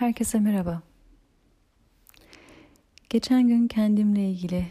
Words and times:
Herkese 0.00 0.40
merhaba. 0.40 0.82
Geçen 3.10 3.48
gün 3.48 3.68
kendimle 3.68 4.30
ilgili 4.30 4.66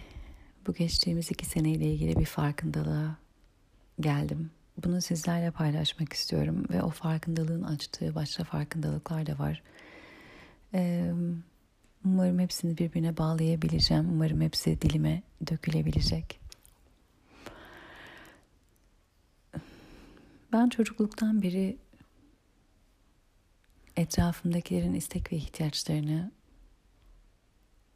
bu 0.68 0.74
geçtiğimiz 0.74 1.32
iki 1.32 1.46
seneyle 1.46 1.86
ilgili 1.86 2.20
bir 2.20 2.26
farkındalığa 2.26 3.18
geldim. 4.00 4.52
Bunu 4.86 5.02
sizlerle 5.02 5.52
paylaşmak 5.52 6.14
istiyorum 6.14 6.66
ve 6.70 6.84
o 6.84 6.90
farkındalığın 6.90 7.64
açtığı 7.64 8.16
başka 8.16 8.44
farkındalıklar 8.44 9.26
da 9.26 9.40
var. 9.40 9.64
umarım 12.06 12.40
hepsini 12.40 12.78
birbirine 12.78 13.18
bağlayabileceğim. 13.18 14.10
Umarım 14.14 14.42
hepsi 14.42 14.82
dilime 14.82 15.24
dökülebilecek. 15.48 16.40
Ben 20.54 20.70
çocukluktan 20.70 21.42
beri 21.42 21.78
etrafımdakilerin 24.00 24.94
istek 24.94 25.32
ve 25.32 25.36
ihtiyaçlarını 25.36 26.32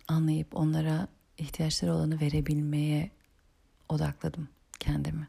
anlayıp 0.07 0.55
onlara 0.55 1.07
ihtiyaçları 1.37 1.93
olanı 1.93 2.21
verebilmeye 2.21 3.11
odakladım 3.89 4.49
kendimi. 4.79 5.27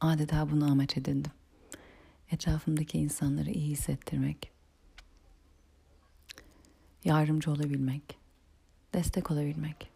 Adeta 0.00 0.50
bunu 0.50 0.70
amaç 0.70 0.96
edindim. 0.96 1.32
Etrafımdaki 2.30 2.98
insanları 2.98 3.50
iyi 3.50 3.70
hissettirmek, 3.70 4.52
yardımcı 7.04 7.50
olabilmek, 7.50 8.18
destek 8.94 9.30
olabilmek. 9.30 9.90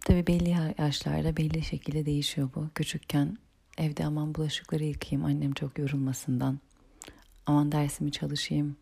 Tabii 0.00 0.26
belli 0.26 0.56
yaşlarda 0.78 1.36
belli 1.36 1.62
şekilde 1.62 2.06
değişiyor 2.06 2.50
bu. 2.54 2.70
Küçükken 2.74 3.38
Evde 3.78 4.04
aman 4.04 4.34
bulaşıkları 4.34 4.84
yıkayayım 4.84 5.26
annem 5.26 5.52
çok 5.52 5.78
yorulmasından. 5.78 6.58
Aman 7.46 7.72
dersimi 7.72 8.12
çalışayım. 8.12 8.76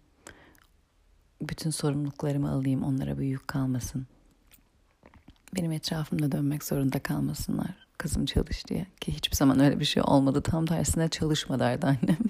Bütün 1.43 1.71
sorumluluklarımı 1.71 2.51
alayım 2.51 2.83
onlara 2.83 3.19
bir 3.19 3.25
yük 3.25 3.49
kalmasın. 3.49 4.07
Benim 5.55 5.73
etrafımda 5.73 6.33
dönmek 6.33 6.65
zorunda 6.65 6.99
kalmasınlar. 6.99 7.87
Kızım 7.99 8.27
çalış 8.27 8.69
diye. 8.69 8.87
Ki 9.01 9.13
hiçbir 9.13 9.37
zaman 9.37 9.61
öyle 9.61 9.81
bir 9.81 9.85
şey 9.85 10.03
olmadı. 10.07 10.43
Tam 10.43 10.67
tersine 10.67 11.09
çalışma 11.09 11.59
derdi 11.59 11.87
annem. 11.87 12.19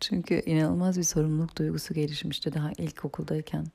Çünkü 0.00 0.42
inanılmaz 0.46 0.98
bir 0.98 1.02
sorumluluk 1.02 1.58
duygusu 1.58 1.94
gelişmişti 1.94 2.52
daha 2.52 2.72
ilkokuldayken. 2.72 3.66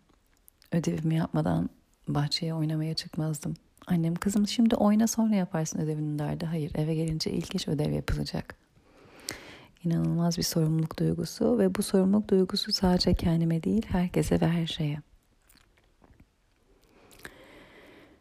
Ödevimi 0.72 1.16
yapmadan 1.16 1.70
bahçeye 2.08 2.54
oynamaya 2.54 2.94
çıkmazdım. 2.94 3.54
Annem 3.88 4.16
kızım 4.16 4.48
şimdi 4.48 4.76
oyna 4.76 5.08
sonra 5.08 5.36
yaparsın 5.36 5.80
ödevini 5.80 6.20
derdi. 6.20 6.46
Hayır 6.46 6.72
eve 6.76 6.96
gelince 6.96 7.32
ilk 7.32 7.56
iş 7.56 7.68
ödev 7.68 7.92
yapılacak. 7.92 8.56
İnanılmaz 9.84 10.38
bir 10.38 10.44
sorumluluk 10.44 11.00
duygusu 11.00 11.60
ve 11.60 11.76
bu 11.76 11.84
sorumluluk 11.84 12.30
duygusu 12.30 12.72
sadece 12.72 13.14
kendime 13.14 13.64
değil 13.64 13.86
herkese 13.88 14.42
ve 14.42 14.48
her 14.48 14.68
şeye. 14.68 15.02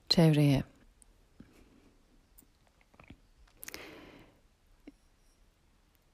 Çevreye. 0.08 0.62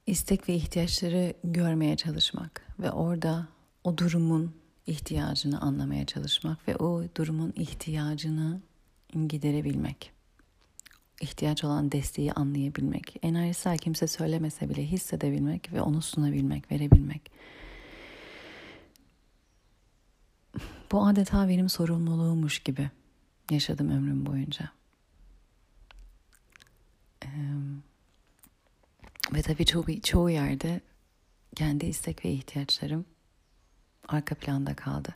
istek 0.07 0.49
ve 0.49 0.53
ihtiyaçları 0.53 1.33
görmeye 1.43 1.97
çalışmak 1.97 2.61
ve 2.79 2.91
orada 2.91 3.47
o 3.83 3.97
durumun 3.97 4.55
ihtiyacını 4.87 5.61
anlamaya 5.61 6.05
çalışmak 6.05 6.67
ve 6.67 6.75
o 6.75 7.03
durumun 7.15 7.53
ihtiyacını 7.55 8.61
giderebilmek. 9.27 10.11
ihtiyaç 11.21 11.63
olan 11.63 11.91
desteği 11.91 12.33
anlayabilmek. 12.33 13.15
Enerjisel 13.21 13.77
kimse 13.77 14.07
söylemese 14.07 14.69
bile 14.69 14.85
hissedebilmek 14.85 15.73
ve 15.73 15.81
onu 15.81 16.01
sunabilmek, 16.01 16.71
verebilmek. 16.71 17.31
Bu 20.91 21.05
adeta 21.05 21.49
benim 21.49 21.69
sorumluluğummuş 21.69 22.59
gibi 22.59 22.89
yaşadım 23.51 23.89
ömrüm 23.89 24.25
boyunca. 24.25 24.71
Ee, 27.25 27.27
ve 29.33 29.41
tabii 29.41 29.65
çoğu, 29.65 30.01
çoğu 30.01 30.29
yerde 30.29 30.81
kendi 31.55 31.85
istek 31.85 32.25
ve 32.25 32.29
ihtiyaçlarım 32.29 33.05
arka 34.07 34.35
planda 34.35 34.75
kaldı. 34.75 35.15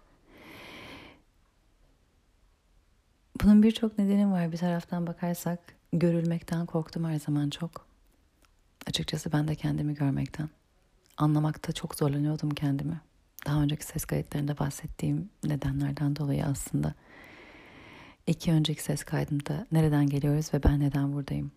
Bunun 3.43 3.63
birçok 3.63 3.97
nedeni 3.97 4.31
var. 4.31 4.51
Bir 4.51 4.57
taraftan 4.57 5.07
bakarsak 5.07 5.59
görülmekten 5.93 6.65
korktum 6.65 7.03
her 7.03 7.19
zaman 7.19 7.49
çok. 7.49 7.85
Açıkçası 8.87 9.31
ben 9.31 9.47
de 9.47 9.55
kendimi 9.55 9.93
görmekten. 9.93 10.49
Anlamakta 11.17 11.71
çok 11.71 11.95
zorlanıyordum 11.95 12.49
kendimi. 12.49 13.01
Daha 13.45 13.61
önceki 13.61 13.85
ses 13.85 14.05
kayıtlarında 14.05 14.57
bahsettiğim 14.57 15.29
nedenlerden 15.43 16.15
dolayı 16.15 16.45
aslında. 16.45 16.93
İki 18.27 18.51
önceki 18.51 18.83
ses 18.83 19.03
kaydımda 19.03 19.67
nereden 19.71 20.09
geliyoruz 20.09 20.53
ve 20.53 20.63
ben 20.63 20.79
neden 20.79 21.13
buradayım. 21.13 21.51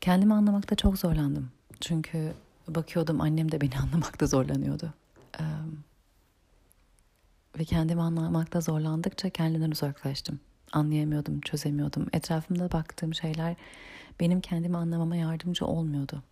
Kendimi 0.00 0.34
anlamakta 0.34 0.74
çok 0.76 0.98
zorlandım. 0.98 1.50
Çünkü 1.80 2.32
bakıyordum 2.68 3.20
annem 3.20 3.52
de 3.52 3.60
beni 3.60 3.78
anlamakta 3.82 4.26
zorlanıyordu. 4.26 4.94
Ee, 5.40 5.44
ve 7.58 7.64
kendimi 7.64 8.02
anlamakta 8.02 8.60
zorlandıkça 8.60 9.30
kendinden 9.30 9.70
uzaklaştım 9.70 10.40
anlayamıyordum, 10.74 11.40
çözemiyordum. 11.40 12.06
Etrafımda 12.12 12.72
baktığım 12.72 13.14
şeyler 13.14 13.56
benim 14.20 14.40
kendimi 14.40 14.76
anlamama 14.76 15.16
yardımcı 15.16 15.66
olmuyordu. 15.66 16.22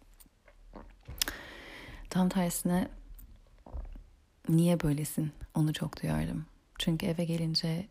Tam 2.11 2.29
tersine 2.29 2.89
niye 4.49 4.81
böylesin 4.81 5.33
onu 5.55 5.73
çok 5.73 6.03
duyardım. 6.03 6.47
Çünkü 6.79 7.07
eve 7.07 7.25
gelince 7.25 7.87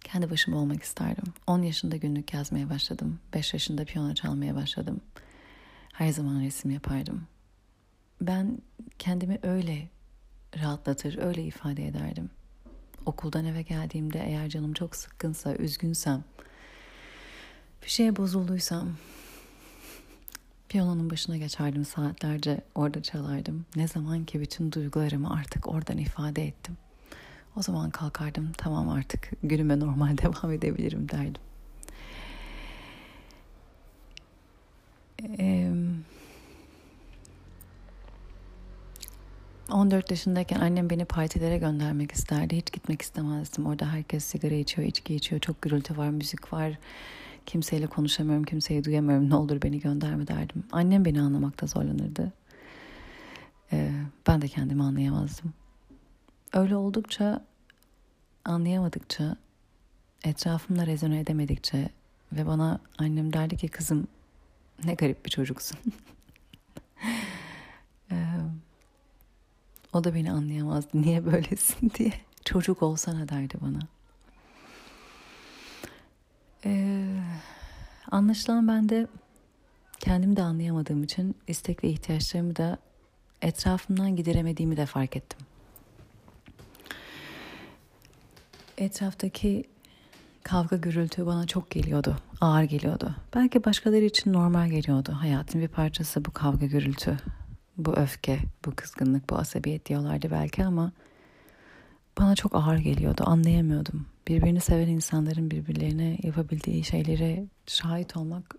kendi 0.00 0.30
başıma 0.30 0.58
olmak 0.58 0.82
isterdim. 0.82 1.24
10 1.46 1.62
yaşında 1.62 1.96
günlük 1.96 2.34
yazmaya 2.34 2.70
başladım. 2.70 3.20
5 3.34 3.52
yaşında 3.52 3.84
piyano 3.84 4.14
çalmaya 4.14 4.54
başladım. 4.54 5.00
Her 5.92 6.12
zaman 6.12 6.40
resim 6.40 6.70
yapardım. 6.70 7.26
Ben 8.20 8.58
kendimi 8.98 9.38
öyle 9.42 9.88
rahatlatır, 10.56 11.18
öyle 11.18 11.42
ifade 11.44 11.86
ederdim 11.86 12.30
okuldan 13.06 13.44
eve 13.44 13.62
geldiğimde 13.62 14.24
eğer 14.26 14.48
canım 14.48 14.72
çok 14.72 14.96
sıkkınsa, 14.96 15.54
üzgünsem, 15.54 16.24
bir 17.82 17.88
şeye 17.90 18.16
bozulduysam 18.16 18.88
piyanonun 20.68 21.10
başına 21.10 21.36
geçerdim 21.36 21.84
saatlerce 21.84 22.60
orada 22.74 23.02
çalardım. 23.02 23.66
Ne 23.76 23.88
zaman 23.88 24.24
ki 24.24 24.40
bütün 24.40 24.72
duygularımı 24.72 25.34
artık 25.34 25.68
oradan 25.68 25.98
ifade 25.98 26.46
ettim. 26.46 26.76
O 27.56 27.62
zaman 27.62 27.90
kalkardım 27.90 28.52
tamam 28.58 28.88
artık 28.88 29.30
günüme 29.42 29.80
normal 29.80 30.18
devam 30.22 30.52
edebilirim 30.52 31.08
derdim. 31.08 31.42
Eee 35.38 35.72
14 39.70 40.10
yaşındayken 40.10 40.60
annem 40.60 40.90
beni 40.90 41.04
partilere 41.04 41.58
göndermek 41.58 42.12
isterdi. 42.12 42.56
Hiç 42.56 42.72
gitmek 42.72 43.02
istemezdim. 43.02 43.66
Orada 43.66 43.92
herkes 43.92 44.24
sigara 44.24 44.54
içiyor, 44.54 44.88
içki 44.88 45.14
içiyor. 45.14 45.40
Çok 45.40 45.62
gürültü 45.62 45.96
var, 45.96 46.10
müzik 46.10 46.52
var. 46.52 46.78
Kimseyle 47.46 47.86
konuşamıyorum, 47.86 48.44
kimseyi 48.44 48.84
duyamıyorum. 48.84 49.30
Ne 49.30 49.34
olur 49.34 49.62
beni 49.62 49.80
gönderme 49.80 50.26
derdim. 50.28 50.64
Annem 50.72 51.04
beni 51.04 51.20
anlamakta 51.20 51.66
zorlanırdı. 51.66 52.32
Ee, 53.72 53.90
ben 54.26 54.42
de 54.42 54.48
kendimi 54.48 54.82
anlayamazdım. 54.82 55.52
Öyle 56.52 56.76
oldukça, 56.76 57.44
anlayamadıkça, 58.44 59.36
etrafımda 60.24 60.86
rezone 60.86 61.20
edemedikçe 61.20 61.88
ve 62.32 62.46
bana 62.46 62.78
annem 62.98 63.32
derdi 63.32 63.56
ki 63.56 63.68
kızım 63.68 64.06
ne 64.84 64.94
garip 64.94 65.24
bir 65.24 65.30
çocuksun. 65.30 65.78
O 69.96 70.04
da 70.04 70.14
beni 70.14 70.32
anlayamazdı. 70.32 70.88
Niye 70.94 71.26
böylesin 71.26 71.92
diye. 71.98 72.12
Çocuk 72.44 72.82
olsana 72.82 73.28
derdi 73.28 73.54
bana. 73.60 73.78
Ee, 76.64 77.06
anlaşılan 78.10 78.68
ben 78.68 78.88
de 78.88 79.06
kendimi 80.00 80.36
de 80.36 80.42
anlayamadığım 80.42 81.02
için 81.02 81.36
istek 81.46 81.84
ve 81.84 81.88
ihtiyaçlarımı 81.88 82.56
da 82.56 82.78
etrafımdan 83.42 84.16
gideremediğimi 84.16 84.76
de 84.76 84.86
fark 84.86 85.16
ettim. 85.16 85.38
Etraftaki 88.78 89.64
kavga 90.42 90.76
gürültü 90.76 91.26
bana 91.26 91.46
çok 91.46 91.70
geliyordu, 91.70 92.16
ağır 92.40 92.62
geliyordu. 92.62 93.14
Belki 93.34 93.64
başkaları 93.64 94.04
için 94.04 94.32
normal 94.32 94.68
geliyordu. 94.68 95.12
Hayatın 95.20 95.60
bir 95.60 95.68
parçası 95.68 96.24
bu 96.24 96.30
kavga 96.30 96.66
gürültü 96.66 97.18
bu 97.78 97.92
öfke, 97.96 98.38
bu 98.64 98.74
kızgınlık, 98.76 99.30
bu 99.30 99.36
asabiyet 99.36 99.86
diyorlardı 99.86 100.30
belki 100.30 100.64
ama 100.64 100.92
bana 102.18 102.34
çok 102.34 102.54
ağır 102.54 102.78
geliyordu. 102.78 103.22
Anlayamıyordum. 103.26 104.06
Birbirini 104.28 104.60
seven 104.60 104.88
insanların 104.88 105.50
birbirlerine 105.50 106.18
yapabildiği 106.22 106.84
şeylere 106.84 107.46
şahit 107.66 108.16
olmak 108.16 108.54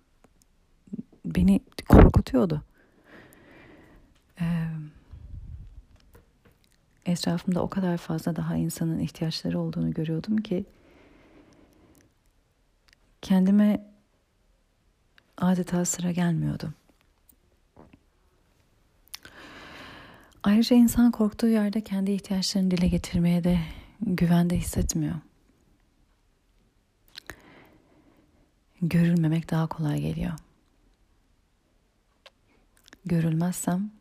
beni 1.26 1.62
korkutuyordu. 1.90 2.64
Ee, 4.42 4.68
etrafımda 7.06 7.62
o 7.62 7.70
kadar 7.70 7.98
fazla 7.98 8.36
daha 8.36 8.56
insanın 8.56 9.00
ihtiyaçları 9.00 9.60
olduğunu 9.60 9.94
görüyordum 9.94 10.38
ki 10.38 10.66
kendime 13.22 13.94
adeta 15.38 15.86
sıra 15.86 16.12
gelmiyordu. 16.12 16.74
Ayrıca 20.48 20.76
insan 20.76 21.12
korktuğu 21.12 21.48
yerde 21.48 21.82
kendi 21.82 22.12
ihtiyaçlarını 22.12 22.72
dile 22.72 22.88
getirmeye 22.88 23.44
de 23.44 23.60
güvende 24.02 24.58
hissetmiyor. 24.58 25.16
Görülmemek 28.82 29.52
daha 29.52 29.68
kolay 29.68 30.02
geliyor. 30.02 30.32
Görülmezsem 33.06 33.92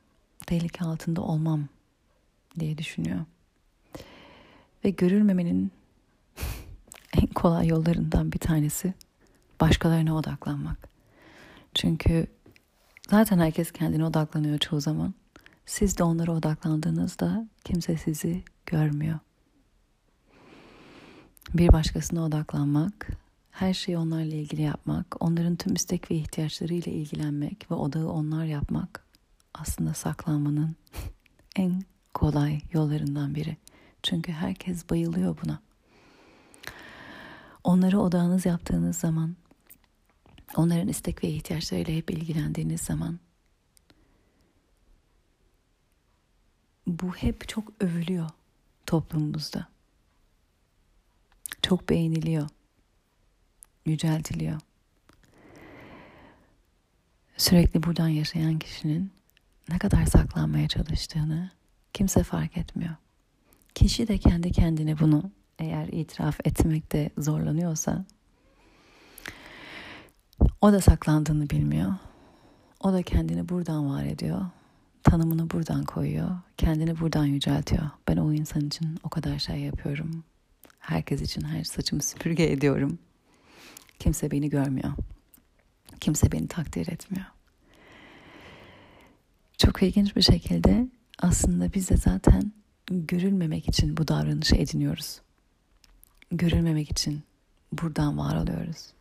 tehlike 0.46 0.84
altında 0.84 1.22
olmam 1.22 1.68
diye 2.60 2.78
düşünüyor. 2.78 3.24
Ve 4.84 4.90
görülmemenin 4.90 5.72
en 7.22 7.26
kolay 7.26 7.66
yollarından 7.66 8.32
bir 8.32 8.38
tanesi 8.38 8.94
başkalarına 9.60 10.16
odaklanmak. 10.16 10.88
Çünkü 11.74 12.26
zaten 13.10 13.38
herkes 13.38 13.72
kendine 13.72 14.04
odaklanıyor 14.04 14.58
çoğu 14.58 14.80
zaman. 14.80 15.14
Siz 15.66 15.98
de 15.98 16.02
onlara 16.02 16.32
odaklandığınızda 16.32 17.48
kimse 17.64 17.96
sizi 17.96 18.42
görmüyor. 18.66 19.18
Bir 21.54 21.72
başkasına 21.72 22.24
odaklanmak, 22.24 23.08
her 23.50 23.74
şeyi 23.74 23.98
onlarla 23.98 24.34
ilgili 24.34 24.62
yapmak, 24.62 25.22
onların 25.22 25.56
tüm 25.56 25.74
istek 25.74 26.10
ve 26.10 26.14
ihtiyaçlarıyla 26.14 26.92
ilgilenmek 26.92 27.70
ve 27.70 27.74
odağı 27.74 28.08
onlar 28.08 28.44
yapmak 28.44 29.04
aslında 29.54 29.94
saklanmanın 29.94 30.76
en 31.56 31.82
kolay 32.14 32.60
yollarından 32.72 33.34
biri. 33.34 33.56
Çünkü 34.02 34.32
herkes 34.32 34.90
bayılıyor 34.90 35.36
buna. 35.44 35.60
Onları 37.64 38.00
odağınız 38.00 38.46
yaptığınız 38.46 38.98
zaman, 38.98 39.36
onların 40.56 40.88
istek 40.88 41.24
ve 41.24 41.28
ihtiyaçlarıyla 41.28 41.94
hep 41.94 42.10
ilgilendiğiniz 42.10 42.80
zaman 42.80 43.18
bu 46.86 47.14
hep 47.14 47.48
çok 47.48 47.72
övülüyor 47.80 48.30
toplumumuzda. 48.86 49.66
Çok 51.62 51.88
beğeniliyor. 51.88 52.48
Yüceltiliyor. 53.86 54.60
Sürekli 57.36 57.82
buradan 57.82 58.08
yaşayan 58.08 58.58
kişinin 58.58 59.10
ne 59.68 59.78
kadar 59.78 60.06
saklanmaya 60.06 60.68
çalıştığını 60.68 61.50
kimse 61.92 62.22
fark 62.22 62.56
etmiyor. 62.56 62.94
Kişi 63.74 64.08
de 64.08 64.18
kendi 64.18 64.52
kendine 64.52 64.98
bunu 64.98 65.30
eğer 65.58 65.88
itiraf 65.88 66.40
etmekte 66.44 67.10
zorlanıyorsa 67.18 68.04
o 70.60 70.72
da 70.72 70.80
saklandığını 70.80 71.50
bilmiyor. 71.50 71.94
O 72.80 72.92
da 72.92 73.02
kendini 73.02 73.48
buradan 73.48 73.90
var 73.90 74.04
ediyor 74.04 74.46
tanımını 75.06 75.50
buradan 75.50 75.84
koyuyor. 75.84 76.30
Kendini 76.56 77.00
buradan 77.00 77.24
yüceltiyor. 77.24 77.90
Ben 78.08 78.16
o 78.16 78.32
insan 78.32 78.66
için 78.66 78.98
o 79.04 79.08
kadar 79.08 79.38
şey 79.38 79.56
yapıyorum. 79.56 80.24
Herkes 80.78 81.22
için 81.22 81.42
her 81.42 81.64
saçımı 81.64 82.02
süpürge 82.02 82.52
ediyorum. 82.52 82.98
Kimse 83.98 84.30
beni 84.30 84.50
görmüyor. 84.50 84.92
Kimse 86.00 86.32
beni 86.32 86.48
takdir 86.48 86.88
etmiyor. 86.92 87.26
Çok 89.58 89.82
ilginç 89.82 90.16
bir 90.16 90.22
şekilde 90.22 90.88
aslında 91.18 91.72
biz 91.74 91.90
de 91.90 91.96
zaten 91.96 92.52
görülmemek 92.86 93.68
için 93.68 93.96
bu 93.96 94.08
davranışı 94.08 94.56
ediniyoruz. 94.56 95.20
Görülmemek 96.32 96.90
için 96.90 97.22
buradan 97.72 98.18
var 98.18 98.36
oluyoruz. 98.36 98.92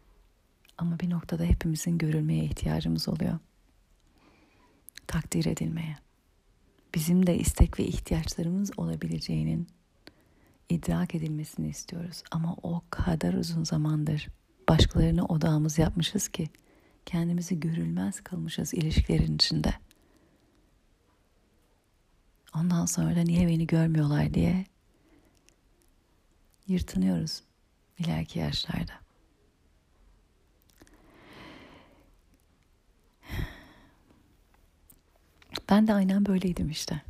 Ama 0.77 0.99
bir 0.99 1.09
noktada 1.09 1.43
hepimizin 1.43 1.97
görülmeye 1.97 2.43
ihtiyacımız 2.43 3.09
oluyor 3.09 3.39
takdir 5.07 5.45
edilmeye, 5.45 5.97
bizim 6.95 7.27
de 7.27 7.37
istek 7.37 7.79
ve 7.79 7.83
ihtiyaçlarımız 7.83 8.71
olabileceğinin 8.77 9.67
idrak 10.69 11.15
edilmesini 11.15 11.69
istiyoruz. 11.69 12.23
Ama 12.31 12.55
o 12.63 12.81
kadar 12.89 13.33
uzun 13.33 13.63
zamandır 13.63 14.27
başkalarına 14.69 15.25
odağımız 15.25 15.77
yapmışız 15.77 16.27
ki 16.27 16.49
kendimizi 17.05 17.59
görülmez 17.59 18.21
kalmışız 18.21 18.73
ilişkilerin 18.73 19.35
içinde. 19.35 19.73
Ondan 22.55 22.85
sonra 22.85 23.15
da 23.15 23.21
niye 23.21 23.47
beni 23.47 23.67
görmüyorlar 23.67 24.33
diye 24.33 24.65
yırtınıyoruz 26.67 27.43
ileriki 27.99 28.39
yaşlarda. 28.39 29.04
Ben 35.69 35.87
de 35.87 35.93
aynen 35.93 36.25
böyleydim 36.25 36.69
işte. 36.69 37.01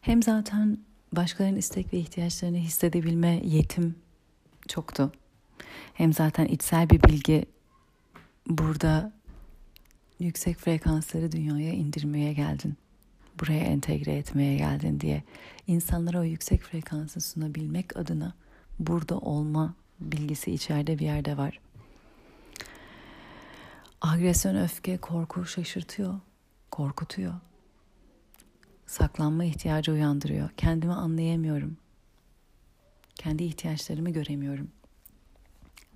Hem 0.00 0.22
zaten 0.22 0.78
başkalarının 1.12 1.58
istek 1.58 1.92
ve 1.92 1.98
ihtiyaçlarını 1.98 2.56
hissedebilme 2.56 3.40
yetim 3.44 3.94
çoktu. 4.68 5.12
Hem 5.94 6.12
zaten 6.12 6.46
içsel 6.46 6.90
bir 6.90 7.02
bilgi 7.02 7.46
burada 8.46 9.12
yüksek 10.18 10.58
frekansları 10.58 11.32
dünyaya 11.32 11.72
indirmeye 11.72 12.32
geldin. 12.32 12.76
Buraya 13.40 13.64
entegre 13.64 14.12
etmeye 14.12 14.56
geldin 14.56 15.00
diye 15.00 15.22
insanlara 15.66 16.20
o 16.20 16.24
yüksek 16.24 16.62
frekansı 16.62 17.20
sunabilmek 17.20 17.96
adına 17.96 18.34
burada 18.78 19.18
olma 19.18 19.74
bilgisi 20.00 20.52
içeride 20.52 20.98
bir 20.98 21.04
yerde 21.04 21.36
var. 21.36 21.60
Agresyon, 24.04 24.56
öfke, 24.56 24.96
korku 24.96 25.46
şaşırtıyor, 25.46 26.14
korkutuyor. 26.70 27.34
Saklanma 28.86 29.44
ihtiyacı 29.44 29.92
uyandırıyor. 29.92 30.50
Kendimi 30.56 30.92
anlayamıyorum. 30.92 31.76
Kendi 33.14 33.44
ihtiyaçlarımı 33.44 34.10
göremiyorum. 34.10 34.68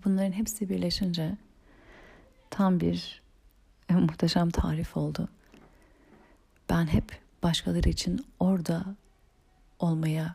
Bunların 0.04 0.32
hepsi 0.32 0.68
birleşince 0.68 1.36
tam 2.50 2.80
bir 2.80 3.22
e, 3.88 3.94
muhteşem 3.94 4.50
tarif 4.50 4.96
oldu. 4.96 5.28
Ben 6.70 6.86
hep 6.86 7.20
başkaları 7.42 7.88
için 7.88 8.26
orada 8.40 8.84
olmaya 9.78 10.34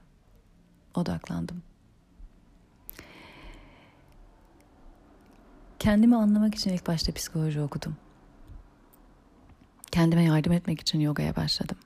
odaklandım. 0.95 1.63
Kendimi 5.83 6.15
anlamak 6.15 6.55
için 6.55 6.73
ilk 6.73 6.87
başta 6.87 7.11
psikoloji 7.11 7.61
okudum. 7.61 7.95
Kendime 9.91 10.23
yardım 10.23 10.53
etmek 10.53 10.81
için 10.81 10.99
yogaya 10.99 11.35
başladım. 11.35 11.77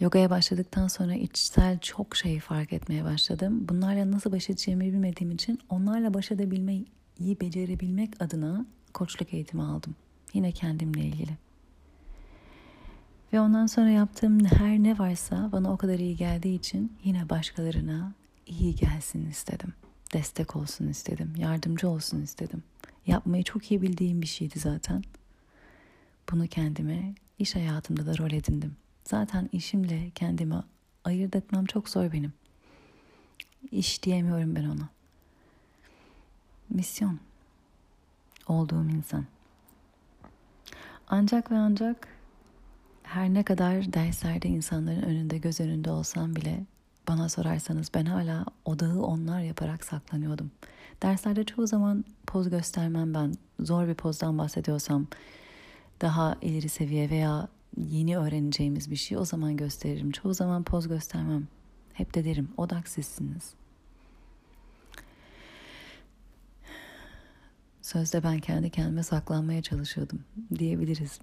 Yogaya 0.00 0.30
başladıktan 0.30 0.88
sonra 0.88 1.14
içsel 1.14 1.78
çok 1.78 2.16
şeyi 2.16 2.40
fark 2.40 2.72
etmeye 2.72 3.04
başladım. 3.04 3.66
Bunlarla 3.68 4.10
nasıl 4.10 4.32
baş 4.32 4.50
edeceğimi 4.50 4.84
bilmediğim 4.84 5.32
için 5.32 5.58
onlarla 5.68 6.14
baş 6.14 6.30
edebilmeyi 6.30 6.86
becerebilmek 7.40 8.22
adına 8.22 8.66
koçluk 8.94 9.34
eğitimi 9.34 9.62
aldım. 9.62 9.96
Yine 10.34 10.52
kendimle 10.52 11.00
ilgili. 11.00 11.32
Ve 13.32 13.40
ondan 13.40 13.66
sonra 13.66 13.90
yaptığım 13.90 14.44
her 14.44 14.78
ne 14.78 14.98
varsa 14.98 15.48
bana 15.52 15.72
o 15.72 15.76
kadar 15.76 15.98
iyi 15.98 16.16
geldiği 16.16 16.54
için 16.54 16.92
yine 17.04 17.28
başkalarına 17.28 18.12
iyi 18.46 18.74
gelsin 18.74 19.30
istedim 19.30 19.74
destek 20.14 20.56
olsun 20.56 20.88
istedim, 20.88 21.32
yardımcı 21.36 21.88
olsun 21.88 22.22
istedim. 22.22 22.62
Yapmayı 23.06 23.44
çok 23.44 23.70
iyi 23.70 23.82
bildiğim 23.82 24.22
bir 24.22 24.26
şeydi 24.26 24.58
zaten. 24.58 25.02
Bunu 26.32 26.46
kendime 26.46 27.14
iş 27.38 27.54
hayatımda 27.54 28.06
da 28.06 28.18
rol 28.18 28.30
edindim. 28.30 28.76
Zaten 29.04 29.48
işimle 29.52 30.10
kendimi 30.14 30.54
ayırt 31.04 31.36
etmem 31.36 31.64
çok 31.64 31.88
zor 31.88 32.12
benim. 32.12 32.32
İş 33.70 34.02
diyemiyorum 34.02 34.54
ben 34.54 34.64
ona. 34.64 34.88
Misyon. 36.70 37.20
Olduğum 38.48 38.90
insan. 38.90 39.26
Ancak 41.08 41.50
ve 41.50 41.56
ancak 41.56 42.08
her 43.02 43.34
ne 43.34 43.42
kadar 43.42 43.92
derslerde 43.92 44.48
insanların 44.48 45.02
önünde 45.02 45.38
göz 45.38 45.60
önünde 45.60 45.90
olsam 45.90 46.36
bile 46.36 46.64
bana 47.08 47.28
sorarsanız 47.28 47.90
ben 47.94 48.04
hala 48.04 48.44
odağı 48.64 49.02
onlar 49.02 49.40
yaparak 49.40 49.84
saklanıyordum. 49.84 50.50
Derslerde 51.02 51.44
çoğu 51.44 51.66
zaman 51.66 52.04
poz 52.26 52.50
göstermem 52.50 53.14
ben. 53.14 53.34
Zor 53.60 53.88
bir 53.88 53.94
pozdan 53.94 54.38
bahsediyorsam 54.38 55.06
daha 56.00 56.36
ileri 56.42 56.68
seviye 56.68 57.10
veya 57.10 57.48
yeni 57.76 58.18
öğreneceğimiz 58.18 58.90
bir 58.90 58.96
şey 58.96 59.18
o 59.18 59.24
zaman 59.24 59.56
gösteririm. 59.56 60.10
Çoğu 60.10 60.34
zaman 60.34 60.62
poz 60.62 60.88
göstermem. 60.88 61.48
Hep 61.92 62.14
de 62.14 62.24
derim 62.24 62.48
odak 62.56 62.88
sizsiniz. 62.88 63.54
Sözde 67.82 68.22
ben 68.22 68.38
kendi 68.38 68.70
kendime 68.70 69.02
saklanmaya 69.02 69.62
çalışıyordum 69.62 70.24
diyebiliriz. 70.58 71.18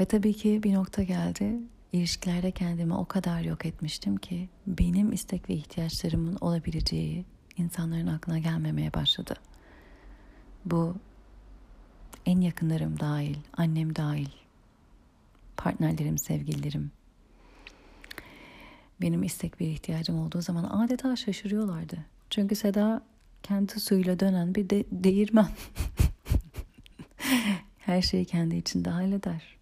Ve 0.00 0.04
tabii 0.04 0.34
ki 0.34 0.62
bir 0.62 0.74
nokta 0.74 1.02
geldi. 1.02 1.60
İlişkilerde 1.96 2.50
kendimi 2.50 2.94
o 2.94 3.04
kadar 3.04 3.40
yok 3.40 3.66
etmiştim 3.66 4.16
ki 4.16 4.48
benim 4.66 5.12
istek 5.12 5.50
ve 5.50 5.54
ihtiyaçlarımın 5.54 6.36
olabileceği 6.40 7.24
insanların 7.56 8.06
aklına 8.06 8.38
gelmemeye 8.38 8.94
başladı. 8.94 9.34
Bu 10.64 10.96
en 12.26 12.40
yakınlarım 12.40 13.00
dahil, 13.00 13.36
annem 13.56 13.96
dahil, 13.96 14.28
partnerlerim, 15.56 16.18
sevgililerim. 16.18 16.90
Benim 19.00 19.22
istek 19.22 19.60
bir 19.60 19.66
ihtiyacım 19.66 20.20
olduğu 20.20 20.42
zaman 20.42 20.64
adeta 20.64 21.16
şaşırıyorlardı. 21.16 21.98
Çünkü 22.30 22.54
Seda 22.56 23.02
kendi 23.42 23.80
suyuyla 23.80 24.20
dönen 24.20 24.54
bir 24.54 24.70
de- 24.70 24.84
değirmen. 24.90 25.48
Her 27.78 28.02
şeyi 28.02 28.24
kendi 28.24 28.56
içinde 28.56 28.90
halleder. 28.90 29.55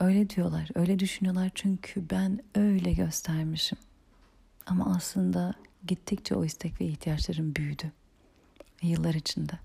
Öyle 0.00 0.30
diyorlar, 0.30 0.68
öyle 0.74 0.98
düşünüyorlar 0.98 1.50
çünkü 1.54 2.10
ben 2.10 2.40
öyle 2.54 2.92
göstermişim. 2.92 3.78
Ama 4.66 4.94
aslında 4.96 5.54
gittikçe 5.86 6.34
o 6.34 6.44
istek 6.44 6.80
ve 6.80 6.84
ihtiyaçlarım 6.84 7.54
büyüdü. 7.56 7.92
Yıllar 8.82 9.14
içinde. 9.14 9.58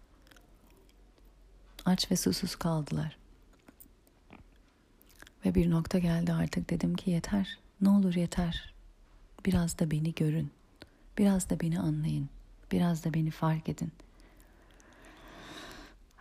Aç 1.86 2.12
ve 2.12 2.16
susuz 2.16 2.56
kaldılar. 2.56 3.18
Ve 5.46 5.56
bir 5.56 5.70
nokta 5.70 6.00
geldi 6.00 6.34
artık 6.34 6.70
dedim 6.70 6.96
ki 6.96 7.12
yeter. 7.12 7.60
Ne 7.82 7.90
olur 7.90 8.14
yeter. 8.16 8.74
Biraz 9.46 9.80
da 9.80 9.92
beni 9.92 10.16
görün. 10.16 10.52
Biraz 11.18 11.50
da 11.50 11.60
beni 11.60 11.80
anlayın. 11.80 12.30
Biraz 12.72 13.06
da 13.06 13.14
beni 13.14 13.32
fark 13.32 13.70
edin. 13.70 13.92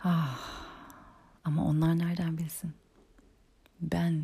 Ah. 0.03 0.59
Ama 1.43 1.65
onlar 1.65 1.99
nereden 1.99 2.37
bilsin? 2.37 2.73
Ben 3.81 4.23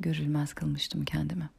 görülmez 0.00 0.52
kılmıştım 0.52 1.04
kendimi. 1.04 1.50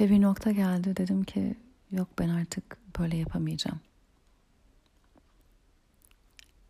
Ve 0.00 0.10
bir 0.10 0.22
nokta 0.22 0.50
geldi 0.50 0.96
dedim 0.96 1.24
ki 1.24 1.56
yok 1.90 2.08
ben 2.18 2.28
artık 2.28 2.76
böyle 2.98 3.16
yapamayacağım. 3.16 3.80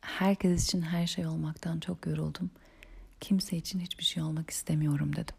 Herkes 0.01 0.65
için 0.65 0.83
her 0.83 1.07
şey 1.07 1.27
olmaktan 1.27 1.81
çok 1.81 2.07
yoruldum. 2.07 2.51
Kimse 3.21 3.57
için 3.57 3.81
hiçbir 3.81 4.05
şey 4.05 4.23
olmak 4.23 4.51
istemiyorum 4.51 5.17
dedim. 5.17 5.35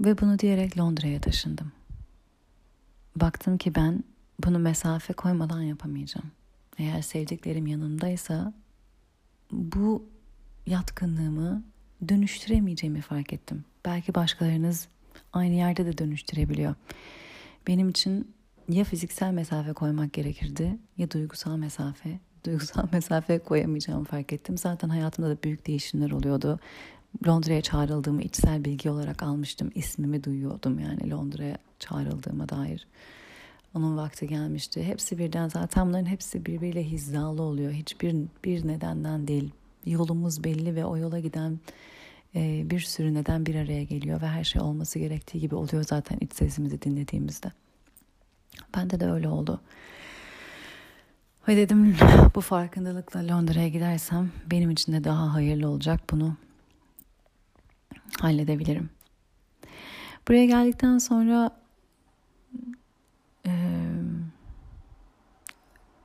Ve 0.00 0.18
bunu 0.18 0.38
diyerek 0.38 0.78
Londra'ya 0.78 1.20
taşındım. 1.20 1.72
Baktım 3.16 3.58
ki 3.58 3.74
ben 3.74 4.04
bunu 4.38 4.58
mesafe 4.58 5.12
koymadan 5.12 5.62
yapamayacağım. 5.62 6.30
Eğer 6.78 7.02
sevdiklerim 7.02 7.66
yanımdaysa 7.66 8.52
bu 9.52 10.08
yatkınlığımı 10.66 11.64
dönüştüremeyeceğimi 12.08 13.00
fark 13.00 13.32
ettim. 13.32 13.64
Belki 13.84 14.14
başkalarınız 14.14 14.88
aynı 15.32 15.54
yerde 15.54 15.86
de 15.86 15.98
dönüştürebiliyor. 15.98 16.74
Benim 17.66 17.88
için 17.88 18.34
ya 18.68 18.84
fiziksel 18.84 19.32
mesafe 19.32 19.72
koymak 19.72 20.12
gerekirdi 20.12 20.78
ya 20.98 21.10
duygusal 21.10 21.56
mesafe. 21.56 22.20
Duygusal 22.46 22.86
mesafe 22.92 23.38
koyamayacağımı 23.38 24.04
fark 24.04 24.32
ettim. 24.32 24.58
Zaten 24.58 24.88
hayatımda 24.88 25.30
da 25.30 25.42
büyük 25.42 25.66
değişimler 25.66 26.10
oluyordu. 26.10 26.60
Londra'ya 27.26 27.62
çağrıldığımı 27.62 28.22
içsel 28.22 28.64
bilgi 28.64 28.90
olarak 28.90 29.22
almıştım. 29.22 29.70
İsmimi 29.74 30.24
duyuyordum 30.24 30.78
yani 30.78 31.10
Londra'ya 31.10 31.58
çağrıldığıma 31.78 32.48
dair. 32.48 32.86
Onun 33.74 33.96
vakti 33.96 34.26
gelmişti. 34.26 34.82
Hepsi 34.82 35.18
birden 35.18 35.48
zaten 35.48 35.88
bunların 35.88 36.06
hepsi 36.06 36.46
birbiriyle 36.46 36.84
hizalı 36.90 37.42
oluyor. 37.42 37.72
Hiçbir 37.72 38.16
bir 38.44 38.68
nedenden 38.68 39.28
değil. 39.28 39.50
Yolumuz 39.86 40.44
belli 40.44 40.76
ve 40.76 40.84
o 40.84 40.96
yola 40.96 41.18
giden 41.18 41.60
e, 42.34 42.70
bir 42.70 42.80
sürü 42.80 43.14
neden 43.14 43.46
bir 43.46 43.54
araya 43.54 43.82
geliyor 43.82 44.22
ve 44.22 44.26
her 44.26 44.44
şey 44.44 44.62
olması 44.62 44.98
gerektiği 44.98 45.40
gibi 45.40 45.54
oluyor 45.54 45.84
zaten 45.84 46.18
iç 46.20 46.34
sesimizi 46.34 46.82
dinlediğimizde. 46.82 47.52
Bende 48.76 49.00
de 49.00 49.10
öyle 49.10 49.28
oldu. 49.28 49.60
Ve 51.48 51.56
dedim 51.56 51.96
bu 52.34 52.40
farkındalıkla 52.40 53.28
Londra'ya 53.28 53.68
gidersem 53.68 54.30
benim 54.50 54.70
için 54.70 54.92
de 54.92 55.04
daha 55.04 55.34
hayırlı 55.34 55.68
olacak. 55.68 56.00
Bunu 56.10 56.36
halledebilirim. 58.20 58.90
Buraya 60.28 60.46
geldikten 60.46 60.98
sonra 60.98 61.60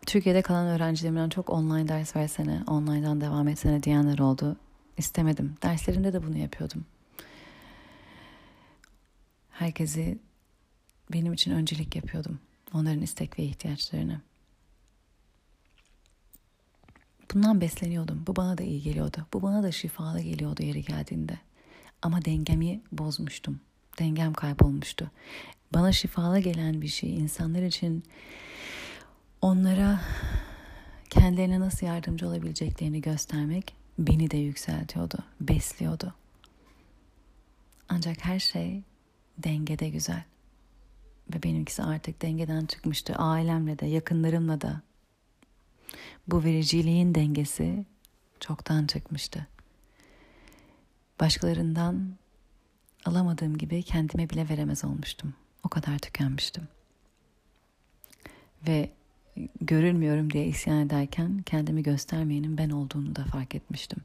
Türkiye'de 0.05 0.41
kalan 0.41 0.67
öğrencilerimden 0.67 1.29
çok 1.29 1.49
online 1.49 1.87
ders 1.87 2.15
versene, 2.15 2.63
online'dan 2.67 3.21
devam 3.21 3.47
etsene 3.47 3.83
diyenler 3.83 4.19
oldu. 4.19 4.57
İstemedim. 4.97 5.55
Derslerimde 5.63 6.13
de 6.13 6.23
bunu 6.23 6.37
yapıyordum. 6.37 6.85
Herkesi 9.51 10.19
benim 11.13 11.33
için 11.33 11.51
öncelik 11.51 11.95
yapıyordum. 11.95 12.39
Onların 12.73 13.01
istek 13.01 13.39
ve 13.39 13.43
ihtiyaçlarını. 13.43 14.21
Bundan 17.33 17.61
besleniyordum. 17.61 18.23
Bu 18.27 18.35
bana 18.35 18.57
da 18.57 18.63
iyi 18.63 18.81
geliyordu. 18.81 19.27
Bu 19.33 19.41
bana 19.41 19.63
da 19.63 19.71
şifalı 19.71 20.21
geliyordu 20.21 20.63
yeri 20.63 20.83
geldiğinde. 20.83 21.39
Ama 22.01 22.25
dengemi 22.25 22.81
bozmuştum. 22.91 23.59
Dengem 23.99 24.33
kaybolmuştu. 24.33 25.11
Bana 25.73 25.91
şifalı 25.91 26.39
gelen 26.39 26.81
bir 26.81 26.87
şey 26.87 27.15
insanlar 27.15 27.61
için 27.61 28.03
onlara 29.41 30.01
kendilerine 31.09 31.59
nasıl 31.59 31.87
yardımcı 31.87 32.27
olabileceklerini 32.27 33.01
göstermek 33.01 33.75
beni 33.99 34.31
de 34.31 34.37
yükseltiyordu, 34.37 35.17
besliyordu. 35.41 36.13
Ancak 37.89 38.25
her 38.25 38.39
şey 38.39 38.83
dengede 39.37 39.89
güzel. 39.89 40.23
Ve 41.33 41.43
benimkisi 41.43 41.83
artık 41.83 42.21
dengeden 42.21 42.65
çıkmıştı. 42.65 43.15
Ailemle 43.15 43.79
de, 43.79 43.85
yakınlarımla 43.85 44.61
da. 44.61 44.81
Bu 46.27 46.43
vericiliğin 46.43 47.15
dengesi 47.15 47.85
çoktan 48.39 48.87
çıkmıştı. 48.87 49.47
Başkalarından 51.19 52.15
alamadığım 53.05 53.57
gibi 53.57 53.83
kendime 53.83 54.29
bile 54.29 54.49
veremez 54.49 54.85
olmuştum. 54.85 55.33
O 55.63 55.69
kadar 55.69 55.99
tükenmiştim. 55.99 56.67
Ve 58.67 58.89
görülmüyorum 59.61 60.33
diye 60.33 60.45
isyan 60.45 60.85
ederken 60.85 61.41
kendimi 61.45 61.83
göstermeyenin 61.83 62.57
ben 62.57 62.69
olduğunu 62.69 63.15
da 63.15 63.25
fark 63.25 63.55
etmiştim. 63.55 63.99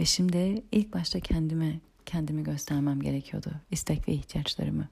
Ve 0.00 0.04
şimdi 0.04 0.62
ilk 0.72 0.94
başta 0.94 1.20
kendime 1.20 1.80
kendimi 2.06 2.42
göstermem 2.42 3.00
gerekiyordu. 3.00 3.50
İstek 3.70 4.08
ve 4.08 4.12
ihtiyaçlarımı. 4.12 4.88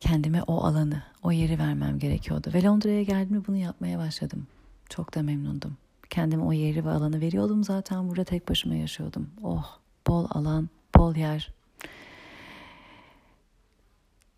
Kendime 0.00 0.42
o 0.42 0.64
alanı, 0.64 1.02
o 1.22 1.32
yeri 1.32 1.58
vermem 1.58 1.98
gerekiyordu. 1.98 2.50
Ve 2.54 2.62
Londra'ya 2.62 3.02
geldiğimde 3.02 3.46
bunu 3.46 3.56
yapmaya 3.56 3.98
başladım. 3.98 4.46
Çok 4.88 5.14
da 5.14 5.22
memnundum. 5.22 5.76
Kendime 6.10 6.42
o 6.42 6.52
yeri 6.52 6.84
ve 6.84 6.90
alanı 6.90 7.20
veriyordum 7.20 7.64
zaten 7.64 8.08
burada 8.08 8.24
tek 8.24 8.48
başıma 8.48 8.74
yaşıyordum. 8.74 9.30
Oh, 9.42 9.78
bol 10.06 10.26
alan, 10.30 10.68
bol 10.98 11.16
yer. 11.16 11.52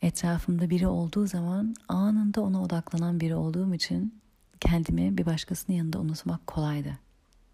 Etrafımda 0.03 0.71
biri 0.71 0.87
olduğu 0.87 1.27
zaman 1.27 1.75
anında 1.89 2.41
ona 2.41 2.63
odaklanan 2.63 3.21
biri 3.21 3.35
olduğum 3.35 3.75
için 3.75 4.21
kendimi 4.61 5.19
bir 5.19 5.27
başkasının 5.27 5.77
yanında 5.77 6.01
unutmak 6.01 6.47
kolaydı. 6.47 6.99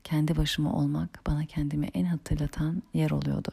Kendi 0.05 0.37
başıma 0.37 0.73
olmak 0.73 1.21
bana 1.27 1.47
kendimi 1.47 1.87
en 1.87 2.05
hatırlatan 2.05 2.83
yer 2.95 3.11
oluyordu. 3.11 3.49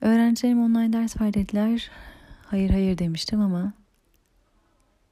Öğrencilerim 0.00 0.62
online 0.62 0.92
ders 0.92 1.20
ver 1.20 1.34
dediler. 1.34 1.90
Hayır 2.46 2.70
hayır 2.70 2.98
demiştim 2.98 3.40
ama 3.40 3.72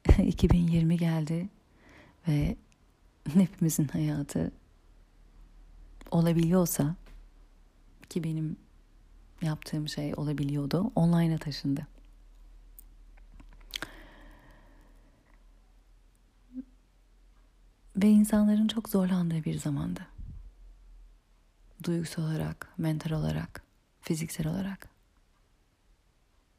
2020 0.17 0.97
geldi 0.97 1.49
ve 2.27 2.55
hepimizin 3.33 3.87
hayatı 3.87 4.51
olabiliyorsa 6.11 6.95
ki 8.09 8.23
benim 8.23 8.57
yaptığım 9.41 9.89
şey 9.89 10.13
olabiliyordu. 10.17 10.91
Online'a 10.95 11.37
taşındı. 11.37 11.87
Ve 17.95 18.09
insanların 18.09 18.67
çok 18.67 18.89
zorlandığı 18.89 19.43
bir 19.43 19.59
zamandı. 19.59 20.07
Duygusal 21.83 22.23
olarak, 22.23 22.69
mental 22.77 23.11
olarak, 23.11 23.63
fiziksel 24.01 24.47
olarak. 24.47 24.89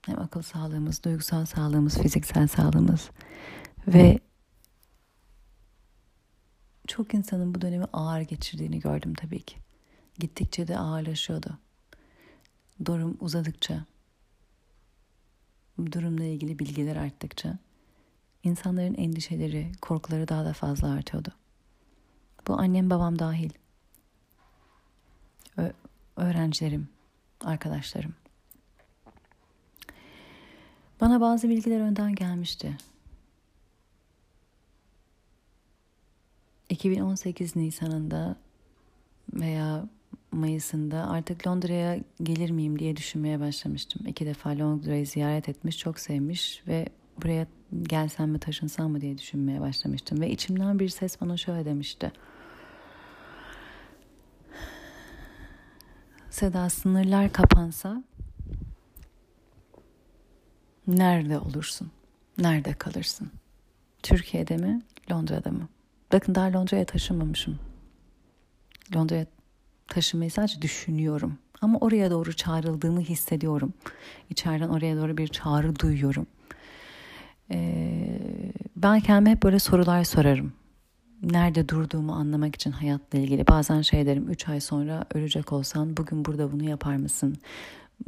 Hem 0.06 0.18
akıl 0.18 0.42
sağlığımız, 0.42 1.04
duygusal 1.04 1.44
sağlığımız, 1.44 1.98
fiziksel 1.98 2.48
sağlığımız 2.48 3.10
ve 3.86 4.20
çok 6.86 7.14
insanın 7.14 7.54
bu 7.54 7.60
dönemi 7.60 7.84
ağır 7.92 8.20
geçirdiğini 8.20 8.80
gördüm 8.80 9.14
tabii 9.14 9.42
ki. 9.42 9.56
Gittikçe 10.18 10.68
de 10.68 10.78
ağırlaşıyordu. 10.78 11.58
Durum 12.84 13.16
uzadıkça, 13.20 13.84
durumla 15.92 16.24
ilgili 16.24 16.58
bilgiler 16.58 16.96
arttıkça 16.96 17.58
insanların 18.44 18.94
endişeleri, 18.94 19.72
korkuları 19.80 20.28
daha 20.28 20.44
da 20.44 20.52
fazla 20.52 20.90
artıyordu. 20.90 21.32
Bu 22.48 22.58
annem 22.58 22.90
babam 22.90 23.18
dahil. 23.18 23.50
Ö- 25.56 25.72
öğrencilerim, 26.16 26.88
arkadaşlarım. 27.44 28.14
Bana 31.00 31.20
bazı 31.20 31.48
bilgiler 31.48 31.80
önden 31.80 32.14
gelmişti. 32.14 32.76
2018 36.72 37.56
Nisan'ında 37.56 38.36
veya 39.32 39.88
Mayıs'ında 40.32 41.10
artık 41.10 41.46
Londra'ya 41.46 41.98
gelir 42.22 42.50
miyim 42.50 42.78
diye 42.78 42.96
düşünmeye 42.96 43.40
başlamıştım. 43.40 44.06
İki 44.06 44.26
defa 44.26 44.58
Londra'yı 44.58 45.06
ziyaret 45.06 45.48
etmiş, 45.48 45.78
çok 45.78 46.00
sevmiş 46.00 46.62
ve 46.66 46.86
buraya 47.22 47.46
gelsem 47.82 48.30
mi 48.30 48.38
taşınsam 48.38 48.90
mı 48.90 49.00
diye 49.00 49.18
düşünmeye 49.18 49.60
başlamıştım. 49.60 50.20
Ve 50.20 50.30
içimden 50.30 50.78
bir 50.78 50.88
ses 50.88 51.20
bana 51.20 51.36
şöyle 51.36 51.64
demişti. 51.64 52.12
Seda 56.30 56.70
sınırlar 56.70 57.32
kapansa 57.32 58.04
nerede 60.86 61.38
olursun? 61.38 61.90
Nerede 62.38 62.72
kalırsın? 62.72 63.30
Türkiye'de 64.02 64.56
mi, 64.56 64.82
Londra'da 65.10 65.50
mı? 65.50 65.68
Bakın 66.12 66.34
daha 66.34 66.52
Londra'ya 66.52 66.84
taşınmamışım. 66.84 67.58
Londra'ya 68.96 69.26
taşınmayı 69.88 70.30
sadece 70.30 70.62
düşünüyorum. 70.62 71.38
Ama 71.60 71.78
oraya 71.78 72.10
doğru 72.10 72.32
çağrıldığımı 72.32 73.00
hissediyorum. 73.00 73.74
İçeriden 74.30 74.68
oraya 74.68 74.96
doğru 74.96 75.16
bir 75.16 75.28
çağrı 75.28 75.78
duyuyorum. 75.78 76.26
Ee, 77.50 78.18
ben 78.76 79.00
kendime 79.00 79.30
hep 79.30 79.42
böyle 79.42 79.58
sorular 79.58 80.04
sorarım. 80.04 80.52
Nerede 81.22 81.68
durduğumu 81.68 82.12
anlamak 82.12 82.54
için 82.54 82.70
hayatla 82.70 83.18
ilgili. 83.18 83.46
Bazen 83.46 83.82
şey 83.82 84.06
derim 84.06 84.30
3 84.30 84.48
ay 84.48 84.60
sonra 84.60 85.04
ölecek 85.14 85.52
olsan 85.52 85.96
bugün 85.96 86.24
burada 86.24 86.52
bunu 86.52 86.64
yapar 86.64 86.96
mısın? 86.96 87.36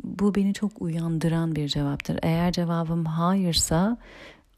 Bu 0.05 0.35
beni 0.35 0.55
çok 0.55 0.83
uyandıran 0.83 1.57
bir 1.57 1.69
cevaptır. 1.69 2.19
Eğer 2.23 2.53
cevabım 2.53 3.05
hayırsa 3.05 3.97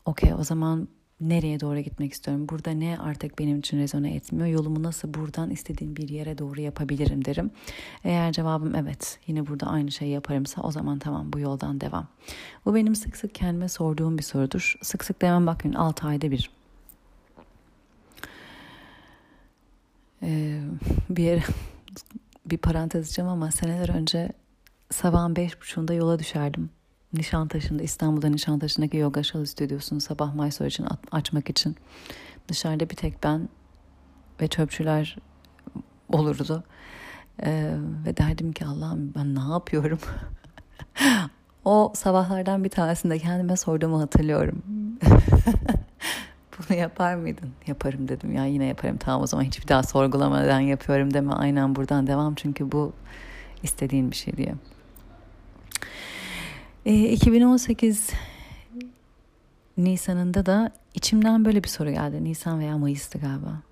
okey 0.05 0.35
o 0.35 0.45
zaman 0.45 0.88
nereye 1.20 1.61
doğru 1.61 1.80
gitmek 1.80 2.12
istiyorum? 2.12 2.46
Burada 2.49 2.70
ne 2.70 2.99
artık 2.99 3.38
benim 3.38 3.58
için 3.58 3.78
rezone 3.78 4.14
etmiyor? 4.14 4.46
Yolumu 4.46 4.82
nasıl 4.82 5.14
buradan 5.14 5.50
istediğim 5.50 5.96
bir 5.96 6.08
yere 6.08 6.38
doğru 6.38 6.61
yapabilirim 6.61 7.25
derim. 7.25 7.50
Eğer 8.04 8.32
cevabım 8.32 8.75
evet 8.75 9.18
yine 9.26 9.46
burada 9.46 9.66
aynı 9.66 9.92
şeyi 9.92 10.11
yaparımsa 10.11 10.62
o 10.62 10.70
zaman 10.70 10.99
tamam 10.99 11.32
bu 11.32 11.38
yoldan 11.38 11.80
devam. 11.80 12.06
Bu 12.64 12.75
benim 12.75 12.94
sık 12.94 13.16
sık 13.16 13.35
kendime 13.35 13.68
sorduğum 13.68 14.18
bir 14.18 14.23
sorudur. 14.23 14.75
Sık 14.82 15.04
sık 15.04 15.23
demem 15.23 15.46
bakın 15.46 15.73
6 15.73 16.06
ayda 16.06 16.30
bir. 16.30 16.50
Ee, 20.23 20.61
bir 21.11 21.23
yere 21.23 21.42
bir 22.46 22.58
parantez 22.58 23.06
açacağım 23.06 23.28
ama 23.28 23.50
seneler 23.50 23.88
önce 23.88 24.32
sabahın 24.90 25.37
beş 25.37 25.61
buçuğunda 25.61 25.94
yola 25.94 26.18
düşerdim. 26.18 26.70
Nişantaşı'nda 27.12 27.82
İstanbul'da 27.82 28.28
Nişantaşı'ndaki 28.28 28.96
yoga 28.96 29.22
show 29.22 29.46
stüdyosunu 29.46 30.00
sabah 30.00 30.34
Mysore 30.34 30.68
için 30.68 30.86
açmak 31.12 31.50
için 31.50 31.76
dışarıda 32.48 32.90
bir 32.90 32.96
tek 32.96 33.22
ben 33.22 33.48
ve 34.40 34.48
çöpçüler 34.48 35.16
olurdu. 36.08 36.64
Ee, 37.42 37.75
ve 38.06 38.16
derdim 38.16 38.52
ki 38.52 38.64
Allah'ım 38.64 39.12
ben 39.16 39.34
ne 39.34 39.52
yapıyorum? 39.52 39.98
o 41.64 41.92
sabahlardan 41.94 42.64
bir 42.64 42.68
tanesinde 42.68 43.18
kendime 43.18 43.56
sorduğumu 43.56 44.00
hatırlıyorum. 44.00 44.62
Bunu 46.58 46.78
yapar 46.78 47.14
mıydın? 47.14 47.50
Yaparım 47.66 48.08
dedim 48.08 48.34
ya 48.34 48.45
yine 48.45 48.64
yaparım. 48.64 48.97
Tamam 48.97 49.23
o 49.23 49.26
zaman 49.26 49.45
hiçbir 49.45 49.69
daha 49.69 49.82
sorgulamadan 49.82 50.60
yapıyorum 50.60 51.14
deme. 51.14 51.32
Aynen 51.32 51.76
buradan 51.76 52.06
devam 52.06 52.34
çünkü 52.34 52.73
bu 52.73 52.92
istediğin 53.62 54.10
bir 54.10 54.16
şey 54.16 54.36
diye. 54.36 54.54
E, 56.86 56.92
ee, 56.92 57.12
2018 57.12 58.10
Nisan'ında 59.76 60.46
da 60.46 60.70
içimden 60.94 61.44
böyle 61.44 61.64
bir 61.64 61.68
soru 61.68 61.90
geldi. 61.90 62.25
Nisan 62.25 62.60
veya 62.60 62.78
Mayıs'tı 62.78 63.18
galiba. 63.18 63.62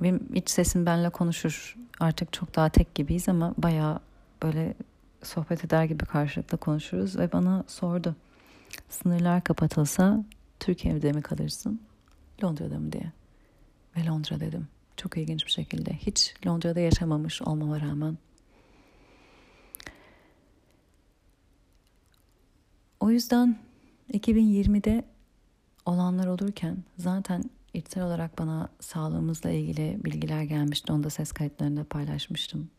Benim 0.00 0.28
iç 0.34 0.50
sesim 0.50 0.86
benimle 0.86 1.10
konuşur. 1.10 1.76
Artık 2.00 2.32
çok 2.32 2.56
daha 2.56 2.68
tek 2.68 2.94
gibiyiz 2.94 3.28
ama 3.28 3.54
bayağı 3.58 4.00
böyle 4.42 4.74
sohbet 5.22 5.64
eder 5.64 5.84
gibi 5.84 6.04
karşılıklı 6.04 6.58
konuşuruz. 6.58 7.18
Ve 7.18 7.32
bana 7.32 7.64
sordu. 7.66 8.16
Sınırlar 8.88 9.44
kapatılsa 9.44 10.24
Türkiye'de 10.60 11.12
mi 11.12 11.22
kalırsın? 11.22 11.80
Londra'da 12.44 12.78
mı 12.78 12.92
diye. 12.92 13.12
Ve 13.96 14.06
Londra 14.06 14.40
dedim. 14.40 14.68
Çok 14.96 15.16
ilginç 15.16 15.46
bir 15.46 15.50
şekilde. 15.50 15.92
Hiç 15.92 16.34
Londra'da 16.46 16.80
yaşamamış 16.80 17.42
olmama 17.42 17.80
rağmen 17.80 18.18
O 23.04 23.10
yüzden 23.10 23.56
2020'de 24.12 25.04
olanlar 25.86 26.26
olurken 26.26 26.76
zaten 26.98 27.44
içsel 27.74 28.04
olarak 28.04 28.38
bana 28.38 28.68
sağlığımızla 28.80 29.50
ilgili 29.50 30.04
bilgiler 30.04 30.42
gelmişti. 30.42 30.92
Onu 30.92 31.04
da 31.04 31.10
ses 31.10 31.32
kayıtlarında 31.32 31.84
paylaşmıştım. 31.84 32.70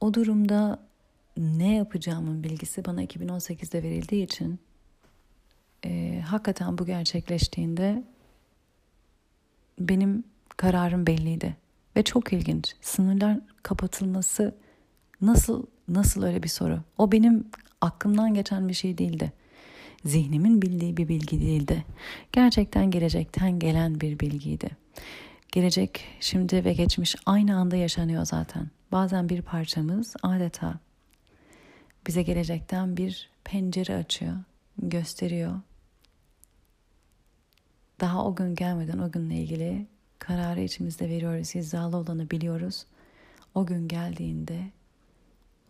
O 0.00 0.14
durumda 0.14 0.88
ne 1.36 1.74
yapacağımın 1.74 2.44
bilgisi 2.44 2.84
bana 2.84 3.04
2018'de 3.04 3.82
verildiği 3.82 4.24
için 4.24 4.58
e, 5.84 6.22
hakikaten 6.26 6.78
bu 6.78 6.86
gerçekleştiğinde 6.86 8.04
benim 9.78 10.24
kararım 10.56 11.06
belliydi. 11.06 11.65
Ve 11.96 12.02
çok 12.02 12.32
ilginç. 12.32 12.74
Sınırlar 12.80 13.38
kapatılması 13.62 14.54
nasıl 15.20 15.66
nasıl 15.88 16.22
öyle 16.22 16.42
bir 16.42 16.48
soru? 16.48 16.80
O 16.98 17.12
benim 17.12 17.44
aklımdan 17.80 18.34
geçen 18.34 18.68
bir 18.68 18.74
şey 18.74 18.98
değildi. 18.98 19.32
Zihnimin 20.04 20.62
bildiği 20.62 20.96
bir 20.96 21.08
bilgi 21.08 21.40
değildi. 21.40 21.84
Gerçekten 22.32 22.90
gelecekten 22.90 23.58
gelen 23.58 24.00
bir 24.00 24.20
bilgiydi. 24.20 24.70
Gelecek, 25.52 26.04
şimdi 26.20 26.64
ve 26.64 26.72
geçmiş 26.72 27.16
aynı 27.26 27.56
anda 27.56 27.76
yaşanıyor 27.76 28.24
zaten. 28.24 28.70
Bazen 28.92 29.28
bir 29.28 29.42
parçamız 29.42 30.16
adeta 30.22 30.74
bize 32.06 32.22
gelecekten 32.22 32.96
bir 32.96 33.30
pencere 33.44 33.96
açıyor, 33.96 34.36
gösteriyor. 34.78 35.60
Daha 38.00 38.24
o 38.24 38.34
gün 38.34 38.54
gelmeden 38.54 38.98
o 38.98 39.10
günle 39.10 39.34
ilgili 39.34 39.86
kararı 40.18 40.60
içimizde 40.60 41.08
veriyoruz, 41.08 41.54
hizalı 41.54 41.96
olanı 41.96 42.30
biliyoruz. 42.30 42.86
O 43.54 43.66
gün 43.66 43.88
geldiğinde 43.88 44.70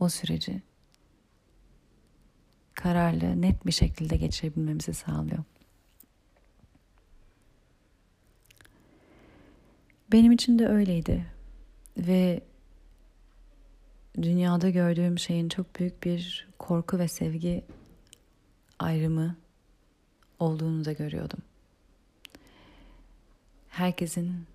o 0.01 0.09
süreci 0.09 0.63
kararlı, 2.75 3.43
net 3.43 3.67
bir 3.67 3.73
şekilde 3.73 4.17
geçirebilmemizi 4.17 4.95
sağlıyor. 4.95 5.45
Benim 10.13 10.33
için 10.33 10.59
de 10.59 10.67
öyleydi 10.67 11.27
ve 11.99 12.41
dünyada 14.23 14.71
gördüğüm 14.71 15.19
şeyin 15.19 15.49
çok 15.49 15.79
büyük 15.79 16.05
bir 16.05 16.49
korku 16.59 16.99
ve 16.99 17.09
sevgi 17.09 17.65
ayrımı 18.79 19.37
olduğunu 20.39 20.85
da 20.85 20.93
görüyordum 20.93 21.43
herkesin 23.77 24.47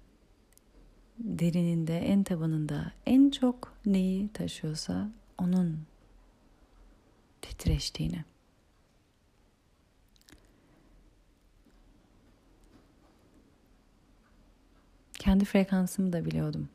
derininde, 1.19 1.97
en 1.97 2.23
tabanında 2.23 2.91
en 3.05 3.29
çok 3.29 3.73
neyi 3.86 4.29
taşıyorsa 4.29 5.10
onun 5.38 5.86
titreştiğini. 7.41 8.25
Kendi 15.13 15.45
frekansımı 15.45 16.13
da 16.13 16.25
biliyordum. 16.25 16.69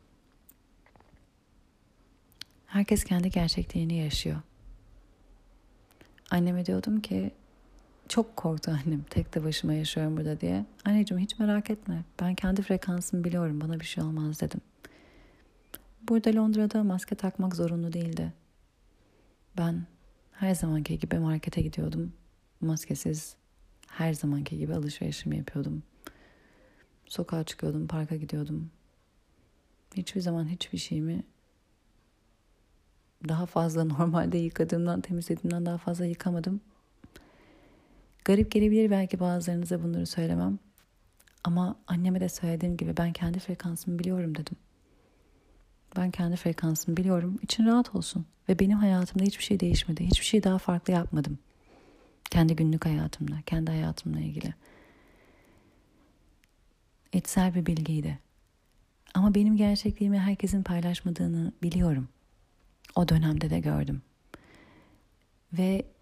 Herkes 2.66 3.04
kendi 3.04 3.30
gerçekliğini 3.30 3.94
yaşıyor. 3.94 4.40
Anneme 6.30 6.66
diyordum 6.66 7.00
ki 7.00 7.30
çok 8.08 8.36
korktu 8.36 8.70
annem 8.70 9.02
tek 9.02 9.34
de 9.34 9.44
başıma 9.44 9.72
yaşıyorum 9.72 10.16
burada 10.16 10.40
diye. 10.40 10.64
Anneciğim 10.84 11.22
hiç 11.22 11.38
merak 11.38 11.70
etme 11.70 12.04
ben 12.20 12.34
kendi 12.34 12.62
frekansımı 12.62 13.24
biliyorum 13.24 13.60
bana 13.60 13.80
bir 13.80 13.84
şey 13.84 14.04
olmaz 14.04 14.40
dedim. 14.40 14.60
Burada 16.08 16.34
Londra'da 16.34 16.84
maske 16.84 17.14
takmak 17.14 17.56
zorunlu 17.56 17.92
değildi. 17.92 18.32
Ben 19.58 19.86
her 20.32 20.54
zamanki 20.54 20.98
gibi 20.98 21.18
markete 21.18 21.62
gidiyordum. 21.62 22.12
Maskesiz 22.60 23.36
her 23.88 24.14
zamanki 24.14 24.58
gibi 24.58 24.74
alışverişimi 24.74 25.36
yapıyordum. 25.36 25.82
Sokağa 27.06 27.44
çıkıyordum, 27.44 27.86
parka 27.86 28.16
gidiyordum. 28.16 28.70
Hiçbir 29.96 30.20
zaman 30.20 30.48
hiçbir 30.48 30.78
şeyimi 30.78 31.22
Daha 33.28 33.46
fazla 33.46 33.84
normalde 33.98 34.38
yıkadığımdan, 34.38 35.00
temizlediğimden 35.00 35.66
daha 35.66 35.78
fazla 35.78 36.06
yıkamadım. 36.06 36.60
Garip 38.26 38.50
gelebilir 38.50 38.90
belki 38.90 39.20
bazılarınıza 39.20 39.82
bunları 39.82 40.06
söylemem. 40.06 40.58
Ama 41.44 41.76
anneme 41.86 42.20
de 42.20 42.28
söylediğim 42.28 42.76
gibi 42.76 42.96
ben 42.96 43.12
kendi 43.12 43.38
frekansımı 43.38 43.98
biliyorum 43.98 44.34
dedim. 44.34 44.56
Ben 45.96 46.10
kendi 46.10 46.36
frekansımı 46.36 46.96
biliyorum. 46.96 47.38
İçin 47.42 47.66
rahat 47.66 47.94
olsun. 47.94 48.26
Ve 48.48 48.58
benim 48.58 48.78
hayatımda 48.78 49.24
hiçbir 49.24 49.44
şey 49.44 49.60
değişmedi. 49.60 50.06
Hiçbir 50.06 50.24
şey 50.24 50.42
daha 50.42 50.58
farklı 50.58 50.92
yapmadım. 50.92 51.38
Kendi 52.30 52.56
günlük 52.56 52.86
hayatımda, 52.86 53.34
kendi 53.46 53.70
hayatımla 53.70 54.20
ilgili. 54.20 54.54
İçsel 57.12 57.54
bir 57.54 57.66
bilgiydi. 57.66 58.18
Ama 59.14 59.34
benim 59.34 59.56
gerçekliğimi 59.56 60.18
herkesin 60.18 60.62
paylaşmadığını 60.62 61.52
biliyorum. 61.62 62.08
O 62.94 63.08
dönemde 63.08 63.50
de 63.50 63.60
gördüm. 63.60 64.02
Ve 65.52 65.95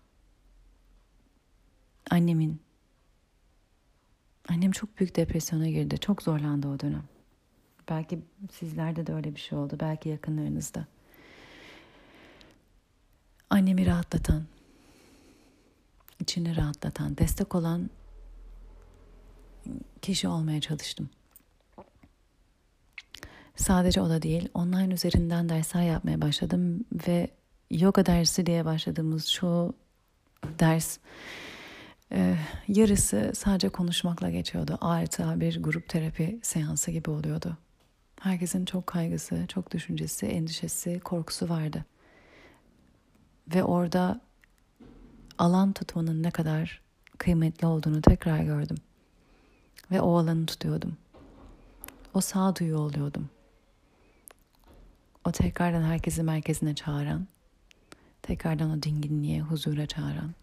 annemin 2.14 2.61
annem 4.48 4.70
çok 4.70 4.98
büyük 4.98 5.16
depresyona 5.16 5.68
girdi. 5.68 5.98
Çok 5.98 6.22
zorlandı 6.22 6.68
o 6.68 6.81
dönem. 6.81 7.05
Belki 7.88 8.18
sizlerde 8.53 9.07
de 9.07 9.14
öyle 9.14 9.35
bir 9.35 9.40
şey 9.40 9.59
oldu. 9.59 9.77
Belki 9.81 10.09
yakınlarınızda. 10.09 10.87
Annemi 13.50 13.87
rahatlatan, 13.87 14.44
içini 16.20 16.57
rahatlatan, 16.57 17.18
destek 17.18 17.55
olan 17.55 17.90
kişi 20.03 20.29
olmaya 20.29 20.61
çalıştım. 20.61 21.11
Sadece 23.57 24.00
o 24.00 24.09
da 24.09 24.22
değil, 24.22 24.48
online 24.55 24.94
üzerinden 24.94 25.48
dersler 25.48 25.83
yapmaya 25.83 26.20
başladım 26.20 26.85
ve 27.09 27.31
yoga 27.70 28.07
dersi 28.07 28.46
diye 28.46 28.64
başladığımız 28.64 29.27
şu 29.27 29.74
ders 30.59 30.98
e, 32.14 32.37
yarısı 32.68 33.33
sadece 33.35 33.68
konuşmakla 33.68 34.31
geçiyordu. 34.31 34.79
Artı 34.81 35.40
bir 35.40 35.62
grup 35.62 35.88
terapi 35.88 36.40
seansı 36.42 36.90
gibi 36.90 37.11
oluyordu. 37.11 37.57
Herkesin 38.20 38.64
çok 38.64 38.87
kaygısı, 38.87 39.44
çok 39.48 39.70
düşüncesi, 39.70 40.27
endişesi, 40.27 41.00
korkusu 41.00 41.48
vardı. 41.48 41.85
Ve 43.55 43.64
orada 43.64 44.20
alan 45.38 45.72
tutmanın 45.72 46.22
ne 46.22 46.31
kadar 46.31 46.83
kıymetli 47.18 47.66
olduğunu 47.66 48.03
tekrar 48.03 48.38
gördüm. 48.38 48.77
Ve 49.90 50.00
o 50.00 50.16
alanı 50.16 50.46
tutuyordum. 50.46 50.96
O 52.14 52.20
sağduyu 52.20 52.79
oluyordum. 52.79 53.31
O 55.24 55.33
tekrardan 55.33 55.83
herkesi 55.83 56.22
merkezine 56.22 56.74
çağıran, 56.74 57.27
tekrardan 58.22 58.70
o 58.70 58.83
dinginliğe, 58.83 59.40
huzura 59.40 59.87
çağıran, 59.87 60.35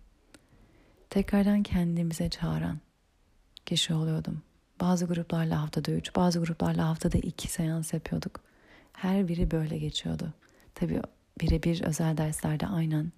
tekrardan 1.11 1.63
kendimize 1.63 2.29
çağıran 2.29 2.77
kişi 3.65 3.93
oluyordum. 3.93 4.41
Bazı 4.81 5.05
gruplarla 5.05 5.61
haftada 5.61 5.91
üç, 5.91 6.15
bazı 6.15 6.39
gruplarla 6.39 6.89
haftada 6.89 7.17
iki 7.17 7.47
seans 7.47 7.93
yapıyorduk. 7.93 8.39
Her 8.93 9.27
biri 9.27 9.51
böyle 9.51 9.77
geçiyordu. 9.77 10.33
Tabii 10.75 11.01
birebir 11.41 11.83
özel 11.83 12.17
derslerde 12.17 12.67
aynen 12.67 13.11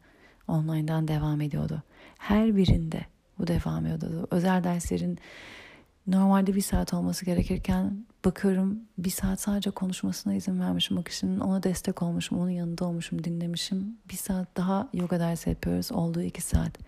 online'dan 0.48 1.08
devam 1.08 1.42
ediyordu. 1.42 1.84
Her 2.18 2.56
birinde 2.56 3.06
bu 3.40 3.48
devam 3.48 3.86
ediyordu. 3.86 4.28
Özel 4.32 4.64
derslerin 4.64 5.20
normalde 6.08 6.56
bir 6.56 6.62
saat 6.62 6.94
olması 6.94 7.26
gerekirken 7.26 8.06
bakıyorum 8.26 8.80
bir 8.98 9.10
saat 9.10 9.42
sadece 9.42 9.72
konuşmasına 9.72 10.34
izin 10.34 10.60
vermişim. 10.60 10.98
Bakışının 10.98 11.40
ona 11.40 11.64
destek 11.64 12.02
olmuşum, 12.02 12.40
onun 12.40 12.50
yanında 12.50 12.86
olmuşum, 12.86 13.24
dinlemişim. 13.24 13.98
Bir 14.10 14.18
saat 14.18 14.58
daha 14.58 14.90
yoga 14.94 15.20
dersi 15.20 15.50
yapıyoruz. 15.50 15.92
Olduğu 15.92 16.22
iki 16.22 16.42
saat. 16.42 16.80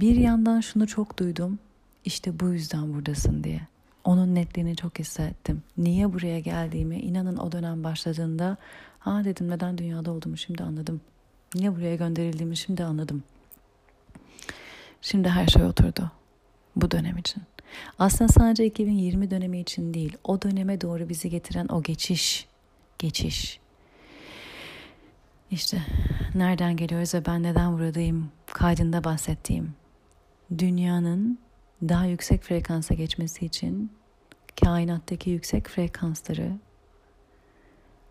Bir 0.00 0.16
yandan 0.16 0.60
şunu 0.60 0.86
çok 0.86 1.18
duydum. 1.18 1.58
İşte 2.04 2.40
bu 2.40 2.48
yüzden 2.48 2.94
buradasın 2.94 3.44
diye. 3.44 3.60
Onun 4.04 4.34
netliğini 4.34 4.76
çok 4.76 4.98
hissettim. 4.98 5.62
Niye 5.78 6.12
buraya 6.12 6.40
geldiğimi 6.40 7.00
inanın 7.00 7.36
o 7.36 7.52
dönem 7.52 7.84
başladığında 7.84 8.56
ha 8.98 9.24
dedim 9.24 9.50
neden 9.50 9.78
dünyada 9.78 10.10
olduğumu 10.10 10.36
şimdi 10.36 10.62
anladım. 10.62 11.00
Niye 11.54 11.76
buraya 11.76 11.96
gönderildiğimi 11.96 12.56
şimdi 12.56 12.84
anladım. 12.84 13.22
Şimdi 15.02 15.28
her 15.28 15.46
şey 15.46 15.64
oturdu 15.64 16.10
bu 16.76 16.90
dönem 16.90 17.16
için. 17.16 17.42
Aslında 17.98 18.32
sadece 18.32 18.66
2020 18.66 19.30
dönemi 19.30 19.60
için 19.60 19.94
değil, 19.94 20.16
o 20.24 20.42
döneme 20.42 20.80
doğru 20.80 21.08
bizi 21.08 21.30
getiren 21.30 21.68
o 21.68 21.82
geçiş, 21.82 22.46
geçiş. 22.98 23.60
İşte 25.50 25.78
nereden 26.34 26.76
geliyoruz 26.76 27.14
ve 27.14 27.26
ben 27.26 27.42
neden 27.42 27.72
buradayım 27.72 28.30
kaydında 28.46 29.04
bahsettiğim. 29.04 29.77
Dünyanın 30.58 31.38
daha 31.82 32.06
yüksek 32.06 32.42
frekansa 32.42 32.94
geçmesi 32.94 33.46
için 33.46 33.92
kainattaki 34.64 35.30
yüksek 35.30 35.68
frekansları 35.68 36.58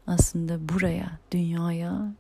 aslında 0.08 0.70
buraya, 0.70 1.20
dünyaya 1.32 2.14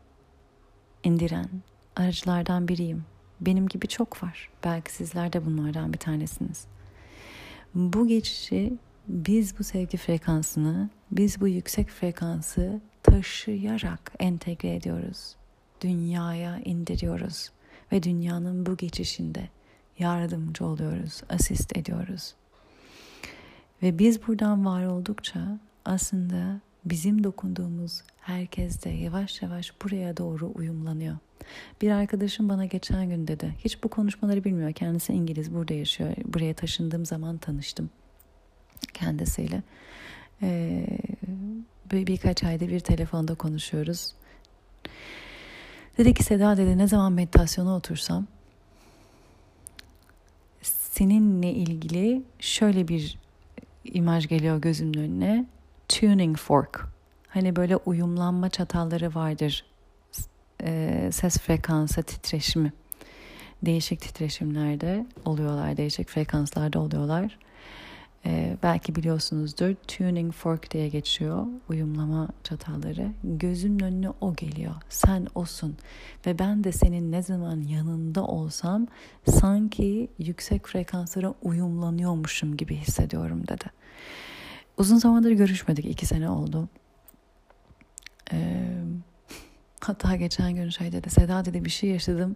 indiren 1.04 1.50
aracılardan 1.96 2.68
biriyim. 2.68 3.06
Benim 3.42 3.68
gibi 3.68 3.88
çok 3.88 4.24
var. 4.24 4.50
Belki 4.64 4.92
sizler 4.92 5.34
de 5.34 5.46
bunlardan 5.46 5.94
bir 5.94 5.98
tanesiniz. 5.98 6.66
Bu 7.76 8.08
geçişi 8.08 8.74
biz 9.08 9.60
bu 9.60 9.64
sevgi 9.64 9.98
frekansını, 9.98 10.90
biz 11.12 11.42
bu 11.42 11.48
yüksek 11.48 11.90
frekansı 11.90 12.82
taşıyarak 13.04 14.14
entegre 14.20 14.76
ediyoruz. 14.76 15.36
Dünyaya 15.82 16.60
indiriyoruz 16.60 17.52
ve 17.92 18.04
dünyanın 18.04 18.66
bu 18.66 18.78
geçişinde 18.78 19.50
yardımcı 20.00 20.66
oluyoruz, 20.66 21.22
asist 21.30 21.78
ediyoruz. 21.78 22.34
Ve 23.84 24.00
biz 24.00 24.28
buradan 24.28 24.66
var 24.66 24.86
oldukça 24.86 25.60
aslında 25.86 26.62
bizim 26.86 27.24
dokunduğumuz 27.24 28.04
herkes 28.22 28.84
de 28.84 28.90
yavaş 28.90 29.42
yavaş 29.42 29.82
buraya 29.84 30.18
doğru 30.18 30.52
uyumlanıyor. 30.56 31.18
Bir 31.82 31.92
arkadaşım 31.92 32.50
bana 32.50 32.66
geçen 32.66 33.10
gün 33.10 33.28
dedi. 33.28 33.56
Hiç 33.60 33.84
bu 33.84 33.90
konuşmaları 33.90 34.44
bilmiyor. 34.44 34.72
Kendisi 34.72 35.14
İngiliz, 35.14 35.54
burada 35.54 35.74
yaşıyor. 35.74 36.14
Buraya 36.26 36.54
taşındığım 36.54 37.06
zaman 37.06 37.38
tanıştım 37.38 37.90
kendisiyle. 38.94 39.64
Ee, 40.42 40.88
bir, 41.92 42.08
birkaç 42.08 42.44
ayda 42.44 42.68
bir 42.68 42.80
telefonda 42.80 43.36
konuşuyoruz. 43.36 44.14
Dedi 45.98 46.14
ki 46.14 46.24
Seda 46.24 46.58
dedi 46.58 46.78
ne 46.78 46.88
zaman 46.88 47.14
meditasyona 47.14 47.76
otursam 47.76 48.28
seninle 50.98 51.52
ilgili 51.52 52.24
şöyle 52.40 52.88
bir 52.88 53.20
imaj 53.84 54.28
geliyor 54.28 54.62
gözümün 54.62 54.98
önüne. 54.98 55.46
Tuning 55.88 56.38
fork. 56.38 56.88
Hani 57.28 57.56
böyle 57.56 57.76
uyumlanma 57.78 58.50
çatalları 58.50 59.16
vardır. 59.16 59.66
E, 60.64 61.10
ses 61.12 61.38
frekansı 61.38 62.04
titreşimi. 62.04 62.74
Değişik 63.62 64.02
titreşimlerde 64.02 65.06
oluyorlar. 65.26 65.78
Değişik 65.78 66.10
frekanslarda 66.10 66.80
oluyorlar. 66.80 67.38
Ee, 68.28 68.58
belki 68.64 68.96
biliyorsunuzdur 68.96 69.76
tuning 69.88 70.34
fork 70.34 70.72
diye 70.72 70.90
geçiyor 70.90 71.46
uyumlama 71.70 72.28
çatalları. 72.44 73.12
Gözümün 73.24 73.80
önüne 73.80 74.10
o 74.22 74.36
geliyor. 74.36 74.74
Sen 74.90 75.28
osun 75.36 75.78
ve 76.26 76.40
ben 76.40 76.64
de 76.64 76.72
senin 76.72 77.12
ne 77.12 77.24
zaman 77.24 77.62
yanında 77.62 78.24
olsam 78.24 78.88
sanki 79.26 80.10
yüksek 80.20 80.68
frekanslara 80.68 81.34
uyumlanıyormuşum 81.42 82.58
gibi 82.58 82.76
hissediyorum 82.76 83.48
dedi. 83.48 83.66
Uzun 84.78 84.98
zamandır 84.98 85.32
görüşmedik. 85.32 85.86
iki 85.86 86.06
sene 86.06 86.30
oldu. 86.30 86.70
Ee, 88.34 88.68
hatta 89.80 90.16
geçen 90.16 90.56
gün 90.56 90.70
şey 90.70 90.92
dedi. 90.92 91.10
Seda 91.10 91.46
dedi 91.46 91.66
bir 91.66 91.70
şey 91.70 91.90
yaşadım. 91.90 92.36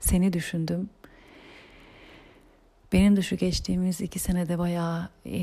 Seni 0.00 0.32
düşündüm 0.32 0.90
benim 2.92 3.16
de 3.16 3.22
şu 3.22 3.36
geçtiğimiz 3.36 4.00
iki 4.00 4.18
senede 4.18 4.58
bayağı 4.58 5.08
e, 5.24 5.38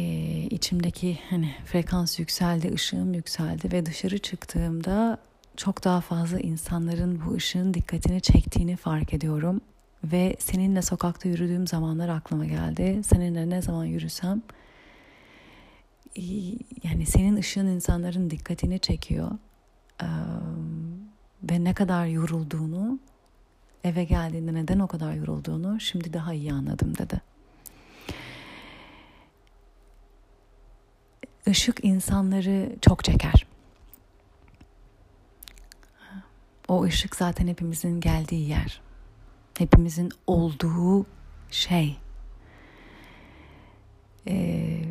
içimdeki 0.50 1.20
hani 1.30 1.56
frekans 1.66 2.20
yükseldi, 2.20 2.74
ışığım 2.74 3.14
yükseldi 3.14 3.72
ve 3.72 3.86
dışarı 3.86 4.18
çıktığımda 4.18 5.18
çok 5.58 5.84
daha 5.84 6.02
fazla 6.02 6.40
insanların 6.40 7.22
bu 7.26 7.34
ışığın 7.34 7.74
dikkatini 7.74 8.22
çektiğini 8.22 8.76
fark 8.76 9.14
ediyorum. 9.14 9.62
Ve 10.04 10.36
seninle 10.40 10.82
sokakta 10.82 11.30
yürüdüğüm 11.30 11.68
zamanlar 11.68 12.10
aklıma 12.10 12.46
geldi. 12.46 13.02
Seninle 13.04 13.50
ne 13.50 13.62
zaman 13.62 13.86
yürüsem 13.86 14.42
yani 16.84 17.06
senin 17.06 17.36
ışığın 17.36 17.68
insanların 17.68 18.30
dikkatini 18.30 18.80
çekiyor. 18.80 19.32
Ee, 20.02 20.06
ve 21.44 21.64
ne 21.64 21.74
kadar 21.74 22.06
yorulduğunu 22.06 23.00
eve 23.84 24.04
geldiğinde 24.04 24.54
neden 24.54 24.80
o 24.80 24.88
kadar 24.88 25.14
yorulduğunu 25.14 25.80
şimdi 25.80 26.14
daha 26.14 26.34
iyi 26.34 26.54
anladım 26.54 26.98
dedi. 26.98 27.22
Işık 31.48 31.86
insanları 31.86 32.76
çok 32.82 33.04
çeker. 33.04 33.46
O 36.68 36.84
ışık 36.84 37.16
zaten 37.16 37.48
hepimizin 37.48 38.02
geldiği 38.02 38.50
yer. 38.50 38.82
Hepimizin 39.58 40.12
olduğu 40.28 41.06
şey. 41.52 41.98
Ee, 44.28 44.84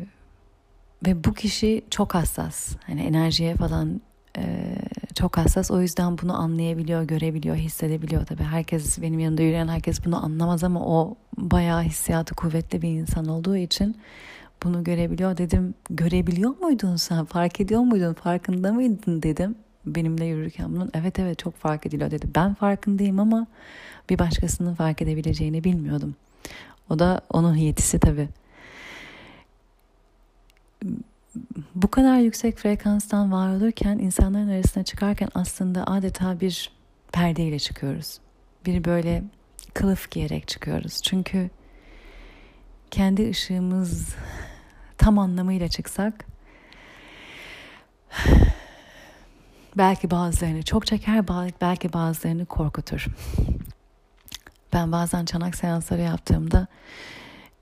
ve 1.05 1.23
bu 1.23 1.33
kişi 1.33 1.85
çok 1.89 2.15
hassas. 2.15 2.75
Hani 2.87 3.01
enerjiye 3.01 3.55
falan 3.55 4.01
e, 4.37 4.75
çok 5.15 5.37
hassas. 5.37 5.71
O 5.71 5.81
yüzden 5.81 6.17
bunu 6.17 6.37
anlayabiliyor, 6.41 7.03
görebiliyor, 7.03 7.55
hissedebiliyor 7.55 8.25
tabii. 8.25 8.43
Herkes 8.43 9.01
benim 9.01 9.19
yanında 9.19 9.41
yürüyen 9.41 9.67
herkes 9.67 10.05
bunu 10.05 10.25
anlamaz 10.25 10.63
ama 10.63 10.85
o 10.85 11.15
bayağı 11.37 11.81
hissiyatı 11.81 12.35
kuvvetli 12.35 12.81
bir 12.81 12.89
insan 12.89 13.25
olduğu 13.27 13.57
için 13.57 13.97
bunu 14.63 14.83
görebiliyor. 14.83 15.37
Dedim 15.37 15.73
görebiliyor 15.89 16.57
muydun 16.59 16.95
sen? 16.95 17.25
Fark 17.25 17.59
ediyor 17.59 17.81
muydun? 17.81 18.13
Farkında 18.13 18.73
mıydın 18.73 19.23
dedim. 19.23 19.55
Benimle 19.85 20.25
yürürken 20.25 20.75
bunun 20.75 20.91
evet 20.93 21.19
evet 21.19 21.39
çok 21.39 21.55
fark 21.55 21.85
ediliyor 21.85 22.11
dedi. 22.11 22.27
Ben 22.35 22.53
farkındayım 22.53 23.19
ama 23.19 23.47
bir 24.09 24.19
başkasının 24.19 24.73
fark 24.75 25.01
edebileceğini 25.01 25.63
bilmiyordum. 25.63 26.15
O 26.89 26.99
da 26.99 27.21
onun 27.29 27.55
yetisi 27.55 27.99
tabii 27.99 28.29
bu 31.75 31.87
kadar 31.87 32.19
yüksek 32.19 32.57
frekanstan 32.57 33.31
var 33.31 33.55
olurken 33.55 33.97
insanların 33.97 34.49
arasına 34.49 34.83
çıkarken 34.83 35.29
aslında 35.35 35.87
adeta 35.87 36.39
bir 36.39 36.71
perdeyle 37.11 37.59
çıkıyoruz. 37.59 38.19
Bir 38.65 38.83
böyle 38.83 39.23
kılıf 39.73 40.11
giyerek 40.11 40.47
çıkıyoruz. 40.47 41.01
Çünkü 41.03 41.49
kendi 42.91 43.29
ışığımız 43.29 44.15
tam 44.97 45.19
anlamıyla 45.19 45.67
çıksak 45.67 46.25
belki 49.77 50.11
bazılarını 50.11 50.63
çok 50.63 50.85
çeker 50.85 51.27
belki 51.61 51.93
bazılarını 51.93 52.45
korkutur. 52.45 53.05
Ben 54.73 54.91
bazen 54.91 55.25
çanak 55.25 55.55
seansları 55.55 56.01
yaptığımda 56.01 56.67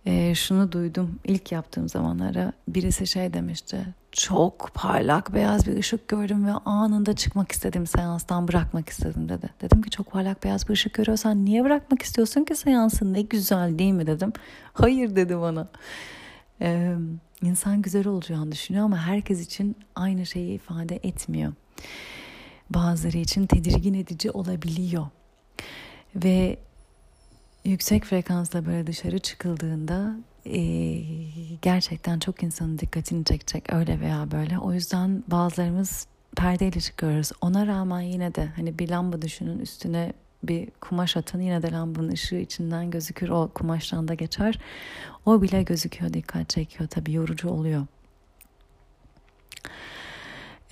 e, 0.06 0.36
şunu 0.36 0.72
duydum 0.72 1.20
ilk 1.24 1.52
yaptığım 1.52 1.90
zamanlara 1.90 2.54
birisi 2.68 3.08
şey 3.08 3.34
demişti 3.34 3.86
çok 4.16 4.72
parlak 4.74 5.34
beyaz 5.34 5.68
bir 5.68 5.78
ışık 5.78 6.08
gördüm 6.08 6.48
ve 6.48 6.52
anında 6.52 7.16
çıkmak 7.16 7.52
istedim 7.52 7.88
seanstan 7.88 8.48
bırakmak 8.48 8.90
istedim 8.90 9.30
dedi. 9.30 9.50
Dedim 9.62 9.82
ki 9.82 9.90
çok 9.90 10.12
parlak 10.12 10.44
beyaz 10.44 10.68
bir 10.68 10.74
ışık 10.74 10.94
görüyorsan 10.94 11.46
niye 11.46 11.64
bırakmak 11.64 12.02
istiyorsun 12.02 12.44
ki 12.44 12.56
seansın 12.56 13.14
ne 13.14 13.22
güzel 13.22 13.80
değil 13.80 13.92
mi 13.92 14.08
dedim. 14.08 14.34
Hayır 14.74 15.16
dedi 15.16 15.40
bana. 15.40 15.68
Ee, 16.62 16.96
insan 17.42 17.82
güzel 17.82 18.08
olacağını 18.08 18.52
düşünüyor 18.52 18.86
ama 18.86 18.98
herkes 18.98 19.46
için 19.46 19.76
aynı 19.96 20.26
şeyi 20.26 20.56
ifade 20.56 20.96
etmiyor. 20.96 21.54
Bazıları 22.70 23.18
için 23.18 23.48
tedirgin 23.48 23.94
edici 23.94 24.32
olabiliyor. 24.32 25.08
Ve 26.16 26.58
yüksek 27.66 28.06
frekansla 28.06 28.66
böyle 28.66 28.88
dışarı 28.88 29.20
çıkıldığında 29.20 30.16
e, 30.46 30.62
gerçekten 31.62 32.20
çok 32.20 32.44
insanın 32.44 32.80
dikkatini 32.80 33.26
çekecek 33.26 33.74
öyle 33.74 34.00
veya 34.00 34.32
böyle. 34.32 34.60
O 34.60 34.74
yüzden 34.74 35.24
bazılarımız 35.28 36.08
perdeyle 36.38 36.80
çıkıyoruz. 36.80 37.32
Ona 37.42 37.68
rağmen 37.68 38.02
yine 38.02 38.36
de 38.36 38.46
hani 38.56 38.80
bir 38.80 38.90
lamba 38.90 39.22
düşünün 39.22 39.60
üstüne 39.60 40.14
bir 40.44 40.72
kumaş 40.82 41.18
atın 41.18 41.42
yine 41.42 41.62
de 41.62 41.72
lambanın 41.72 42.12
ışığı 42.12 42.36
içinden 42.36 42.92
gözükür 42.92 43.30
o 43.30 43.50
kumaştan 43.54 44.08
da 44.08 44.14
geçer. 44.14 44.60
O 45.26 45.42
bile 45.42 45.64
gözüküyor 45.64 46.14
dikkat 46.14 46.50
çekiyor 46.50 46.90
tabii 46.90 47.14
yorucu 47.14 47.50
oluyor. 47.50 47.86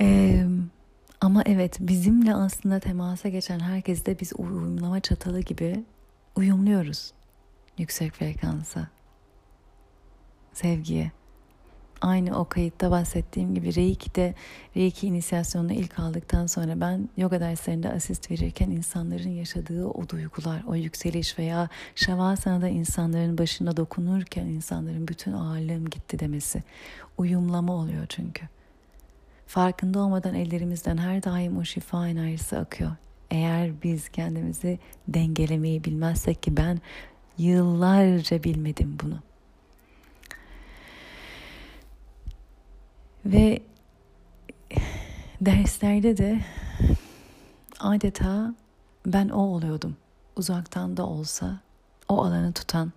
Ee, 0.02 0.46
ama 1.22 1.44
evet 1.46 1.78
bizimle 1.80 2.36
aslında 2.36 2.80
temasa 2.80 3.30
geçen 3.30 3.60
herkes 3.60 4.06
de 4.06 4.20
biz 4.20 4.34
uyumlama 4.38 5.00
çatalı 5.00 5.40
gibi 5.40 5.84
uyumluyoruz 6.36 7.14
yüksek 7.78 8.14
frekansa, 8.14 8.88
sevgiye. 10.54 11.12
Aynı 12.02 12.40
o 12.40 12.46
kayıtta 12.46 12.92
bahsettiğim 12.92 13.56
gibi 13.56 13.76
Reiki'de 13.76 14.36
Reiki 14.78 15.08
inisiyasyonunu 15.08 15.74
ilk 15.74 16.00
aldıktan 16.00 16.46
sonra 16.46 16.82
ben 16.82 17.10
yoga 17.18 17.40
derslerinde 17.40 17.92
asist 17.92 18.32
verirken 18.32 18.70
insanların 18.70 19.30
yaşadığı 19.30 19.88
o 19.88 20.10
duygular, 20.10 20.64
o 20.68 20.76
yükseliş 20.76 21.40
veya 21.40 21.70
Şavasana'da 21.96 22.68
insanların 22.68 23.38
başına 23.38 23.78
dokunurken 23.78 24.46
insanların 24.46 25.08
bütün 25.08 25.34
ağırlığım 25.34 25.90
gitti 25.90 26.20
demesi. 26.20 26.64
Uyumlama 27.18 27.74
oluyor 27.74 28.06
çünkü. 28.10 28.46
Farkında 29.48 30.00
olmadan 30.00 30.34
ellerimizden 30.34 30.98
her 30.98 31.24
daim 31.24 31.58
o 31.58 31.64
şifa 31.64 32.08
enerjisi 32.08 32.58
akıyor. 32.58 32.92
Eğer 33.34 33.82
biz 33.84 34.10
kendimizi 34.10 34.80
dengelemeyi 35.08 35.84
bilmezsek 35.84 36.44
ki 36.44 36.58
ben 36.58 36.82
yıllarca 37.38 38.44
bilmedim 38.44 38.98
bunu. 39.04 39.20
Ve 43.26 43.62
derslerde 45.42 46.18
de 46.18 46.42
adeta 47.80 48.56
ben 49.06 49.30
o 49.30 49.42
oluyordum. 49.42 49.98
Uzaktan 50.36 50.98
da 50.98 51.06
olsa 51.06 51.60
o 52.10 52.24
alanı 52.24 52.54
tutan, 52.54 52.92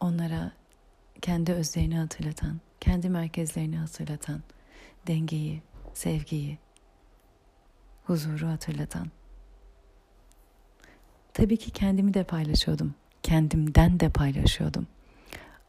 onlara 0.00 0.52
kendi 1.22 1.52
özlerini 1.52 1.98
hatırlatan, 1.98 2.60
kendi 2.80 3.08
merkezlerini 3.08 3.76
hatırlatan, 3.78 4.42
dengeyi, 5.06 5.62
sevgiyi, 5.94 6.58
huzuru 8.06 8.48
hatırlatan. 8.48 9.10
Tabii 11.34 11.56
ki 11.56 11.70
kendimi 11.70 12.14
de 12.14 12.24
paylaşıyordum. 12.24 12.94
Kendimden 13.22 14.00
de 14.00 14.08
paylaşıyordum. 14.08 14.86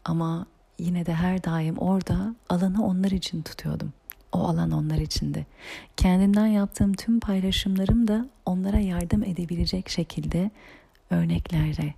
Ama 0.05 0.45
yine 0.79 1.05
de 1.05 1.13
her 1.13 1.43
daim 1.43 1.77
orada 1.77 2.35
alanı 2.49 2.85
onlar 2.85 3.11
için 3.11 3.41
tutuyordum. 3.41 3.93
O 4.31 4.39
alan 4.39 4.71
onlar 4.71 4.97
içindi. 4.97 5.45
Kendimden 5.97 6.47
yaptığım 6.47 6.93
tüm 6.93 7.19
paylaşımlarım 7.19 8.07
da 8.07 8.29
onlara 8.45 8.79
yardım 8.79 9.23
edebilecek 9.23 9.89
şekilde 9.89 10.51
örneklere 11.09 11.93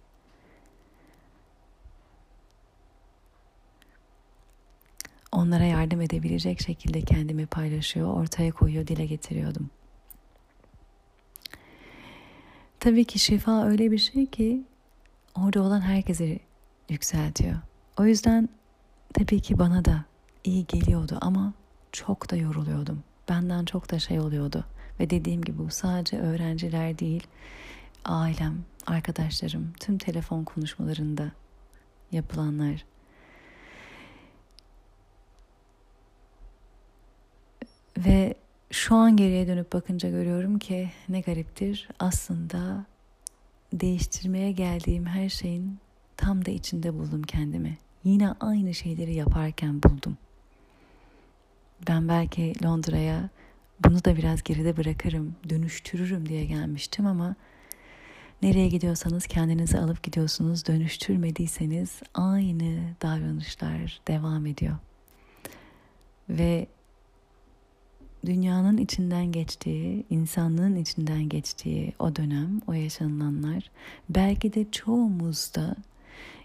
onlara 5.32 5.64
yardım 5.64 6.02
edebilecek 6.02 6.62
şekilde 6.62 7.02
kendimi 7.02 7.46
paylaşıyor, 7.46 8.14
ortaya 8.14 8.52
koyuyor, 8.52 8.88
dile 8.88 9.06
getiriyordum. 9.06 9.70
Tabii 12.80 13.06
ki 13.06 13.20
şifa 13.20 13.66
öyle 13.66 13.92
bir 13.92 13.98
şey 13.98 14.26
ki 14.26 14.64
orada 15.36 15.62
olan 15.62 15.82
herkesi 15.82 16.40
yükseltiyor. 16.90 17.56
O 17.98 18.06
yüzden 18.06 18.50
tabii 19.14 19.42
ki 19.42 19.60
bana 19.60 19.86
da 19.86 20.06
iyi 20.44 20.68
geliyordu 20.68 21.18
ama 21.22 21.54
çok 21.92 22.32
da 22.32 22.36
yoruluyordum. 22.36 23.04
Benden 23.30 23.66
çok 23.66 23.92
da 23.92 24.00
şey 24.00 24.20
oluyordu. 24.20 24.66
Ve 25.00 25.10
dediğim 25.10 25.42
gibi 25.42 25.58
bu 25.58 25.70
sadece 25.70 26.20
öğrenciler 26.20 27.00
değil, 27.00 27.28
ailem, 28.06 28.64
arkadaşlarım, 28.88 29.74
tüm 29.80 29.98
telefon 29.98 30.44
konuşmalarında 30.44 31.32
yapılanlar. 32.12 32.86
Ve 37.98 38.36
şu 38.72 38.96
an 38.96 39.16
geriye 39.16 39.48
dönüp 39.48 39.74
bakınca 39.74 40.10
görüyorum 40.10 40.60
ki 40.60 40.90
ne 41.10 41.22
gariptir. 41.22 41.90
Aslında 42.00 42.86
değiştirmeye 43.74 44.52
geldiğim 44.52 45.06
her 45.06 45.30
şeyin 45.30 45.78
tam 46.18 46.46
da 46.46 46.52
içinde 46.52 46.94
buldum 46.94 47.24
kendimi. 47.24 47.78
Yine 48.04 48.32
aynı 48.40 48.74
şeyleri 48.74 49.16
yaparken 49.16 49.84
buldum. 49.84 50.18
Ben 51.88 52.08
belki 52.08 52.54
Londra'ya 52.64 53.30
bunu 53.86 54.06
da 54.06 54.18
biraz 54.18 54.44
geride 54.44 54.78
bırakırım, 54.78 55.36
dönüştürürüm 55.50 56.30
diye 56.30 56.46
gelmiştim 56.46 57.06
ama 57.06 57.36
nereye 58.42 58.68
gidiyorsanız 58.68 59.28
kendinizi 59.28 59.80
alıp 59.80 60.04
gidiyorsunuz. 60.04 60.68
Dönüştürmediyseniz 60.68 62.02
aynı 62.14 62.80
davranışlar 63.02 64.02
devam 64.08 64.46
ediyor. 64.46 64.76
Ve 66.30 66.68
dünyanın 68.26 68.78
içinden 68.78 69.32
geçtiği, 69.32 70.06
insanlığın 70.10 70.76
içinden 70.76 71.30
geçtiği 71.30 71.94
o 72.00 72.16
dönem, 72.16 72.62
o 72.68 72.74
yaşananlar 72.74 73.72
belki 74.10 74.54
de 74.54 74.72
çoğumuzda 74.72 75.76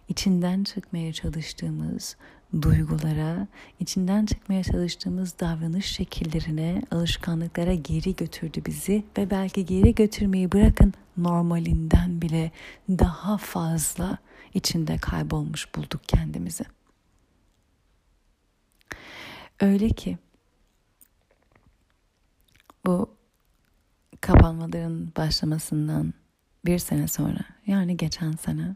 içinden 0.08 0.64
çıkmaya 0.64 1.12
çalıştığımız 1.12 2.16
duygulara, 2.62 3.46
içinden 3.80 4.26
çıkmaya 4.26 4.62
çalıştığımız 4.62 5.34
davranış 5.40 5.86
şekillerine, 5.86 6.82
alışkanlıklara 6.90 7.74
geri 7.74 8.16
götürdü 8.16 8.62
bizi 8.66 9.04
ve 9.18 9.30
belki 9.30 9.66
geri 9.66 9.94
götürmeyi 9.94 10.52
bırakın 10.52 10.94
normalinden 11.16 12.22
bile 12.22 12.50
daha 12.88 13.38
fazla 13.38 14.18
içinde 14.54 14.98
kaybolmuş 14.98 15.74
bulduk 15.74 16.00
kendimizi. 16.06 16.64
Öyle 19.60 19.88
ki 19.88 20.18
bu 22.86 23.16
kapanmaların 24.20 25.12
başlamasından 25.16 26.14
bir 26.66 26.78
sene 26.78 27.08
sonra 27.08 27.40
yani 27.66 27.96
geçen 27.96 28.32
sene 28.32 28.74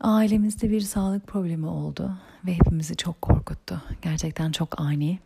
ailemizde 0.00 0.70
bir 0.70 0.80
sağlık 0.80 1.26
problemi 1.26 1.66
oldu 1.66 2.18
ve 2.46 2.54
hepimizi 2.54 2.96
çok 2.96 3.22
korkuttu. 3.22 3.82
Gerçekten 4.02 4.52
çok 4.52 4.80
ani 4.80 5.18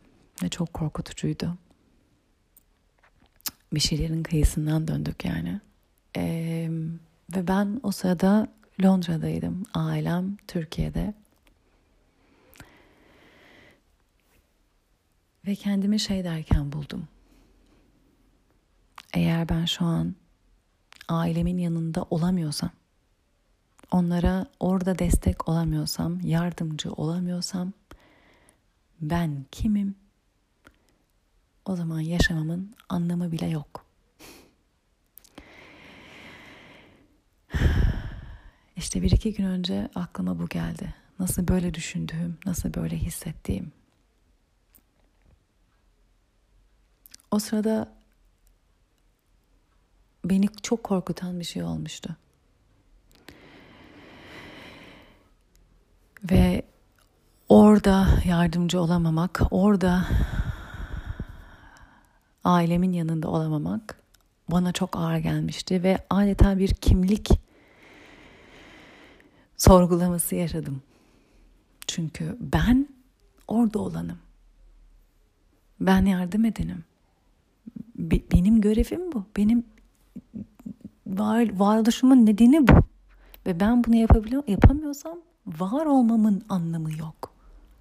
ve 0.42 0.48
çok 0.48 0.74
korkutucuydu. 0.74 1.58
Bir 3.74 3.80
şeylerin 3.80 4.22
kıyısından 4.22 4.88
döndük 4.88 5.24
yani. 5.24 5.60
Ee, 6.16 6.68
ve 7.36 7.48
ben 7.48 7.80
o 7.82 7.90
sırada 7.90 8.48
Londra'daydım. 8.84 9.62
Ailem 9.74 10.36
Türkiye'de. 10.48 11.14
Ve 15.46 15.54
kendimi 15.54 16.00
şey 16.00 16.24
derken 16.24 16.72
buldum. 16.72 17.08
Eğer 19.14 19.48
ben 19.48 19.64
şu 19.64 19.84
an 19.84 20.14
ailemin 21.08 21.58
yanında 21.58 22.02
olamıyorsam, 22.10 22.70
onlara 23.90 24.46
orada 24.60 24.98
destek 24.98 25.48
olamıyorsam, 25.48 26.20
yardımcı 26.20 26.92
olamıyorsam 26.92 27.72
ben 29.00 29.46
kimim? 29.52 29.94
O 31.64 31.76
zaman 31.76 32.00
yaşamamın 32.00 32.74
anlamı 32.88 33.32
bile 33.32 33.46
yok. 33.46 33.86
İşte 38.76 39.02
bir 39.02 39.10
iki 39.10 39.34
gün 39.34 39.44
önce 39.44 39.88
aklıma 39.94 40.38
bu 40.38 40.48
geldi. 40.48 40.94
Nasıl 41.18 41.48
böyle 41.48 41.74
düşündüğüm, 41.74 42.38
nasıl 42.46 42.74
böyle 42.74 42.96
hissettiğim. 42.96 43.72
O 47.36 47.38
sırada 47.38 47.92
beni 50.24 50.48
çok 50.62 50.84
korkutan 50.84 51.40
bir 51.40 51.44
şey 51.44 51.62
olmuştu. 51.62 52.16
Ve 56.30 56.62
orada 57.48 58.08
yardımcı 58.24 58.80
olamamak, 58.80 59.40
orada 59.50 60.06
ailemin 62.44 62.92
yanında 62.92 63.28
olamamak 63.28 64.02
bana 64.50 64.72
çok 64.72 64.96
ağır 64.96 65.16
gelmişti 65.16 65.82
ve 65.82 65.98
adeta 66.10 66.58
bir 66.58 66.68
kimlik 66.68 67.30
sorgulaması 69.56 70.34
yaşadım. 70.34 70.82
Çünkü 71.86 72.36
ben 72.40 72.88
orada 73.48 73.78
olanım. 73.78 74.18
Ben 75.80 76.06
yardım 76.06 76.44
edenim. 76.44 76.84
Benim 77.98 78.60
görevim 78.60 79.12
bu. 79.12 79.24
Benim 79.36 79.64
var, 81.06 81.58
varoluşumun 81.58 82.26
nedeni 82.26 82.68
bu. 82.68 82.72
Ve 83.46 83.60
ben 83.60 83.84
bunu 83.84 83.96
yapabiliyor, 83.96 84.42
yapamıyorsam 84.48 85.18
var 85.46 85.86
olmamın 85.86 86.42
anlamı 86.48 86.92
yok. 86.92 87.32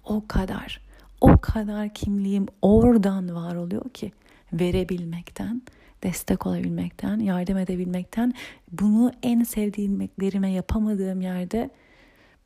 O 0.04 0.24
kadar. 0.28 0.80
O 1.20 1.38
kadar 1.40 1.94
kimliğim 1.94 2.46
oradan 2.62 3.34
var 3.34 3.56
oluyor 3.56 3.90
ki 3.90 4.12
verebilmekten, 4.52 5.62
destek 6.02 6.46
olabilmekten, 6.46 7.18
yardım 7.18 7.58
edebilmekten, 7.58 8.34
bunu 8.72 9.12
en 9.22 9.42
sevdiğimlerime 9.42 10.50
yapamadığım 10.52 11.20
yerde 11.20 11.70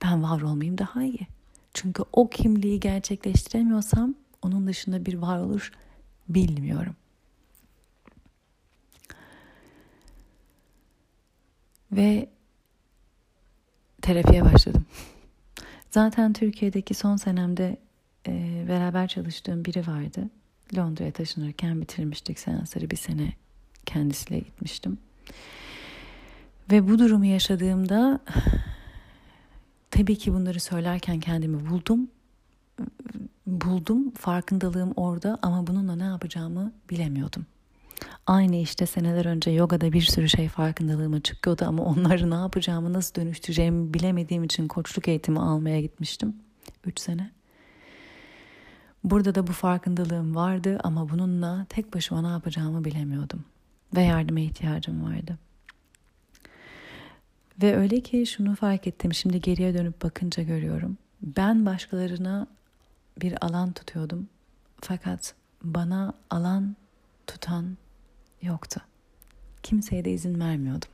ben 0.04 0.22
var 0.22 0.40
olmayayım 0.40 0.78
daha 0.78 1.02
iyi. 1.02 1.26
Çünkü 1.74 2.02
o 2.12 2.28
kimliği 2.28 2.80
gerçekleştiremiyorsam 2.80 4.14
onun 4.42 4.66
dışında 4.66 5.06
bir 5.06 5.14
varoluş 5.14 5.72
bilmiyorum. 6.28 6.94
Ve 11.92 12.28
terapiye 14.02 14.44
başladım. 14.44 14.86
Zaten 15.90 16.32
Türkiye'deki 16.32 16.94
son 16.94 17.16
senemde 17.16 17.76
e, 18.26 18.64
beraber 18.68 19.08
çalıştığım 19.08 19.64
biri 19.64 19.86
vardı. 19.86 20.30
Londra'ya 20.76 21.12
taşınırken 21.12 21.80
bitirmiştik 21.80 22.38
seansları 22.38 22.90
bir 22.90 22.96
sene 22.96 23.32
kendisiyle 23.86 24.38
gitmiştim. 24.38 24.98
Ve 26.70 26.88
bu 26.88 26.98
durumu 26.98 27.24
yaşadığımda 27.24 28.20
tabii 29.90 30.16
ki 30.16 30.34
bunları 30.34 30.60
söylerken 30.60 31.20
kendimi 31.20 31.70
buldum. 31.70 32.08
Buldum, 33.46 34.10
farkındalığım 34.10 34.92
orada 34.96 35.38
ama 35.42 35.66
bununla 35.66 35.96
ne 35.96 36.04
yapacağımı 36.04 36.72
bilemiyordum. 36.90 37.46
Aynı 38.26 38.56
işte 38.56 38.86
seneler 38.86 39.24
önce 39.24 39.50
yogada 39.50 39.92
bir 39.92 40.02
sürü 40.02 40.28
şey 40.28 40.48
farkındalığıma 40.48 41.20
çıkıyordu 41.20 41.64
ama 41.64 41.84
onları 41.84 42.30
ne 42.30 42.34
yapacağımı, 42.34 42.92
nasıl 42.92 43.14
dönüştüreceğimi 43.14 43.94
bilemediğim 43.94 44.44
için 44.44 44.68
koçluk 44.68 45.08
eğitimi 45.08 45.40
almaya 45.40 45.80
gitmiştim. 45.80 46.36
Üç 46.84 47.00
sene. 47.00 47.30
Burada 49.04 49.34
da 49.34 49.46
bu 49.46 49.52
farkındalığım 49.52 50.34
vardı 50.34 50.78
ama 50.84 51.08
bununla 51.10 51.66
tek 51.68 51.94
başıma 51.94 52.22
ne 52.22 52.28
yapacağımı 52.28 52.84
bilemiyordum. 52.84 53.44
Ve 53.96 54.02
yardıma 54.02 54.40
ihtiyacım 54.40 55.04
vardı. 55.04 55.38
Ve 57.62 57.76
öyle 57.76 58.00
ki 58.00 58.26
şunu 58.26 58.54
fark 58.54 58.86
ettim. 58.86 59.14
Şimdi 59.14 59.40
geriye 59.40 59.74
dönüp 59.74 60.02
bakınca 60.02 60.42
görüyorum. 60.42 60.98
Ben 61.22 61.66
başkalarına 61.66 62.46
bir 63.22 63.44
alan 63.46 63.72
tutuyordum. 63.72 64.28
Fakat 64.80 65.34
bana 65.62 66.12
alan 66.30 66.76
tutan 67.26 67.76
yoktu. 68.42 68.80
Kimseye 69.62 70.04
de 70.04 70.12
izin 70.12 70.40
vermiyordum. 70.40 70.88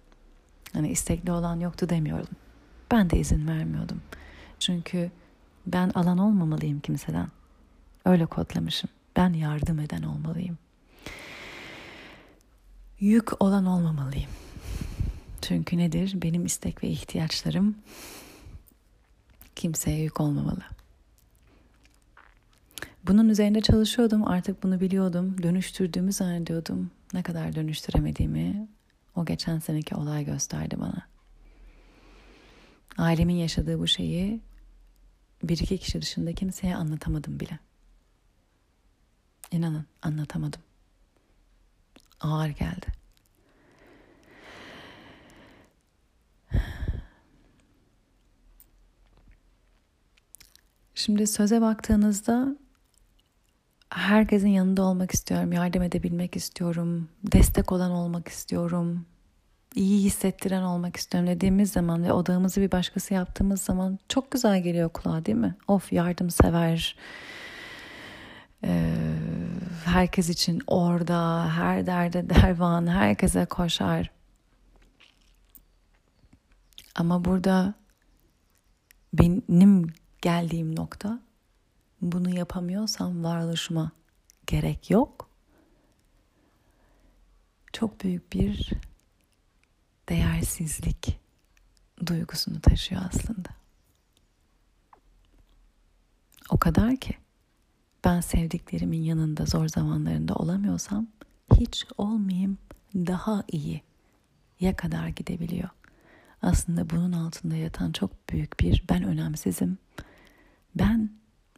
Hani 0.72 0.88
istekli 0.88 1.32
olan 1.32 1.60
yoktu 1.60 1.88
demiyorum. 1.88 2.36
Ben 2.90 3.10
de 3.10 3.18
izin 3.18 3.48
vermiyordum. 3.48 4.02
Çünkü 4.60 5.10
ben 5.66 5.90
alan 5.90 6.18
olmamalıyım 6.18 6.80
kimseden. 6.80 7.28
Öyle 8.04 8.26
kodlamışım. 8.26 8.90
Ben 9.16 9.32
yardım 9.32 9.78
eden 9.78 10.02
olmalıyım. 10.02 10.58
Yük 13.00 13.42
olan 13.42 13.66
olmamalıyım. 13.66 14.30
Çünkü 15.42 15.78
nedir? 15.78 16.22
Benim 16.22 16.44
istek 16.44 16.84
ve 16.84 16.88
ihtiyaçlarım 16.88 17.76
kimseye 19.56 20.02
yük 20.02 20.20
olmamalı. 20.20 20.75
Bunun 23.06 23.28
üzerinde 23.28 23.60
çalışıyordum. 23.60 24.28
Artık 24.28 24.62
bunu 24.62 24.80
biliyordum. 24.80 25.42
Dönüştürdüğümü 25.42 26.12
zannediyordum. 26.12 26.90
Ne 27.14 27.22
kadar 27.22 27.54
dönüştüremediğimi 27.54 28.68
o 29.16 29.24
geçen 29.24 29.58
seneki 29.58 29.94
olay 29.94 30.24
gösterdi 30.24 30.76
bana. 30.78 31.06
Ailemin 32.98 33.34
yaşadığı 33.34 33.78
bu 33.78 33.86
şeyi 33.86 34.40
bir 35.42 35.58
iki 35.58 35.78
kişi 35.78 36.02
dışında 36.02 36.32
kimseye 36.32 36.76
anlatamadım 36.76 37.40
bile. 37.40 37.58
İnanın 39.52 39.86
anlatamadım. 40.02 40.60
Ağır 42.20 42.48
geldi. 42.48 42.86
Şimdi 50.94 51.26
söze 51.26 51.60
baktığınızda 51.60 52.56
herkesin 53.90 54.48
yanında 54.48 54.82
olmak 54.82 55.10
istiyorum, 55.10 55.52
yardım 55.52 55.82
edebilmek 55.82 56.36
istiyorum, 56.36 57.08
destek 57.32 57.72
olan 57.72 57.90
olmak 57.90 58.28
istiyorum, 58.28 59.06
iyi 59.74 60.04
hissettiren 60.04 60.62
olmak 60.62 60.96
istiyorum 60.96 61.30
dediğimiz 61.30 61.72
zaman 61.72 62.04
ve 62.04 62.12
odağımızı 62.12 62.60
bir 62.60 62.72
başkası 62.72 63.14
yaptığımız 63.14 63.62
zaman 63.62 63.98
çok 64.08 64.30
güzel 64.30 64.62
geliyor 64.62 64.88
kulağa 64.88 65.24
değil 65.24 65.38
mi? 65.38 65.56
Of 65.68 65.92
yardımsever, 65.92 66.96
ee, 68.64 68.94
herkes 69.84 70.28
için 70.28 70.62
orada, 70.66 71.50
her 71.56 71.86
derde 71.86 72.30
dervan, 72.30 72.86
herkese 72.86 73.44
koşar. 73.44 74.10
Ama 76.94 77.24
burada 77.24 77.74
benim 79.12 79.86
geldiğim 80.22 80.76
nokta 80.76 81.20
bunu 82.02 82.30
yapamıyorsam 82.38 83.24
varoluşuma 83.24 83.90
gerek 84.46 84.90
yok. 84.90 85.30
Çok 87.72 88.04
büyük 88.04 88.32
bir 88.32 88.70
değersizlik 90.08 91.20
duygusunu 92.06 92.60
taşıyor 92.60 93.02
aslında. 93.08 93.48
O 96.50 96.58
kadar 96.58 96.96
ki 96.96 97.14
ben 98.04 98.20
sevdiklerimin 98.20 99.02
yanında 99.02 99.46
zor 99.46 99.68
zamanlarında 99.68 100.34
olamıyorsam 100.34 101.06
hiç 101.54 101.86
olmayayım 101.98 102.58
daha 102.94 103.44
iyi 103.48 103.82
ya 104.60 104.76
kadar 104.76 105.08
gidebiliyor. 105.08 105.68
Aslında 106.42 106.90
bunun 106.90 107.12
altında 107.12 107.56
yatan 107.56 107.92
çok 107.92 108.30
büyük 108.30 108.60
bir 108.60 108.84
ben 108.90 109.02
önemsizim. 109.02 109.78
Ben 110.74 111.10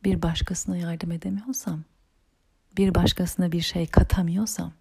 bir 0.05 0.23
başkasına 0.23 0.77
yardım 0.77 1.13
edemiyorsam 1.13 1.85
bir 2.77 2.95
başkasına 2.95 3.53
bir 3.53 3.61
şey 3.61 3.87
katamıyorsam 3.87 4.73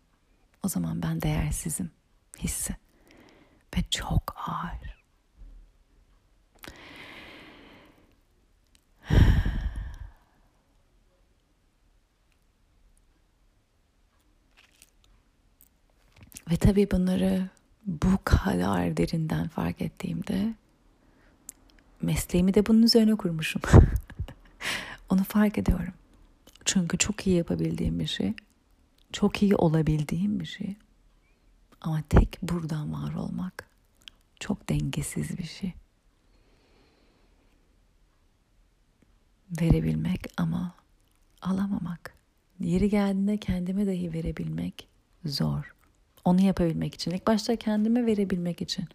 o 0.63 0.67
zaman 0.67 1.01
ben 1.01 1.21
değersizim 1.21 1.91
hissi 2.39 2.75
ve 3.77 3.83
çok 3.89 4.35
ağır. 4.47 4.97
Ve 16.51 16.55
tabii 16.55 16.91
bunları 16.91 17.49
bu 17.85 18.17
kadar 18.23 18.97
derinden 18.97 19.47
fark 19.47 19.81
ettiğimde 19.81 20.53
mesleğimi 22.01 22.53
de 22.53 22.65
bunun 22.65 22.83
üzerine 22.83 23.15
kurmuşum. 23.15 23.61
Onu 25.09 25.23
fark 25.23 25.57
ediyorum. 25.57 25.93
Çünkü 26.65 26.97
çok 26.97 27.27
iyi 27.27 27.35
yapabildiğim 27.35 27.99
bir 27.99 28.07
şey. 28.07 28.33
Çok 29.11 29.43
iyi 29.43 29.55
olabildiğim 29.55 30.39
bir 30.39 30.45
şey. 30.45 30.75
Ama 31.81 32.03
tek 32.09 32.37
buradan 32.41 32.93
var 32.93 33.13
olmak 33.13 33.67
çok 34.39 34.69
dengesiz 34.69 35.37
bir 35.37 35.43
şey. 35.43 35.73
Verebilmek 39.61 40.21
ama 40.37 40.73
alamamak. 41.41 42.13
Yeri 42.59 42.89
geldiğinde 42.89 43.37
kendime 43.37 43.87
dahi 43.87 44.13
verebilmek 44.13 44.87
zor. 45.25 45.73
Onu 46.25 46.41
yapabilmek 46.41 46.95
için. 46.95 47.11
İlk 47.11 47.27
başta 47.27 47.55
kendime 47.55 48.05
verebilmek 48.05 48.61
için 48.61 48.85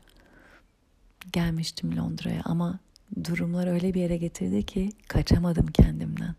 gelmiştim 1.32 1.96
Londra'ya 1.96 2.42
ama 2.44 2.78
durumlar 3.24 3.66
öyle 3.66 3.94
bir 3.94 4.00
yere 4.00 4.16
getirdi 4.16 4.66
ki 4.66 4.92
kaçamadım 5.08 5.66
kendimden. 5.66 6.34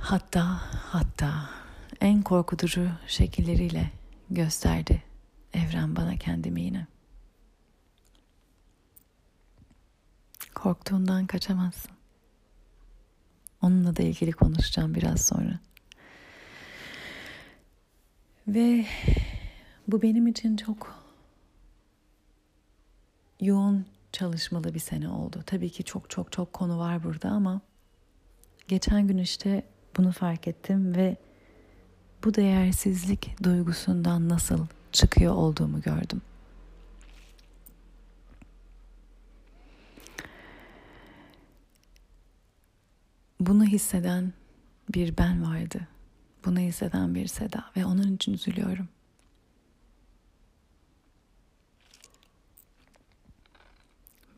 Hatta 0.00 0.60
hatta 0.72 1.50
en 2.00 2.22
korkutucu 2.22 2.88
şekilleriyle 3.06 3.90
gösterdi 4.30 5.02
evren 5.54 5.96
bana 5.96 6.16
kendimi 6.16 6.62
yine. 6.62 6.86
Korktuğundan 10.54 11.26
kaçamazsın. 11.26 11.90
Onunla 13.62 13.96
da 13.96 14.02
ilgili 14.02 14.32
konuşacağım 14.32 14.94
biraz 14.94 15.26
sonra. 15.26 15.58
Ve 18.48 18.86
bu 19.88 20.02
benim 20.02 20.26
için 20.26 20.56
çok 20.56 21.04
yoğun 23.40 23.86
çalışmalı 24.14 24.74
bir 24.74 24.78
sene 24.78 25.08
oldu. 25.08 25.42
Tabii 25.46 25.70
ki 25.70 25.84
çok 25.84 26.10
çok 26.10 26.32
çok 26.32 26.52
konu 26.52 26.78
var 26.78 27.04
burada 27.04 27.28
ama 27.28 27.60
geçen 28.68 29.08
gün 29.08 29.18
işte 29.18 29.62
bunu 29.96 30.12
fark 30.12 30.48
ettim 30.48 30.94
ve 30.94 31.16
bu 32.24 32.34
değersizlik 32.34 33.36
duygusundan 33.42 34.28
nasıl 34.28 34.66
çıkıyor 34.92 35.34
olduğumu 35.34 35.80
gördüm. 35.80 36.22
Bunu 43.40 43.64
hisseden 43.64 44.32
bir 44.94 45.16
ben 45.16 45.44
vardı. 45.46 45.88
Bunu 46.44 46.58
hisseden 46.58 47.14
bir 47.14 47.26
Seda 47.26 47.64
ve 47.76 47.86
onun 47.86 48.16
için 48.16 48.32
üzülüyorum. 48.32 48.88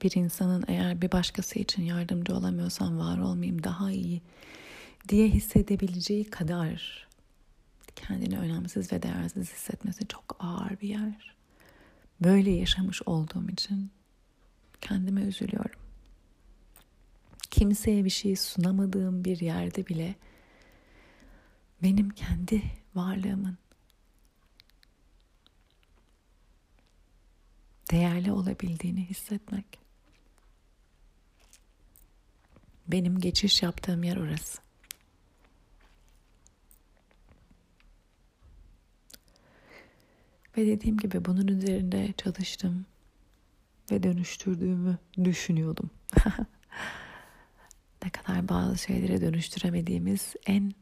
Bir 0.02 0.16
insanın 0.16 0.64
eğer 0.68 1.02
bir 1.02 1.12
başkası 1.12 1.58
için 1.58 1.82
yardımcı 1.82 2.34
olamıyorsam 2.34 2.98
var 2.98 3.18
olmayayım 3.18 3.62
daha 3.62 3.90
iyi 3.90 4.22
diye 5.08 5.28
hissedebileceği 5.28 6.24
kadar 6.24 7.06
kendini 7.96 8.38
önemsiz 8.38 8.92
ve 8.92 9.02
değersiz 9.02 9.52
hissetmesi 9.52 10.08
çok 10.08 10.36
ağır 10.40 10.80
bir 10.80 10.88
yer. 10.88 11.36
Böyle 12.20 12.50
yaşamış 12.50 13.02
olduğum 13.06 13.50
için 13.50 13.90
kendime 14.80 15.20
üzülüyorum. 15.20 15.80
Kimseye 17.50 18.04
bir 18.04 18.10
şey 18.10 18.36
sunamadığım 18.36 19.24
bir 19.24 19.40
yerde 19.40 19.86
bile 19.86 20.14
benim 21.82 22.10
kendi 22.10 22.62
varlığımın 22.94 23.58
değerli 27.90 28.32
olabildiğini 28.32 29.04
hissetmek. 29.04 29.85
Benim 32.88 33.18
geçiş 33.18 33.62
yaptığım 33.62 34.02
yer 34.02 34.16
orası. 34.16 34.58
Ve 40.56 40.66
dediğim 40.66 40.96
gibi 40.96 41.24
bunun 41.24 41.46
üzerinde 41.48 42.14
çalıştım 42.16 42.86
ve 43.90 44.02
dönüştürdüğümü 44.02 44.98
düşünüyordum. 45.24 45.90
ne 48.04 48.10
kadar 48.10 48.48
bazı 48.48 48.78
şeylere 48.78 49.20
dönüştüremediğimiz 49.20 50.34
en 50.46 50.72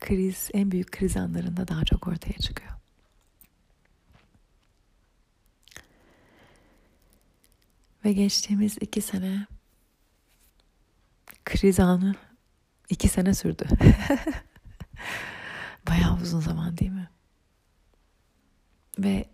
kriz, 0.00 0.50
en 0.54 0.70
büyük 0.70 0.92
kriz 0.92 1.16
anlarında 1.16 1.68
daha 1.68 1.84
çok 1.84 2.08
ortaya 2.08 2.38
çıkıyor. 2.38 2.72
Ve 8.04 8.12
geçtiğimiz 8.12 8.76
iki 8.80 9.00
sene 9.00 9.46
kriz 11.48 11.80
anı 11.80 12.14
iki 12.88 13.08
sene 13.08 13.34
sürdü. 13.34 13.64
Bayağı 15.88 16.20
uzun 16.22 16.40
zaman 16.40 16.78
değil 16.78 16.90
mi? 16.90 17.08
Ve 18.98 19.24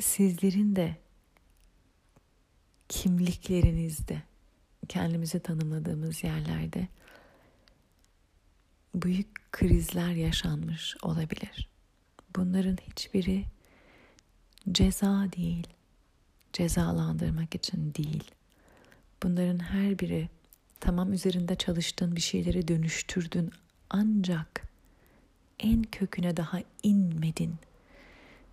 sizlerin 0.00 0.76
de 0.76 0.96
kimliklerinizde 2.88 4.22
kendimizi 4.88 5.40
tanımladığımız 5.40 6.24
yerlerde 6.24 6.88
büyük 8.94 9.52
krizler 9.52 10.10
yaşanmış 10.10 10.96
olabilir. 11.02 11.68
Bunların 12.36 12.76
hiçbiri 12.90 13.44
ceza 14.72 15.28
değil, 15.36 15.66
cezalandırmak 16.52 17.54
için 17.54 17.94
değil. 17.94 18.30
Bunların 19.22 19.58
her 19.58 19.98
biri 19.98 20.28
tamam 20.80 21.12
üzerinde 21.12 21.54
çalıştığın 21.54 22.16
bir 22.16 22.20
şeyleri 22.20 22.68
dönüştürdün 22.68 23.50
ancak 23.90 24.62
en 25.58 25.82
köküne 25.82 26.36
daha 26.36 26.58
inmedin. 26.82 27.54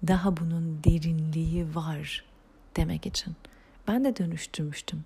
Daha 0.07 0.37
bunun 0.37 0.83
derinliği 0.83 1.75
var 1.75 2.25
demek 2.75 3.05
için. 3.05 3.35
Ben 3.87 4.05
de 4.05 4.17
dönüştürmüştüm 4.17 5.05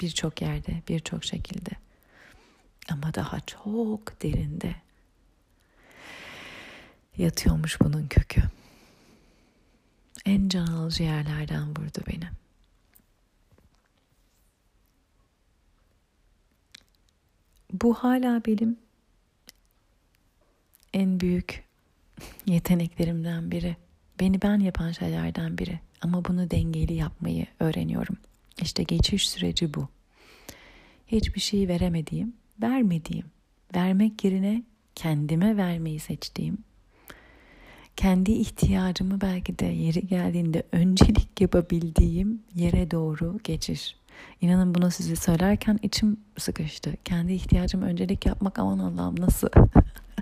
birçok 0.00 0.42
yerde, 0.42 0.82
birçok 0.88 1.24
şekilde. 1.24 1.70
Ama 2.90 3.14
daha 3.14 3.40
çok 3.40 4.22
derinde 4.22 4.74
yatıyormuş 7.16 7.80
bunun 7.80 8.06
kökü. 8.06 8.42
En 10.26 10.48
can 10.48 10.66
alıcı 10.66 11.02
yerlerden 11.02 11.68
vurdu 11.68 12.00
beni. 12.08 12.41
Bu 17.82 17.94
hala 17.94 18.44
benim 18.44 18.76
en 20.92 21.20
büyük 21.20 21.64
yeteneklerimden 22.46 23.50
biri. 23.50 23.76
Beni 24.20 24.42
ben 24.42 24.60
yapan 24.60 24.92
şeylerden 24.92 25.58
biri. 25.58 25.80
Ama 26.00 26.24
bunu 26.24 26.50
dengeli 26.50 26.94
yapmayı 26.94 27.46
öğreniyorum. 27.60 28.16
İşte 28.62 28.82
geçiş 28.82 29.30
süreci 29.30 29.74
bu. 29.74 29.88
Hiçbir 31.06 31.40
şey 31.40 31.68
veremediğim, 31.68 32.32
vermediğim, 32.62 33.26
vermek 33.74 34.24
yerine 34.24 34.62
kendime 34.94 35.56
vermeyi 35.56 36.00
seçtiğim, 36.00 36.58
kendi 37.96 38.32
ihtiyacımı 38.32 39.20
belki 39.20 39.58
de 39.58 39.66
yeri 39.66 40.06
geldiğinde 40.06 40.62
öncelik 40.72 41.40
yapabildiğim 41.40 42.42
yere 42.54 42.90
doğru 42.90 43.38
geçiş. 43.44 43.96
İnanın 44.40 44.74
bunu 44.74 44.90
size 44.90 45.16
söylerken 45.16 45.78
içim 45.82 46.16
sıkıştı. 46.38 46.92
Kendi 47.04 47.32
ihtiyacımı 47.32 47.86
öncelik 47.86 48.26
yapmak 48.26 48.58
aman 48.58 48.78
Allah'ım 48.78 49.20
nasıl? 49.20 49.48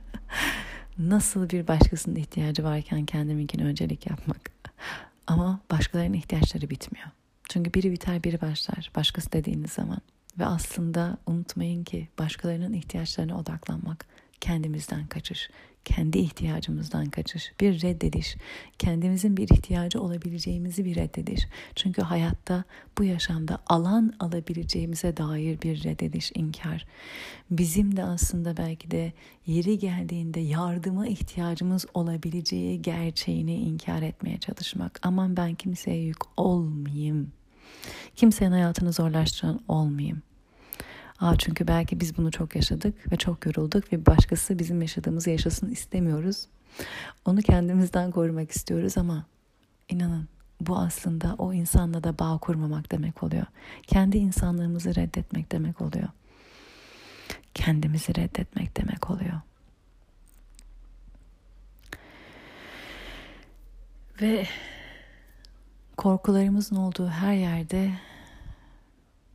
nasıl 0.98 1.50
bir 1.50 1.68
başkasının 1.68 2.16
ihtiyacı 2.16 2.64
varken 2.64 3.06
kendiminkini 3.06 3.64
öncelik 3.64 4.10
yapmak? 4.10 4.50
Ama 5.26 5.60
başkalarının 5.70 6.14
ihtiyaçları 6.14 6.70
bitmiyor. 6.70 7.08
Çünkü 7.48 7.74
biri 7.74 7.92
biter 7.92 8.24
biri 8.24 8.40
başlar. 8.40 8.90
Başkası 8.96 9.32
dediğiniz 9.32 9.72
zaman. 9.72 9.98
Ve 10.38 10.46
aslında 10.46 11.18
unutmayın 11.26 11.84
ki 11.84 12.08
başkalarının 12.18 12.72
ihtiyaçlarına 12.72 13.38
odaklanmak 13.38 14.06
kendimizden 14.40 15.06
kaçış, 15.06 15.50
kendi 15.96 16.18
ihtiyacımızdan 16.18 17.04
kaçış, 17.04 17.52
bir 17.60 17.82
reddediş, 17.82 18.36
kendimizin 18.78 19.36
bir 19.36 19.48
ihtiyacı 19.48 20.00
olabileceğimizi 20.00 20.84
bir 20.84 20.96
reddediş. 20.96 21.46
Çünkü 21.74 22.02
hayatta 22.02 22.64
bu 22.98 23.04
yaşamda 23.04 23.58
alan 23.66 24.12
alabileceğimize 24.20 25.16
dair 25.16 25.62
bir 25.62 25.84
reddediş, 25.84 26.32
inkar. 26.34 26.86
Bizim 27.50 27.96
de 27.96 28.04
aslında 28.04 28.56
belki 28.56 28.90
de 28.90 29.12
yeri 29.46 29.78
geldiğinde 29.78 30.40
yardıma 30.40 31.06
ihtiyacımız 31.06 31.86
olabileceği 31.94 32.82
gerçeğini 32.82 33.54
inkar 33.54 34.02
etmeye 34.02 34.38
çalışmak. 34.38 35.00
Aman 35.02 35.36
ben 35.36 35.54
kimseye 35.54 36.02
yük 36.02 36.40
olmayayım. 36.40 37.32
Kimsenin 38.16 38.50
hayatını 38.52 38.92
zorlaştıran 38.92 39.60
olmayayım. 39.68 40.22
Aa, 41.20 41.36
çünkü 41.36 41.68
belki 41.68 42.00
biz 42.00 42.16
bunu 42.16 42.30
çok 42.30 42.56
yaşadık 42.56 43.12
ve 43.12 43.16
çok 43.16 43.46
yorulduk 43.46 43.92
ve 43.92 44.06
başkası 44.06 44.58
bizim 44.58 44.82
yaşadığımızı 44.82 45.30
yaşasın 45.30 45.70
istemiyoruz. 45.70 46.46
Onu 47.24 47.42
kendimizden 47.42 48.10
korumak 48.10 48.50
istiyoruz 48.50 48.98
ama 48.98 49.26
inanın 49.88 50.28
bu 50.60 50.78
aslında 50.78 51.34
o 51.38 51.52
insanla 51.52 52.04
da 52.04 52.18
bağ 52.18 52.38
kurmamak 52.38 52.92
demek 52.92 53.22
oluyor. 53.22 53.46
Kendi 53.86 54.18
insanlığımızı 54.18 54.94
reddetmek 54.94 55.52
demek 55.52 55.80
oluyor. 55.80 56.08
Kendimizi 57.54 58.14
reddetmek 58.14 58.76
demek 58.76 59.10
oluyor. 59.10 59.40
Ve 64.20 64.46
korkularımızın 65.96 66.76
olduğu 66.76 67.08
her 67.08 67.34
yerde 67.34 67.90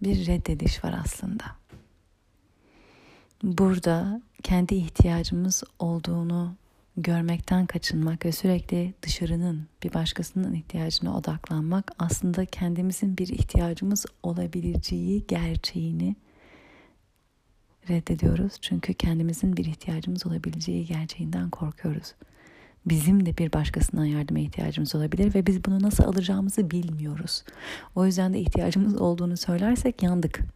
bir 0.01 0.27
reddediş 0.27 0.83
var 0.83 1.01
aslında 1.05 1.45
burada 3.45 4.21
kendi 4.43 4.75
ihtiyacımız 4.75 5.63
olduğunu 5.79 6.55
görmekten 6.97 7.65
kaçınmak 7.65 8.25
ve 8.25 8.31
sürekli 8.31 8.93
dışarının 9.01 9.67
bir 9.83 9.93
başkasının 9.93 10.53
ihtiyacına 10.53 11.17
odaklanmak 11.17 11.91
aslında 11.99 12.45
kendimizin 12.45 13.17
bir 13.17 13.27
ihtiyacımız 13.27 14.05
olabileceği 14.23 15.27
gerçeğini 15.27 16.15
reddediyoruz. 17.89 18.53
Çünkü 18.61 18.93
kendimizin 18.93 19.57
bir 19.57 19.65
ihtiyacımız 19.65 20.25
olabileceği 20.25 20.85
gerçeğinden 20.85 21.49
korkuyoruz. 21.49 22.13
Bizim 22.85 23.25
de 23.25 23.37
bir 23.37 23.53
başkasından 23.53 24.05
yardıma 24.05 24.39
ihtiyacımız 24.39 24.95
olabilir 24.95 25.35
ve 25.35 25.45
biz 25.45 25.65
bunu 25.65 25.81
nasıl 25.81 26.03
alacağımızı 26.03 26.71
bilmiyoruz. 26.71 27.43
O 27.95 28.05
yüzden 28.05 28.33
de 28.33 28.39
ihtiyacımız 28.39 28.95
olduğunu 28.95 29.37
söylersek 29.37 30.03
yandık. 30.03 30.54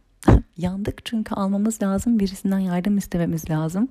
Yandık 0.60 1.04
çünkü 1.04 1.34
almamız 1.34 1.82
lazım. 1.82 2.18
Birisinden 2.18 2.58
yardım 2.58 2.98
istememiz 2.98 3.50
lazım. 3.50 3.88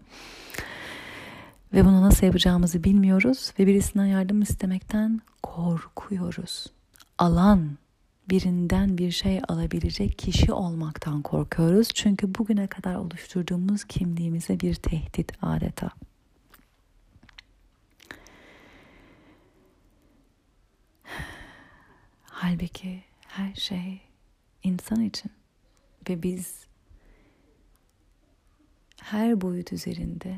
Ve 1.74 1.86
bunu 1.86 2.02
nasıl 2.02 2.26
yapacağımızı 2.26 2.84
bilmiyoruz 2.84 3.54
ve 3.60 3.68
birisinden 3.68 4.06
yardım 4.06 4.42
istemekten 4.42 5.22
korkuyoruz. 5.44 6.68
Alan 7.18 7.78
birinden 8.30 8.98
bir 8.98 9.12
şey 9.12 9.42
alabilecek 9.48 10.20
kişi 10.20 10.54
olmaktan 10.54 11.22
korkuyoruz. 11.22 11.90
Çünkü 11.94 12.36
bugüne 12.36 12.68
kadar 12.68 12.96
oluşturduğumuz 12.96 13.84
kimliğimize 13.84 14.60
bir 14.60 14.76
tehdit 14.76 15.32
adeta. 15.42 15.90
Halbuki 22.24 23.04
her 23.28 23.54
şey 23.54 24.02
insan 24.64 25.02
için 25.02 25.32
ve 26.10 26.24
biz 26.24 26.66
her 29.02 29.42
boyut 29.42 29.74
üzerinde 29.74 30.38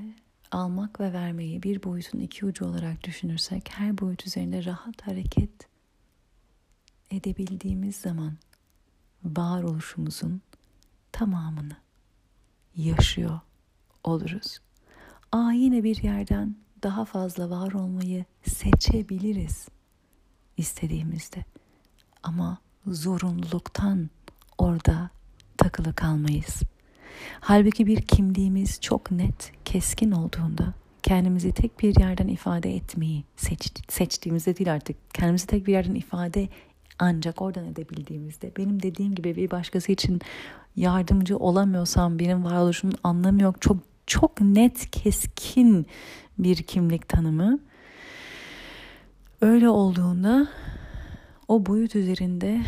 almak 0.52 1.00
ve 1.00 1.14
vermeyi 1.14 1.64
bir 1.64 1.84
boyutun 1.84 2.20
iki 2.20 2.46
ucu 2.46 2.66
olarak 2.66 3.04
düşünürsek 3.04 3.70
her 3.72 3.98
boyut 3.98 4.28
üzerinde 4.28 4.66
rahat 4.66 5.02
hareket 5.02 5.68
edebildiğimiz 7.12 7.96
zaman 7.96 8.38
varoluşumuzun 9.24 10.42
tamamını 11.12 11.76
yaşıyor 12.76 13.40
oluruz. 14.04 14.60
Aa 15.32 15.52
yine 15.52 15.84
bir 15.84 16.04
yerden 16.04 16.56
daha 16.84 17.06
fazla 17.06 17.50
var 17.50 17.72
olmayı 17.72 18.26
seçebiliriz 18.44 19.68
istediğimizde. 20.58 21.46
Ama 22.24 22.58
zorunluluktan 22.88 24.10
orada 24.58 25.10
takılı 25.62 25.94
kalmayız. 25.94 26.62
Halbuki 27.40 27.88
bir 27.88 28.02
kimliğimiz 28.02 28.82
çok 28.82 29.12
net, 29.12 29.52
keskin 29.66 30.12
olduğunda 30.12 30.74
kendimizi 31.04 31.52
tek 31.52 31.80
bir 31.80 32.00
yerden 32.00 32.28
ifade 32.28 32.76
etmeyi 32.76 33.24
seç, 33.36 33.72
seçtiğimizde 33.90 34.58
değil 34.58 34.74
artık 34.74 34.96
kendimizi 35.14 35.48
tek 35.48 35.68
bir 35.68 35.72
yerden 35.74 35.96
ifade 35.96 36.50
ancak 37.00 37.42
oradan 37.42 37.66
edebildiğimizde 37.66 38.52
benim 38.58 38.84
dediğim 38.84 39.16
gibi 39.16 39.36
bir 39.36 39.52
başkası 39.52 39.92
için 39.92 40.22
yardımcı 40.76 41.38
olamıyorsam 41.38 42.20
benim 42.20 42.44
varoluşumun 42.44 42.96
anlamı 43.04 43.42
yok. 43.42 43.62
Çok 43.62 43.78
çok 44.08 44.42
net, 44.42 44.92
keskin 44.92 45.86
bir 46.40 46.56
kimlik 46.56 47.10
tanımı. 47.10 47.60
Öyle 49.42 49.70
olduğunda 49.70 50.48
o 51.48 51.66
boyut 51.66 51.96
üzerinde 51.96 52.62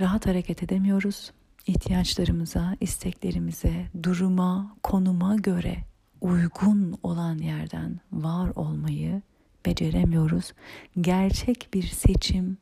rahat 0.00 0.26
hareket 0.26 0.62
edemiyoruz 0.62 1.32
ihtiyaçlarımıza, 1.70 2.76
isteklerimize, 2.80 3.86
duruma, 4.02 4.76
konuma 4.82 5.36
göre 5.36 5.76
uygun 6.20 6.98
olan 7.02 7.38
yerden 7.38 8.00
var 8.12 8.52
olmayı 8.56 9.22
beceremiyoruz. 9.66 10.52
Gerçek 11.00 11.68
bir 11.74 11.82
seçim 11.82 12.58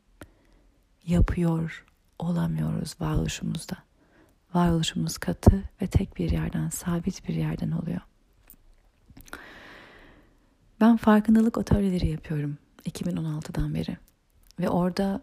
yapıyor 1.06 1.86
olamıyoruz 2.18 2.94
varoluşumuzda. 3.00 3.76
Varoluşumuz 4.54 5.18
katı 5.18 5.62
ve 5.82 5.86
tek 5.86 6.16
bir 6.16 6.30
yerden, 6.30 6.68
sabit 6.68 7.28
bir 7.28 7.34
yerden 7.34 7.70
oluyor. 7.70 8.00
Ben 10.80 10.96
farkındalık 10.96 11.59
atölyeleri 11.59 12.09
yapıyorum 12.09 12.59
2016'dan 12.90 13.74
beri. 13.74 13.96
Ve 14.61 14.68
orada 14.68 15.22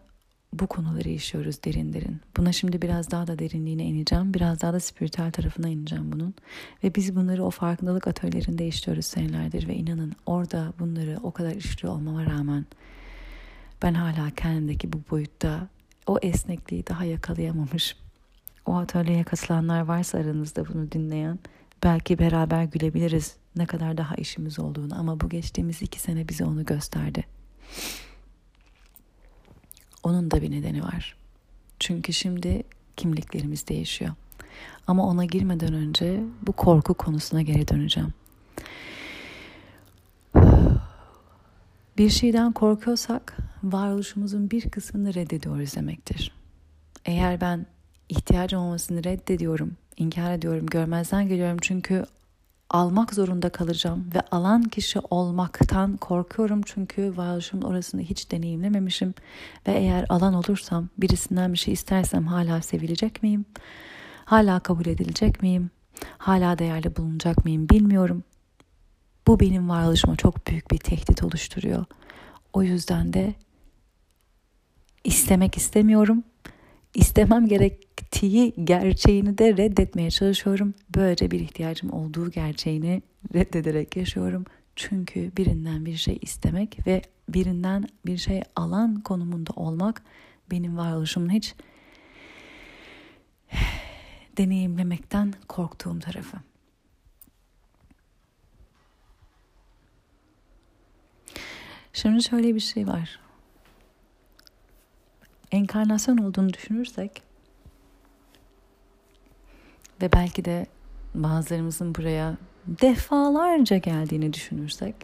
bu 0.58 0.66
konuları 0.66 1.08
işliyoruz 1.08 1.64
derin 1.64 1.92
derin. 1.92 2.20
Buna 2.36 2.52
şimdi 2.52 2.82
biraz 2.82 3.10
daha 3.10 3.26
da 3.26 3.38
derinliğine 3.38 3.84
ineceğim. 3.84 4.34
Biraz 4.34 4.60
daha 4.60 4.72
da 4.72 4.80
spiritüel 4.80 5.32
tarafına 5.32 5.68
ineceğim 5.68 6.12
bunun. 6.12 6.34
Ve 6.84 6.94
biz 6.94 7.16
bunları 7.16 7.44
o 7.44 7.50
farkındalık 7.50 8.08
atölyelerinde 8.08 8.66
işliyoruz 8.66 9.06
senelerdir. 9.06 9.68
Ve 9.68 9.74
inanın 9.74 10.12
orada 10.26 10.72
bunları 10.78 11.18
o 11.22 11.30
kadar 11.30 11.52
işliyor 11.52 11.94
olmama 11.94 12.26
rağmen 12.26 12.66
ben 13.82 13.94
hala 13.94 14.30
kendimdeki 14.30 14.92
bu 14.92 15.02
boyutta 15.10 15.68
o 16.06 16.18
esnekliği 16.22 16.86
daha 16.86 17.04
yakalayamamış. 17.04 17.96
O 18.66 18.74
atölyeye 18.74 19.24
katılanlar 19.24 19.80
varsa 19.80 20.18
aranızda 20.18 20.68
bunu 20.68 20.92
dinleyen 20.92 21.38
belki 21.82 22.18
beraber 22.18 22.64
gülebiliriz 22.64 23.36
ne 23.56 23.66
kadar 23.66 23.98
daha 23.98 24.14
işimiz 24.14 24.58
olduğunu 24.58 24.98
ama 24.98 25.20
bu 25.20 25.28
geçtiğimiz 25.28 25.82
iki 25.82 26.00
sene 26.00 26.28
bize 26.28 26.44
onu 26.44 26.64
gösterdi. 26.64 27.24
Onun 30.06 30.30
da 30.30 30.42
bir 30.42 30.50
nedeni 30.50 30.82
var. 30.82 31.16
Çünkü 31.80 32.12
şimdi 32.12 32.62
kimliklerimiz 32.96 33.68
değişiyor. 33.68 34.10
Ama 34.86 35.06
ona 35.06 35.24
girmeden 35.24 35.74
önce 35.74 36.20
bu 36.46 36.52
korku 36.52 36.94
konusuna 36.94 37.42
geri 37.42 37.68
döneceğim. 37.68 38.14
Bir 41.98 42.10
şeyden 42.10 42.52
korkuyorsak 42.52 43.36
varoluşumuzun 43.62 44.50
bir 44.50 44.70
kısmını 44.70 45.14
reddediyoruz 45.14 45.76
demektir. 45.76 46.32
Eğer 47.04 47.40
ben 47.40 47.66
ihtiyacım 48.08 48.60
olmasını 48.60 49.04
reddediyorum, 49.04 49.76
inkar 49.96 50.32
ediyorum, 50.32 50.66
görmezden 50.66 51.28
geliyorum 51.28 51.58
çünkü 51.60 52.06
almak 52.70 53.14
zorunda 53.14 53.48
kalacağım 53.48 54.10
ve 54.14 54.20
alan 54.30 54.62
kişi 54.62 54.98
olmaktan 55.10 55.96
korkuyorum 55.96 56.62
çünkü 56.66 57.16
varoluşumun 57.16 57.62
orasını 57.62 58.00
hiç 58.00 58.30
deneyimlememişim 58.30 59.14
ve 59.68 59.72
eğer 59.72 60.06
alan 60.08 60.34
olursam 60.34 60.88
birisinden 60.98 61.52
bir 61.52 61.58
şey 61.58 61.74
istersem 61.74 62.26
hala 62.26 62.62
sevilecek 62.62 63.22
miyim? 63.22 63.44
Hala 64.24 64.60
kabul 64.60 64.86
edilecek 64.86 65.42
miyim? 65.42 65.70
Hala 66.18 66.58
değerli 66.58 66.96
bulunacak 66.96 67.44
mıyım 67.44 67.68
bilmiyorum. 67.68 68.24
Bu 69.26 69.40
benim 69.40 69.68
varoluşuma 69.68 70.16
çok 70.16 70.46
büyük 70.46 70.70
bir 70.70 70.78
tehdit 70.78 71.22
oluşturuyor. 71.22 71.84
O 72.52 72.62
yüzden 72.62 73.12
de 73.12 73.34
istemek 75.04 75.56
istemiyorum. 75.56 76.24
İstemem 76.94 77.46
gerek 77.46 77.85
gerektiği 78.20 78.54
gerçeğini 78.64 79.38
de 79.38 79.56
reddetmeye 79.56 80.10
çalışıyorum. 80.10 80.74
Böylece 80.94 81.30
bir 81.30 81.40
ihtiyacım 81.40 81.92
olduğu 81.92 82.30
gerçeğini 82.30 83.02
reddederek 83.34 83.96
yaşıyorum. 83.96 84.44
Çünkü 84.76 85.32
birinden 85.36 85.86
bir 85.86 85.96
şey 85.96 86.18
istemek 86.22 86.86
ve 86.86 87.02
birinden 87.28 87.88
bir 88.06 88.16
şey 88.16 88.42
alan 88.56 89.00
konumunda 89.00 89.52
olmak 89.56 90.02
benim 90.50 90.76
varoluşumun 90.76 91.30
hiç 91.30 91.54
deneyimlemekten 94.38 95.34
korktuğum 95.48 95.98
tarafı. 95.98 96.36
Şimdi 101.92 102.22
şöyle 102.22 102.54
bir 102.54 102.60
şey 102.60 102.86
var. 102.86 103.20
Enkarnasyon 105.52 106.18
olduğunu 106.18 106.52
düşünürsek 106.52 107.25
ve 110.02 110.12
belki 110.12 110.44
de 110.44 110.66
bazılarımızın 111.14 111.94
buraya 111.94 112.36
defalarca 112.66 113.76
geldiğini 113.76 114.32
düşünürsek 114.32 114.94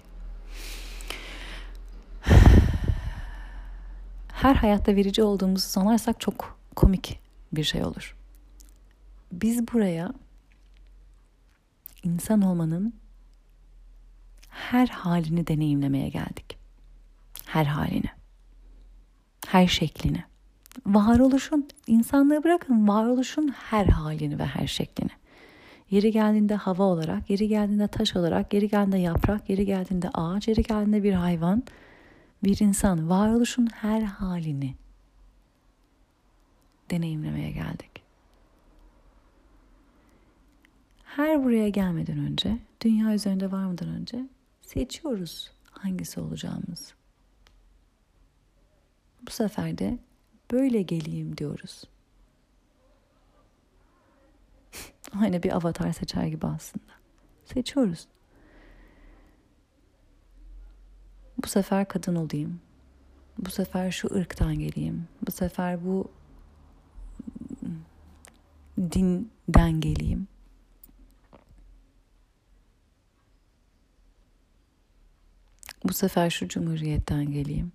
her 4.32 4.55
hayatta 4.55 4.97
verici 4.97 5.22
olduğumuzu 5.22 5.68
sanarsak 5.68 6.20
çok 6.20 6.59
komik 6.76 7.20
bir 7.53 7.64
şey 7.64 7.84
olur. 7.84 8.16
Biz 9.32 9.68
buraya 9.68 10.12
insan 12.03 12.43
olmanın 12.43 12.95
her 14.49 14.86
halini 14.86 15.47
deneyimlemeye 15.47 16.09
geldik. 16.09 16.59
Her 17.47 17.64
halini. 17.64 18.11
Her 19.47 19.66
şeklini. 19.66 20.24
Varoluşun, 20.87 21.68
insanlığı 21.87 22.45
bırakın 22.45 22.89
varoluşun 22.89 23.49
her 23.49 23.87
halini 23.87 24.39
ve 24.39 24.47
her 24.47 24.66
şeklini. 24.66 25.11
Yeri 25.91 26.12
geldiğinde 26.12 26.55
hava 26.55 26.83
olarak, 26.83 27.31
yeri 27.31 27.49
geldiğinde 27.49 27.89
taş 27.89 28.16
olarak, 28.16 28.55
yeri 28.55 28.68
geldiğinde 28.68 28.99
yaprak, 28.99 29.51
yeri 29.51 29.66
geldiğinde 29.66 30.11
ağaç, 30.14 30.49
yeri 30.49 30.62
geldiğinde 30.62 31.03
bir 31.03 31.12
hayvan, 31.12 31.62
bir 32.45 32.61
insan. 32.61 33.11
Varoluşun 33.11 33.68
her 33.75 34.03
halini 34.03 34.75
deneyimlemeye 36.91 37.51
geldik. 37.51 38.03
Her 41.05 41.45
buraya 41.45 41.68
gelmeden 41.68 42.18
önce, 42.18 42.59
dünya 42.81 43.14
üzerinde 43.14 43.53
varmadan 43.53 43.89
önce 43.89 44.27
seçiyoruz 44.62 45.51
hangisi 45.70 46.20
olacağımız. 46.20 46.95
Bu 49.27 49.31
sefer 49.31 49.79
de 49.79 49.99
böyle 50.53 50.82
geleyim 50.82 51.36
diyoruz. 51.36 51.84
Aynı 55.20 55.42
bir 55.42 55.57
avatar 55.57 55.92
seçer 55.92 56.26
gibi 56.26 56.46
aslında. 56.46 56.92
Seçiyoruz. 57.44 58.07
Bu 61.42 61.48
sefer 61.48 61.88
kadın 61.88 62.14
olayım. 62.14 62.61
Bu 63.38 63.50
sefer 63.50 63.90
şu 63.90 64.14
ırktan 64.14 64.59
geleyim. 64.59 65.09
Bu 65.26 65.30
sefer 65.30 65.84
bu 65.84 66.11
dinden 68.78 69.80
geleyim. 69.80 70.28
Bu 75.84 75.92
sefer 75.92 76.30
şu 76.30 76.48
cumhuriyetten 76.48 77.32
geleyim. 77.32 77.72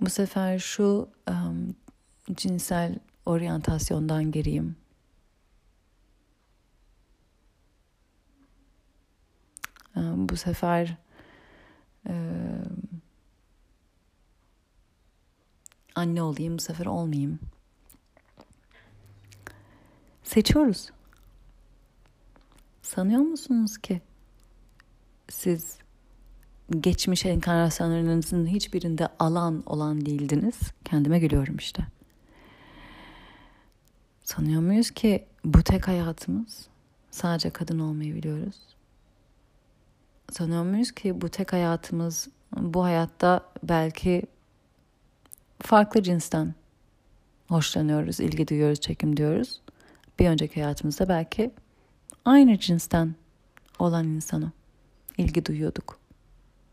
Bu 0.00 0.10
sefer 0.10 0.58
şu 0.58 1.08
um, 1.30 1.76
cinsel 2.34 2.98
oryantasyondan 3.26 4.32
gireyim. 4.32 4.76
Um, 9.96 10.28
bu 10.28 10.36
sefer 10.36 10.96
um, 12.08 13.02
anne 15.94 16.22
olayım, 16.22 16.58
bu 16.58 16.62
sefer 16.62 16.86
olmayayım. 16.86 17.38
Seçiyoruz. 20.22 20.90
Sanıyor 22.82 23.20
musunuz 23.20 23.78
ki 23.78 24.00
siz 25.28 25.78
geçmiş 26.70 27.26
enkarnasyonlarınızın 27.26 28.46
hiçbirinde 28.46 29.08
alan 29.18 29.62
olan 29.66 30.06
değildiniz? 30.06 30.58
Kendime 30.84 31.18
gülüyorum 31.18 31.56
işte. 31.56 31.82
Sanıyor 34.24 34.62
muyuz 34.62 34.90
ki 34.90 35.24
bu 35.44 35.62
tek 35.62 35.88
hayatımız? 35.88 36.66
Sadece 37.10 37.50
kadın 37.50 37.78
olmayı 37.78 38.14
biliyoruz. 38.14 38.56
Sanıyor 40.30 40.64
muyuz 40.64 40.92
ki 40.92 41.20
bu 41.20 41.28
tek 41.28 41.52
hayatımız 41.52 42.28
bu 42.56 42.84
hayatta 42.84 43.40
belki 43.62 44.22
farklı 45.62 46.02
cinsten 46.02 46.54
hoşlanıyoruz, 47.48 48.20
ilgi 48.20 48.48
duyuyoruz, 48.48 48.80
çekim 48.80 49.16
diyoruz. 49.16 49.60
Bir 50.18 50.28
önceki 50.28 50.62
hayatımızda 50.62 51.08
belki 51.08 51.50
aynı 52.24 52.58
cinsten 52.58 53.14
olan 53.78 54.06
insana 54.06 54.52
ilgi 55.18 55.46
duyuyorduk, 55.46 55.98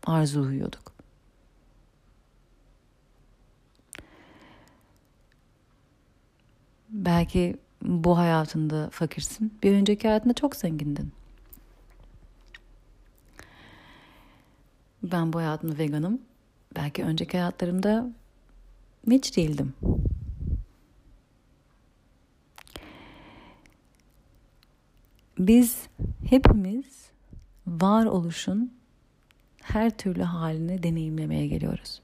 arzu 0.06 0.44
duyuyorduk. 0.44 0.94
Belki 6.88 7.56
bu 7.82 8.18
hayatında 8.18 8.90
fakirsin, 8.90 9.58
bir 9.62 9.72
önceki 9.72 10.08
hayatında 10.08 10.34
çok 10.34 10.56
zengindin. 10.56 11.12
Ben 15.02 15.32
bu 15.32 15.38
hayatımda 15.38 15.78
veganım. 15.78 16.20
Belki 16.76 17.04
önceki 17.04 17.38
hayatlarımda 17.38 18.12
hiç 19.10 19.36
değildim. 19.36 19.74
Biz 25.38 25.86
hepimiz 26.28 27.10
varoluşun 27.66 28.72
her 29.64 29.90
türlü 29.90 30.22
halini 30.22 30.82
deneyimlemeye 30.82 31.46
geliyoruz. 31.46 32.00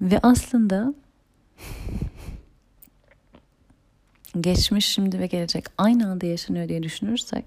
Ve 0.00 0.20
aslında 0.22 0.94
geçmiş, 4.40 4.86
şimdi 4.86 5.18
ve 5.18 5.26
gelecek 5.26 5.64
aynı 5.78 6.10
anda 6.10 6.26
yaşanıyor 6.26 6.68
diye 6.68 6.82
düşünürsek 6.82 7.44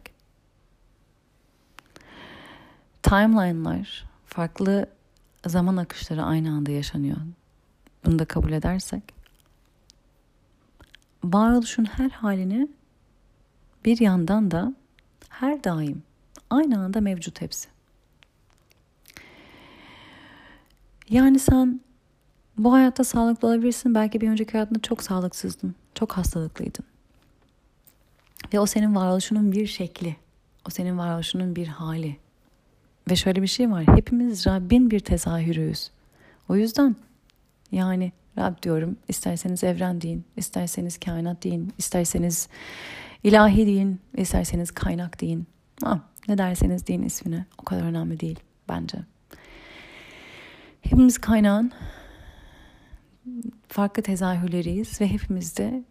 timeline'lar, 3.04 4.06
farklı 4.26 4.86
zaman 5.46 5.78
akışları 5.78 6.24
aynı 6.24 6.52
anda 6.52 6.72
yaşanıyor. 6.72 7.18
Bunu 8.06 8.20
da 8.20 8.26
kabul 8.26 8.52
edersek 8.52 9.04
varoluşun 11.24 11.86
her 11.86 12.10
halini 12.10 12.68
bir 13.86 14.00
yandan 14.00 14.52
da 14.52 14.74
her 15.30 15.64
daim 15.64 16.04
aynı 16.50 16.80
anda 16.80 17.02
mevcut 17.02 17.42
hepsi. 17.42 17.75
Yani 21.10 21.40
sen 21.40 21.82
bu 22.58 22.74
hayatta 22.74 23.04
sağlıklı 23.04 23.48
olabilirsin. 23.48 23.96
Belki 23.96 24.22
bir 24.22 24.30
önceki 24.30 24.52
hayatında 24.52 24.80
çok 24.80 25.04
sağlıksızdın. 25.04 25.76
Çok 25.96 26.12
hastalıklıydın. 26.12 26.86
Ve 28.54 28.60
o 28.60 28.66
senin 28.66 28.96
varoluşunun 28.96 29.52
bir 29.52 29.68
şekli. 29.68 30.16
O 30.68 30.70
senin 30.70 30.98
varoluşunun 30.98 31.56
bir 31.56 31.68
hali. 31.68 32.18
Ve 33.10 33.16
şöyle 33.16 33.42
bir 33.42 33.48
şey 33.48 33.72
var. 33.72 33.88
Hepimiz 33.88 34.48
Rabbin 34.48 34.92
bir 34.92 35.00
tezahürüyüz. 35.00 35.92
O 36.50 36.56
yüzden 36.56 36.96
yani 37.72 38.12
Rab 38.38 38.64
diyorum. 38.64 38.98
isterseniz 39.08 39.64
evren 39.64 40.02
deyin. 40.02 40.26
isterseniz 40.38 41.00
kainat 41.00 41.44
deyin. 41.44 41.74
isterseniz 41.78 42.48
İlahi 43.24 43.66
deyin, 43.68 44.00
isterseniz 44.18 44.72
kaynak 44.72 45.22
deyin. 45.22 45.48
Ha, 45.84 46.00
ne 46.28 46.38
derseniz 46.38 46.88
deyin 46.88 47.04
ismini. 47.04 47.46
O 47.58 47.64
kadar 47.64 47.82
önemli 47.82 48.20
değil 48.20 48.40
bence. 48.70 48.98
Hepimiz 50.86 51.18
kaynağın 51.18 51.72
farklı 53.68 54.04
tezahürleriyiz 54.04 55.02
ve 55.02 55.08
hepimiz 55.08 55.58
de 55.58 55.84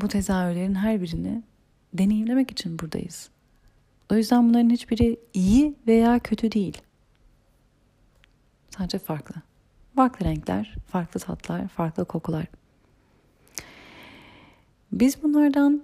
bu 0.00 0.08
tezahürlerin 0.08 0.74
her 0.74 1.02
birini 1.02 1.42
deneyimlemek 1.94 2.50
için 2.50 2.78
buradayız. 2.78 3.30
O 4.12 4.14
yüzden 4.14 4.48
bunların 4.48 4.70
hiçbiri 4.70 5.20
iyi 5.34 5.74
veya 5.86 6.18
kötü 6.18 6.52
değil. 6.52 6.82
Sadece 8.70 8.98
farklı. 8.98 9.34
Farklı 9.96 10.26
renkler, 10.26 10.74
farklı 10.86 11.20
tatlar, 11.20 11.68
farklı 11.68 12.04
kokular. 12.04 12.46
Biz 14.92 15.22
bunlardan 15.22 15.82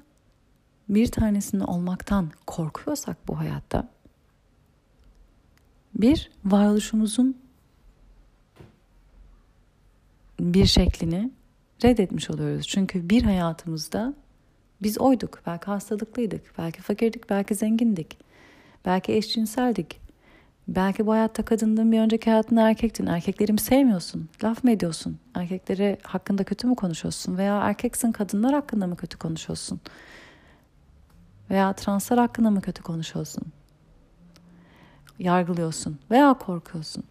bir 0.88 1.06
tanesini 1.06 1.64
olmaktan 1.64 2.30
korkuyorsak 2.46 3.28
bu 3.28 3.38
hayatta 3.38 3.88
bir 5.94 6.30
varoluşumuzun 6.44 7.41
bir 10.40 10.66
şeklini 10.66 11.30
reddetmiş 11.84 12.30
oluyoruz. 12.30 12.66
Çünkü 12.68 13.10
bir 13.10 13.22
hayatımızda 13.22 14.14
biz 14.82 14.98
oyduk. 14.98 15.42
Belki 15.46 15.66
hastalıklıydık, 15.66 16.58
belki 16.58 16.82
fakirdik, 16.82 17.30
belki 17.30 17.54
zengindik, 17.54 18.18
belki 18.84 19.12
eşcinseldik. 19.12 20.02
Belki 20.68 21.06
bu 21.06 21.12
hayatta 21.12 21.42
kadındın 21.42 21.92
bir 21.92 22.00
önceki 22.00 22.30
hayatında 22.30 22.68
erkektin. 22.68 23.06
Erkekleri 23.06 23.52
mi 23.52 23.60
sevmiyorsun? 23.60 24.28
Laf 24.44 24.64
mı 24.64 24.70
ediyorsun? 24.70 25.18
Erkekleri 25.34 25.98
hakkında 26.02 26.44
kötü 26.44 26.66
mü 26.66 26.76
konuşuyorsun? 26.76 27.38
Veya 27.38 27.60
erkeksin 27.60 28.12
kadınlar 28.12 28.54
hakkında 28.54 28.86
mı 28.86 28.96
kötü 28.96 29.18
konuşuyorsun? 29.18 29.80
Veya 31.50 31.72
translar 31.72 32.18
hakkında 32.18 32.50
mı 32.50 32.60
kötü 32.60 32.82
konuşuyorsun? 32.82 33.44
yargılıyorsun 35.22 35.98
veya 36.10 36.34
korkuyorsun. 36.34 37.04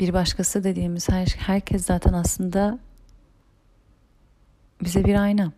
Bir 0.00 0.12
başkası 0.12 0.64
dediğimiz 0.64 1.08
her, 1.08 1.26
herkes 1.26 1.86
zaten 1.86 2.12
aslında 2.12 2.78
bize 4.84 5.04
bir 5.04 5.14
ayna. 5.14 5.52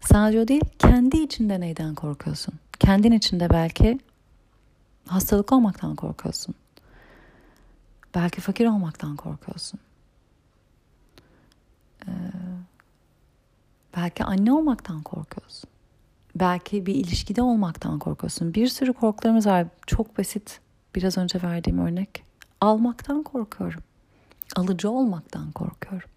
Sadece 0.00 0.40
o 0.40 0.48
değil, 0.48 0.64
kendi 0.78 1.16
içinde 1.16 1.60
neyden 1.60 1.94
korkuyorsun? 1.94 2.54
Kendin 2.78 3.12
içinde 3.12 3.50
belki 3.50 3.98
hastalık 5.08 5.52
olmaktan 5.52 5.96
korkuyorsun. 5.96 6.54
Belki 8.14 8.40
fakir 8.40 8.66
olmaktan 8.66 9.16
korkuyorsun. 9.16 9.80
Ee, 12.06 12.10
belki 13.96 14.24
anne 14.24 14.52
olmaktan 14.52 15.02
korkuyorsun. 15.02 15.70
Belki 16.34 16.86
bir 16.86 16.94
ilişkide 16.94 17.42
olmaktan 17.42 17.98
korkuyorsun. 17.98 18.54
Bir 18.54 18.68
sürü 18.68 18.92
korkularımız 18.92 19.46
var. 19.46 19.66
Çok 19.86 20.18
basit. 20.18 20.60
Biraz 20.94 21.18
önce 21.18 21.42
verdiğim 21.42 21.78
örnek. 21.78 22.25
Almaktan 22.60 23.22
korkuyorum. 23.22 23.82
Alıcı 24.56 24.90
olmaktan 24.90 25.52
korkuyorum. 25.52 26.10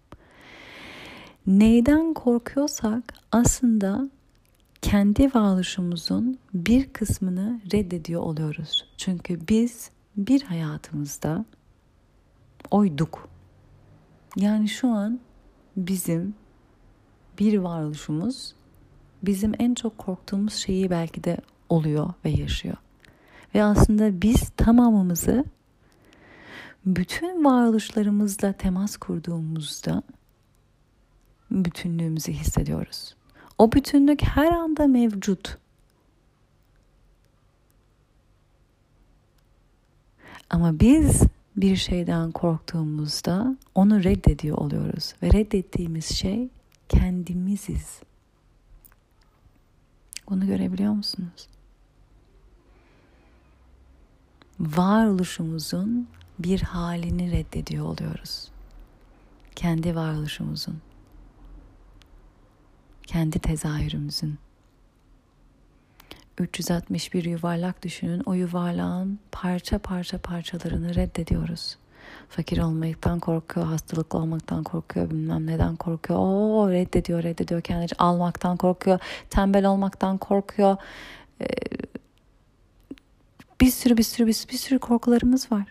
Neyden 1.46 2.14
korkuyorsak 2.14 3.14
aslında 3.32 4.10
kendi 4.82 5.34
varoluşumuzun 5.34 6.38
bir 6.54 6.92
kısmını 6.92 7.60
reddediyor 7.72 8.22
oluyoruz. 8.22 8.86
Çünkü 8.96 9.48
biz 9.48 9.90
bir 10.16 10.42
hayatımızda 10.42 11.44
oyduk. 12.70 13.28
Yani 14.36 14.68
şu 14.68 14.88
an 14.88 15.20
bizim 15.76 16.34
bir 17.38 17.58
varoluşumuz 17.58 18.54
bizim 19.22 19.52
en 19.58 19.74
çok 19.74 19.98
korktuğumuz 19.98 20.54
şeyi 20.54 20.90
belki 20.90 21.24
de 21.24 21.36
oluyor 21.68 22.12
ve 22.24 22.30
yaşıyor. 22.30 22.76
Ve 23.54 23.64
aslında 23.64 24.22
biz 24.22 24.50
tamamımızı 24.56 25.44
bütün 26.86 27.44
varoluşlarımızla 27.44 28.52
temas 28.52 28.96
kurduğumuzda 28.96 30.02
bütünlüğümüzü 31.50 32.32
hissediyoruz. 32.32 33.14
O 33.58 33.72
bütünlük 33.72 34.22
her 34.22 34.52
anda 34.52 34.86
mevcut. 34.86 35.58
Ama 40.50 40.80
biz 40.80 41.22
bir 41.56 41.76
şeyden 41.76 42.32
korktuğumuzda 42.32 43.56
onu 43.74 44.04
reddediyor 44.04 44.58
oluyoruz 44.58 45.14
ve 45.22 45.32
reddettiğimiz 45.32 46.06
şey 46.06 46.48
kendimiziz. 46.88 48.00
Bunu 50.30 50.46
görebiliyor 50.46 50.92
musunuz? 50.92 51.48
Varoluşumuzun 54.60 56.08
bir 56.44 56.60
halini 56.60 57.32
reddediyor 57.32 57.86
oluyoruz. 57.86 58.48
Kendi 59.56 59.96
varoluşumuzun 59.96 60.80
kendi 63.10 63.38
tezahürümüzün. 63.38 64.38
361 66.38 67.24
yuvarlak 67.24 67.82
düşünün. 67.82 68.22
O 68.26 68.32
yuvarlağın 68.32 69.18
parça 69.32 69.78
parça 69.78 70.18
parçalarını 70.18 70.94
reddediyoruz. 70.94 71.76
Fakir 72.28 72.58
olmaktan 72.58 73.20
korkuyor, 73.20 73.66
hastalıklı 73.66 74.18
olmaktan 74.18 74.64
korkuyor, 74.64 75.10
bilmem 75.10 75.46
neden 75.46 75.76
korkuyor. 75.76 76.20
O 76.22 76.70
reddediyor, 76.70 77.22
reddediyor 77.22 77.60
kendini. 77.60 77.88
Almaktan 77.98 78.56
korkuyor, 78.56 78.98
tembel 79.30 79.66
olmaktan 79.66 80.18
korkuyor. 80.18 80.76
Ee, 81.40 81.46
bir 83.60 83.70
sürü 83.70 83.96
bir 83.96 84.02
sürü 84.02 84.26
bir 84.26 84.32
sürü, 84.32 84.52
bir 84.52 84.58
sürü 84.58 84.78
korkularımız 84.78 85.52
var. 85.52 85.64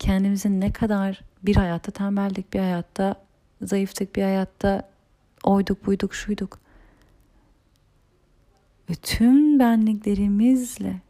Kendimizin 0.00 0.60
ne 0.60 0.72
kadar 0.72 1.20
bir 1.42 1.56
hayatta 1.56 1.92
tembellik, 1.92 2.52
bir 2.52 2.58
hayatta 2.58 3.14
zayıftık 3.62 4.16
bir 4.16 4.22
hayatta 4.22 4.90
oyduk 5.44 5.86
buyduk 5.86 6.14
şuyduk. 6.14 6.58
Ve 8.90 8.94
tüm 8.94 9.58
benliklerimizle 9.58 11.00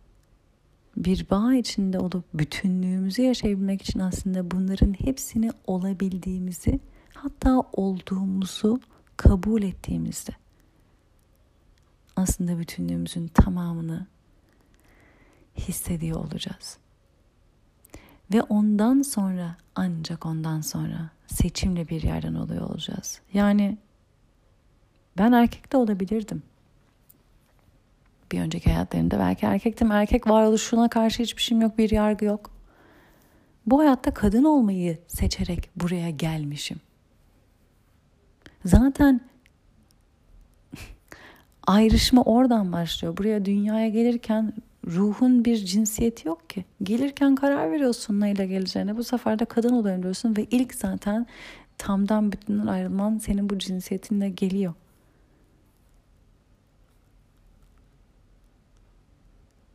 bir 0.97 1.27
bağ 1.31 1.55
içinde 1.55 1.99
olup 1.99 2.25
bütünlüğümüzü 2.35 3.23
yaşayabilmek 3.23 3.83
için 3.83 4.01
aslında 4.01 4.51
bunların 4.51 4.93
hepsini 4.93 5.51
olabildiğimizi 5.67 6.81
hatta 7.15 7.61
olduğumuzu 7.73 8.81
kabul 9.17 9.63
ettiğimizde 9.63 10.33
aslında 12.17 12.59
bütünlüğümüzün 12.59 13.29
tamamını 13.29 14.07
hissediyor 15.57 16.25
olacağız. 16.25 16.79
Ve 18.33 18.43
ondan 18.43 19.03
sonra 19.03 19.57
ancak 19.75 20.27
ondan 20.27 20.61
sonra 20.61 21.11
seçimle 21.27 21.89
bir 21.89 22.03
yerden 22.03 22.35
oluyor 22.35 22.71
olacağız. 22.71 23.21
Yani 23.33 23.79
ben 25.19 25.33
erkek 25.33 25.73
de 25.73 25.77
olabilirdim. 25.77 26.43
Bir 28.33 28.41
önceki 28.41 28.73
hayatlarımda 28.73 29.19
belki 29.19 29.47
erkektim. 29.47 29.93
Erkek 29.93 30.27
varoluşuna 30.27 30.89
karşı 30.89 31.23
hiçbir 31.23 31.43
şeyim 31.43 31.63
yok, 31.63 31.79
bir 31.79 31.91
yargı 31.91 32.25
yok. 32.25 32.51
Bu 33.67 33.79
hayatta 33.81 34.15
kadın 34.15 34.45
olmayı 34.45 34.99
seçerek 35.07 35.71
buraya 35.77 36.11
gelmişim. 36.11 36.81
Zaten 38.65 39.21
ayrışma 41.67 42.23
oradan 42.23 42.73
başlıyor. 42.73 43.17
Buraya 43.17 43.45
dünyaya 43.45 43.89
gelirken 43.89 44.53
ruhun 44.87 45.45
bir 45.45 45.57
cinsiyeti 45.57 46.29
yok 46.29 46.51
ki. 46.51 46.65
Gelirken 46.83 47.35
karar 47.35 47.73
veriyorsun 47.73 48.21
neyle 48.21 48.47
geleceğine. 48.47 48.97
Bu 48.97 49.05
sefer 49.05 49.39
de 49.39 49.45
kadın 49.45 49.73
olayım 49.73 50.03
diyorsun 50.03 50.37
ve 50.37 50.45
ilk 50.51 50.75
zaten 50.75 51.27
tamdan 51.79 52.33
bütünden 52.33 52.67
ayrılman 52.67 53.19
senin 53.19 53.51
bu 53.51 53.59
cinsiyetinle 53.59 54.29
geliyor. 54.29 54.75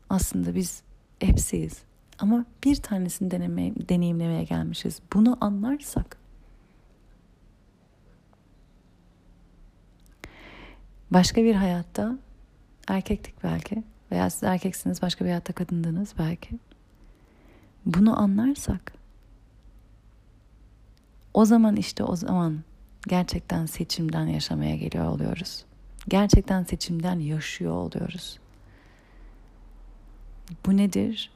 Aslında 0.10 0.56
biz 0.56 0.82
hepsiyiz. 1.20 1.82
Ama 2.20 2.45
bir 2.64 2.76
tanesini 2.76 3.32
denemeye, 3.32 3.74
deneyimlemeye 3.89 4.43
gelmişiz. 4.43 4.99
Bunu 5.14 5.38
anlarsak 5.41 6.18
başka 11.12 11.43
bir 11.43 11.56
hayatta 11.56 12.18
erkektik 12.88 13.43
belki 13.43 13.84
veya 14.12 14.30
siz 14.30 14.43
erkeksiniz 14.43 15.01
başka 15.01 15.26
bir 15.26 15.30
hayatta 15.30 15.53
kadındınız 15.53 16.14
belki. 16.20 16.49
Bunu 17.86 18.22
anlarsak 18.22 18.93
o 21.34 21.45
zaman 21.45 21.76
işte 21.76 22.03
o 22.03 22.16
zaman 22.16 22.60
gerçekten 23.08 23.66
seçimden 23.66 24.28
yaşamaya 24.28 24.76
geliyor 24.76 25.06
oluyoruz. 25.06 25.66
Gerçekten 26.08 26.64
seçimden 26.64 27.20
yaşıyor 27.20 27.74
oluyoruz. 27.74 28.39
Bu 30.66 30.78
nedir? 30.78 31.32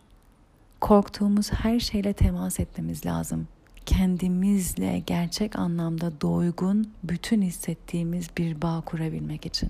Korktuğumuz 0.82 1.54
her 1.54 1.80
şeyle 1.80 2.14
temas 2.14 2.60
etmemiz 2.60 3.06
lazım. 3.06 3.48
Kendimizle 3.86 5.00
gerçek 5.00 5.60
anlamda 5.60 6.22
doygun, 6.22 6.94
bütün 7.04 7.42
hissettiğimiz 7.42 8.28
bir 8.38 8.62
bağ 8.62 8.82
kurabilmek 8.86 9.46
için. 9.46 9.70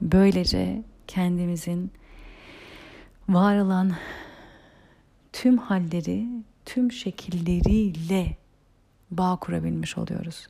Böylece 0.00 0.82
kendimizin 1.08 1.92
var 3.28 3.58
olan 3.58 3.92
tüm 5.32 5.58
halleri, 5.58 6.26
tüm 6.64 6.92
şekilleriyle 6.92 8.36
bağ 9.10 9.36
kurabilmiş 9.36 9.98
oluyoruz. 9.98 10.46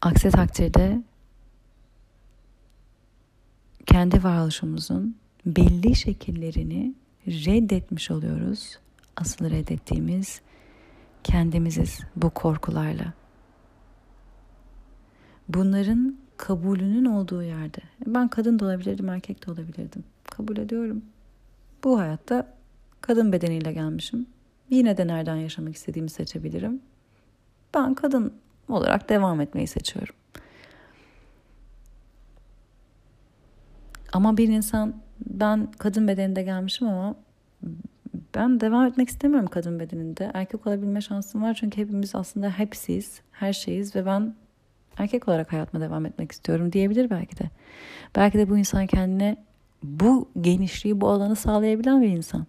Aksi 0.00 0.30
takdirde 0.30 1.02
kendi 3.86 4.24
varoluşumuzun 4.24 5.16
belli 5.46 5.96
şekillerini 5.96 6.94
reddetmiş 7.26 8.10
oluyoruz. 8.10 8.78
Asıl 9.16 9.50
reddettiğimiz 9.50 10.40
kendimiziz 11.24 12.00
bu 12.16 12.30
korkularla. 12.30 13.12
Bunların 15.48 16.21
kabulünün 16.36 17.04
olduğu 17.04 17.42
yerde. 17.42 17.78
Ben 18.06 18.28
kadın 18.28 18.58
da 18.58 18.64
olabilirdim, 18.64 19.08
erkek 19.08 19.46
de 19.46 19.50
olabilirdim. 19.50 20.04
Kabul 20.24 20.56
ediyorum. 20.56 21.02
Bu 21.84 21.98
hayatta 21.98 22.54
kadın 23.00 23.32
bedeniyle 23.32 23.72
gelmişim. 23.72 24.26
Yine 24.70 24.96
de 24.96 25.06
nereden 25.06 25.36
yaşamak 25.36 25.76
istediğimi 25.76 26.10
seçebilirim. 26.10 26.80
Ben 27.74 27.94
kadın 27.94 28.32
olarak 28.68 29.08
devam 29.08 29.40
etmeyi 29.40 29.66
seçiyorum. 29.66 30.14
Ama 34.12 34.36
bir 34.36 34.48
insan 34.48 34.94
ben 35.26 35.72
kadın 35.78 36.08
bedeninde 36.08 36.42
gelmişim 36.42 36.88
ama 36.88 37.14
ben 38.34 38.60
devam 38.60 38.86
etmek 38.86 39.08
istemiyorum 39.08 39.48
kadın 39.48 39.80
bedeninde. 39.80 40.30
Erkek 40.34 40.66
olabilme 40.66 41.00
şansım 41.00 41.42
var 41.42 41.54
çünkü 41.60 41.80
hepimiz 41.80 42.14
aslında 42.14 42.50
hepsiyiz, 42.50 43.20
her 43.32 43.52
şeyiz 43.52 43.96
ve 43.96 44.06
ben 44.06 44.34
Erkek 45.02 45.28
olarak 45.28 45.52
hayatıma 45.52 45.84
devam 45.84 46.06
etmek 46.06 46.32
istiyorum 46.32 46.72
diyebilir 46.72 47.10
belki 47.10 47.38
de. 47.38 47.50
Belki 48.16 48.38
de 48.38 48.48
bu 48.50 48.58
insan 48.58 48.86
kendine 48.86 49.36
bu 49.82 50.28
genişliği, 50.40 51.00
bu 51.00 51.08
alanı 51.08 51.36
sağlayabilen 51.36 52.02
bir 52.02 52.08
insan. 52.08 52.46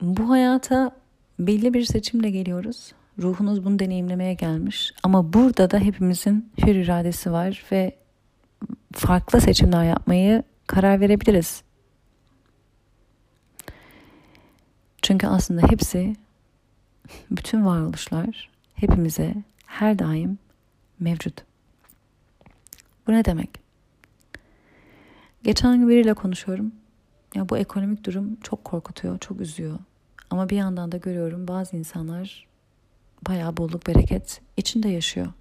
Bu 0.00 0.30
hayata 0.30 0.90
belli 1.38 1.74
bir 1.74 1.84
seçimle 1.84 2.30
geliyoruz. 2.30 2.92
Ruhunuz 3.18 3.64
bunu 3.64 3.78
deneyimlemeye 3.78 4.34
gelmiş. 4.34 4.92
Ama 5.02 5.32
burada 5.32 5.70
da 5.70 5.78
hepimizin 5.78 6.52
hür 6.66 6.74
iradesi 6.74 7.32
var 7.32 7.64
ve 7.72 7.96
farklı 8.92 9.40
seçimler 9.40 9.84
yapmayı 9.84 10.42
karar 10.66 11.00
verebiliriz. 11.00 11.62
Çünkü 15.12 15.26
aslında 15.26 15.62
hepsi, 15.62 16.16
bütün 17.30 17.66
varoluşlar 17.66 18.50
hepimize 18.74 19.34
her 19.66 19.98
daim 19.98 20.38
mevcut. 21.00 21.44
Bu 23.06 23.12
ne 23.12 23.24
demek? 23.24 23.50
Geçen 25.42 25.78
gün 25.78 25.88
biriyle 25.88 26.14
konuşuyorum. 26.14 26.72
Ya 27.34 27.48
bu 27.48 27.58
ekonomik 27.58 28.04
durum 28.04 28.36
çok 28.42 28.64
korkutuyor, 28.64 29.18
çok 29.18 29.40
üzüyor. 29.40 29.78
Ama 30.30 30.48
bir 30.48 30.56
yandan 30.56 30.92
da 30.92 30.96
görüyorum 30.96 31.48
bazı 31.48 31.76
insanlar 31.76 32.46
bayağı 33.28 33.56
bolluk 33.56 33.86
bereket 33.86 34.40
içinde 34.56 34.88
yaşıyor. 34.88 35.32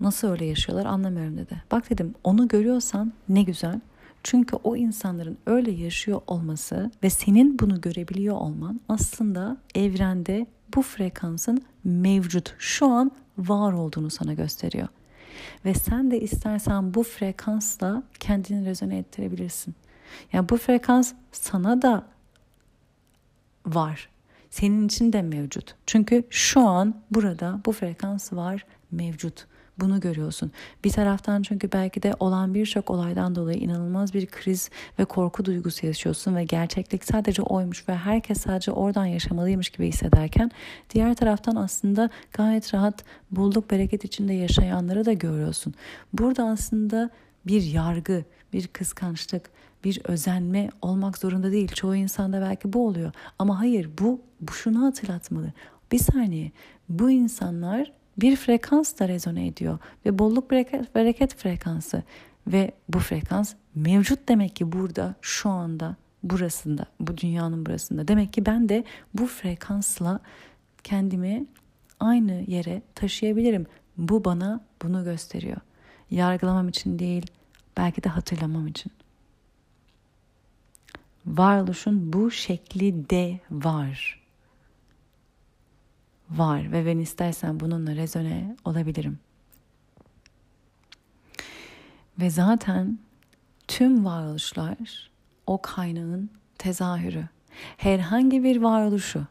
Nasıl 0.00 0.28
öyle 0.28 0.44
yaşıyorlar 0.44 0.86
anlamıyorum 0.86 1.36
dedi. 1.36 1.62
Bak 1.72 1.90
dedim 1.90 2.14
onu 2.24 2.48
görüyorsan 2.48 3.12
ne 3.28 3.42
güzel. 3.42 3.80
Çünkü 4.22 4.56
o 4.56 4.76
insanların 4.76 5.38
öyle 5.46 5.70
yaşıyor 5.70 6.20
olması 6.26 6.90
ve 7.02 7.10
senin 7.10 7.58
bunu 7.58 7.80
görebiliyor 7.80 8.36
olman 8.36 8.80
aslında 8.88 9.56
evrende 9.74 10.46
bu 10.74 10.82
frekansın 10.82 11.62
mevcut, 11.84 12.54
şu 12.58 12.86
an 12.86 13.10
var 13.38 13.72
olduğunu 13.72 14.10
sana 14.10 14.32
gösteriyor. 14.34 14.88
Ve 15.64 15.74
sen 15.74 16.10
de 16.10 16.20
istersen 16.20 16.94
bu 16.94 17.02
frekansla 17.02 18.02
kendini 18.20 18.66
rezone 18.66 18.98
ettirebilirsin. 18.98 19.74
Yani 20.32 20.48
bu 20.48 20.56
frekans 20.56 21.12
sana 21.32 21.82
da 21.82 22.06
var. 23.66 24.08
Senin 24.50 24.86
için 24.86 25.12
de 25.12 25.22
mevcut. 25.22 25.74
Çünkü 25.86 26.24
şu 26.30 26.60
an 26.60 26.94
burada 27.10 27.60
bu 27.66 27.72
frekans 27.72 28.32
var, 28.32 28.66
mevcut. 28.90 29.46
Bunu 29.80 30.00
görüyorsun. 30.00 30.52
Bir 30.84 30.90
taraftan 30.90 31.42
çünkü 31.42 31.72
belki 31.72 32.02
de 32.02 32.14
olan 32.20 32.54
birçok 32.54 32.90
olaydan 32.90 33.34
dolayı 33.34 33.58
inanılmaz 33.58 34.14
bir 34.14 34.26
kriz 34.26 34.70
ve 34.98 35.04
korku 35.04 35.44
duygusu 35.44 35.86
yaşıyorsun 35.86 36.36
ve 36.36 36.44
gerçeklik 36.44 37.04
sadece 37.04 37.42
oymuş 37.42 37.88
ve 37.88 37.94
herkes 37.96 38.40
sadece 38.40 38.72
oradan 38.72 39.06
yaşamalıymış 39.06 39.70
gibi 39.70 39.88
hissederken 39.88 40.50
diğer 40.90 41.14
taraftan 41.14 41.56
aslında 41.56 42.10
gayet 42.32 42.74
rahat 42.74 43.04
bolluk 43.30 43.70
bereket 43.70 44.04
içinde 44.04 44.32
yaşayanları 44.32 45.04
da 45.04 45.12
görüyorsun. 45.12 45.74
Burada 46.12 46.44
aslında 46.44 47.10
bir 47.46 47.62
yargı, 47.62 48.24
bir 48.52 48.66
kıskançlık, 48.66 49.50
bir 49.84 50.00
özenme 50.04 50.70
olmak 50.82 51.18
zorunda 51.18 51.52
değil. 51.52 51.68
Çoğu 51.68 51.96
insanda 51.96 52.40
belki 52.40 52.72
bu 52.72 52.86
oluyor. 52.86 53.12
Ama 53.38 53.60
hayır 53.60 53.90
bu, 53.98 54.20
bu 54.40 54.52
şunu 54.52 54.82
hatırlatmalı. 54.82 55.52
Bir 55.92 55.98
saniye 55.98 56.52
bu 56.88 57.10
insanlar 57.10 57.92
bir 58.18 58.36
frekansla 58.36 59.08
rezone 59.08 59.46
ediyor 59.46 59.78
ve 60.06 60.18
bolluk 60.18 60.50
bereket, 60.94 61.36
frekansı 61.36 62.02
ve 62.46 62.72
bu 62.88 62.98
frekans 62.98 63.54
mevcut 63.74 64.28
demek 64.28 64.56
ki 64.56 64.72
burada 64.72 65.14
şu 65.22 65.50
anda 65.50 65.96
burasında 66.22 66.86
bu 67.00 67.16
dünyanın 67.16 67.66
burasında 67.66 68.08
demek 68.08 68.32
ki 68.32 68.46
ben 68.46 68.68
de 68.68 68.84
bu 69.14 69.26
frekansla 69.26 70.20
kendimi 70.84 71.46
aynı 72.00 72.44
yere 72.46 72.82
taşıyabilirim. 72.94 73.66
Bu 73.96 74.24
bana 74.24 74.60
bunu 74.82 75.04
gösteriyor. 75.04 75.56
Yargılamam 76.10 76.68
için 76.68 76.98
değil, 76.98 77.26
belki 77.76 78.04
de 78.04 78.08
hatırlamam 78.08 78.66
için. 78.66 78.92
Varoluşun 81.26 82.12
bu 82.12 82.30
şekli 82.30 83.10
de 83.10 83.40
var 83.50 84.17
var 86.30 86.72
ve 86.72 86.86
ben 86.86 86.98
istersen 86.98 87.60
bununla 87.60 87.96
rezone 87.96 88.56
olabilirim. 88.64 89.18
Ve 92.20 92.30
zaten 92.30 92.98
tüm 93.68 94.04
varoluşlar 94.04 95.10
o 95.46 95.62
kaynağın 95.62 96.30
tezahürü. 96.58 97.28
Herhangi 97.76 98.44
bir 98.44 98.56
varoluşu, 98.62 99.26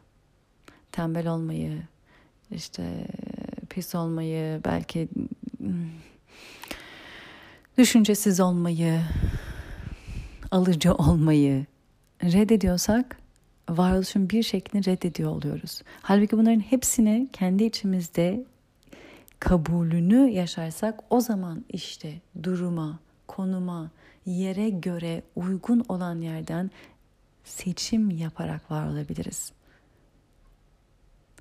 tembel 0.92 1.28
olmayı, 1.28 1.82
işte 2.50 3.06
pis 3.70 3.94
olmayı, 3.94 4.60
belki 4.64 5.08
düşüncesiz 7.78 8.40
olmayı, 8.40 9.00
alıcı 10.50 10.94
olmayı 10.94 11.66
reddediyorsak 12.22 13.16
varoluşun 13.68 14.30
bir 14.30 14.42
şeklini 14.42 14.86
reddediyor 14.86 15.30
oluyoruz. 15.30 15.82
Halbuki 16.02 16.38
bunların 16.38 16.60
hepsini 16.60 17.28
kendi 17.32 17.64
içimizde 17.64 18.44
kabulünü 19.40 20.30
yaşarsak 20.30 21.00
o 21.10 21.20
zaman 21.20 21.64
işte 21.68 22.14
duruma, 22.42 22.98
konuma, 23.26 23.90
yere 24.26 24.70
göre 24.70 25.22
uygun 25.36 25.84
olan 25.88 26.20
yerden 26.20 26.70
seçim 27.44 28.10
yaparak 28.10 28.70
var 28.70 28.86
olabiliriz. 28.86 29.52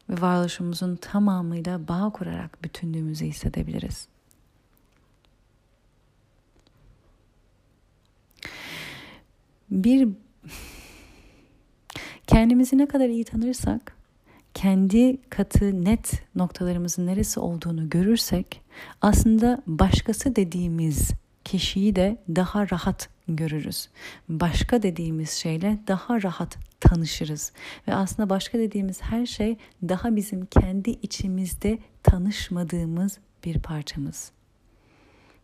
Ve 0.10 0.22
varoluşumuzun 0.22 0.96
tamamıyla 0.96 1.88
bağ 1.88 2.10
kurarak 2.10 2.64
bütünlüğümüzü 2.64 3.26
hissedebiliriz. 3.26 4.08
Bir 9.72 10.10
Kendimizi 12.28 12.78
ne 12.78 12.88
kadar 12.88 13.10
iyi 13.10 13.24
tanırsak, 13.24 13.96
kendi 14.54 15.18
katı 15.30 15.86
net 15.86 16.24
noktalarımızın 16.36 17.08
neresi 17.08 17.40
olduğunu 17.40 17.90
görürsek 17.90 18.62
aslında 19.02 19.62
başkası 19.68 20.36
dediğimiz 20.36 21.12
kişiyi 21.44 21.96
de 21.96 22.18
daha 22.36 22.70
rahat 22.70 23.10
görürüz. 23.28 23.90
Başka 24.30 24.84
dediğimiz 24.84 25.30
şeyle 25.30 25.78
daha 25.88 26.24
rahat 26.24 26.58
tanışırız 26.80 27.52
ve 27.88 27.96
aslında 27.96 28.30
başka 28.30 28.60
dediğimiz 28.60 29.02
her 29.02 29.26
şey 29.26 29.58
daha 29.84 30.16
bizim 30.16 30.46
kendi 30.46 30.90
içimizde 30.90 31.80
tanışmadığımız 32.04 33.18
bir 33.46 33.60
parçamız 33.60 34.32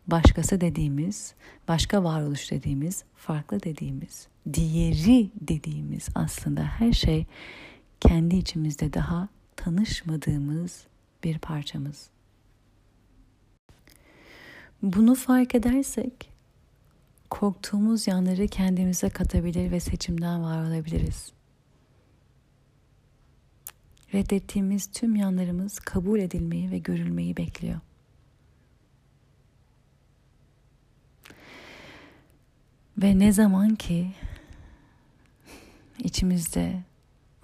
başkası 0.06 0.60
dediğimiz, 0.60 1.34
başka 1.68 2.04
varoluş 2.04 2.50
dediğimiz, 2.50 3.04
farklı 3.16 3.62
dediğimiz, 3.62 4.28
diğeri 4.52 5.30
dediğimiz 5.40 6.08
aslında 6.14 6.62
her 6.62 6.92
şey 6.92 7.26
kendi 8.00 8.36
içimizde 8.36 8.92
daha 8.92 9.28
tanışmadığımız 9.56 10.86
bir 11.24 11.38
parçamız. 11.38 12.08
Bunu 14.82 15.14
fark 15.14 15.54
edersek 15.54 16.30
korktuğumuz 17.30 18.06
yanları 18.06 18.48
kendimize 18.48 19.08
katabilir 19.08 19.70
ve 19.70 19.80
seçimden 19.80 20.42
var 20.42 20.62
olabiliriz. 20.62 21.32
Reddettiğimiz 24.14 24.86
tüm 24.86 25.16
yanlarımız 25.16 25.78
kabul 25.78 26.20
edilmeyi 26.20 26.70
ve 26.70 26.78
görülmeyi 26.78 27.36
bekliyor. 27.36 27.80
Ve 32.98 33.18
ne 33.18 33.32
zaman 33.32 33.74
ki 33.74 34.12
içimizde 35.98 36.82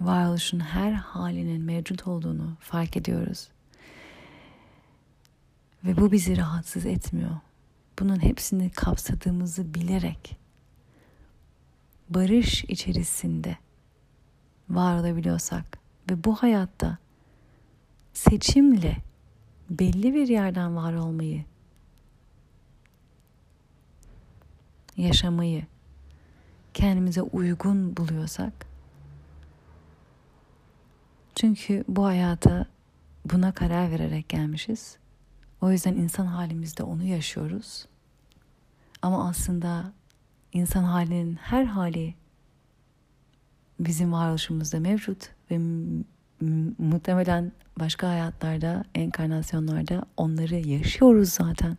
varoluşun 0.01 0.59
her 0.59 0.91
halinin 0.91 1.61
mevcut 1.61 2.07
olduğunu 2.07 2.57
fark 2.59 2.97
ediyoruz. 2.97 3.47
Ve 5.83 5.97
bu 5.97 6.11
bizi 6.11 6.37
rahatsız 6.37 6.85
etmiyor. 6.85 7.37
Bunun 7.99 8.23
hepsini 8.23 8.69
kapsadığımızı 8.69 9.73
bilerek 9.73 10.37
barış 12.09 12.63
içerisinde 12.63 13.57
var 14.69 14.99
olabiliyorsak 14.99 15.79
ve 16.09 16.23
bu 16.23 16.35
hayatta 16.35 16.97
seçimle 18.13 18.97
belli 19.69 20.13
bir 20.13 20.27
yerden 20.27 20.75
var 20.75 20.93
olmayı 20.93 21.43
yaşamayı 24.97 25.65
kendimize 26.73 27.21
uygun 27.21 27.97
buluyorsak 27.97 28.53
çünkü 31.35 31.83
bu 31.87 32.05
hayata 32.05 32.65
buna 33.25 33.51
karar 33.51 33.91
vererek 33.91 34.29
gelmişiz. 34.29 34.97
O 35.61 35.71
yüzden 35.71 35.93
insan 35.93 36.25
halimizde 36.25 36.83
onu 36.83 37.03
yaşıyoruz. 37.03 37.85
Ama 39.01 39.29
aslında 39.29 39.93
insan 40.53 40.83
halinin 40.83 41.35
her 41.35 41.63
hali 41.63 42.15
bizim 43.79 44.13
varoluşumuzda 44.13 44.79
mevcut 44.79 45.29
ve 45.51 45.57
muhtemelen 46.77 47.51
başka 47.79 48.09
hayatlarda, 48.09 48.83
enkarnasyonlarda 48.95 50.05
onları 50.17 50.55
yaşıyoruz 50.55 51.29
zaten. 51.29 51.77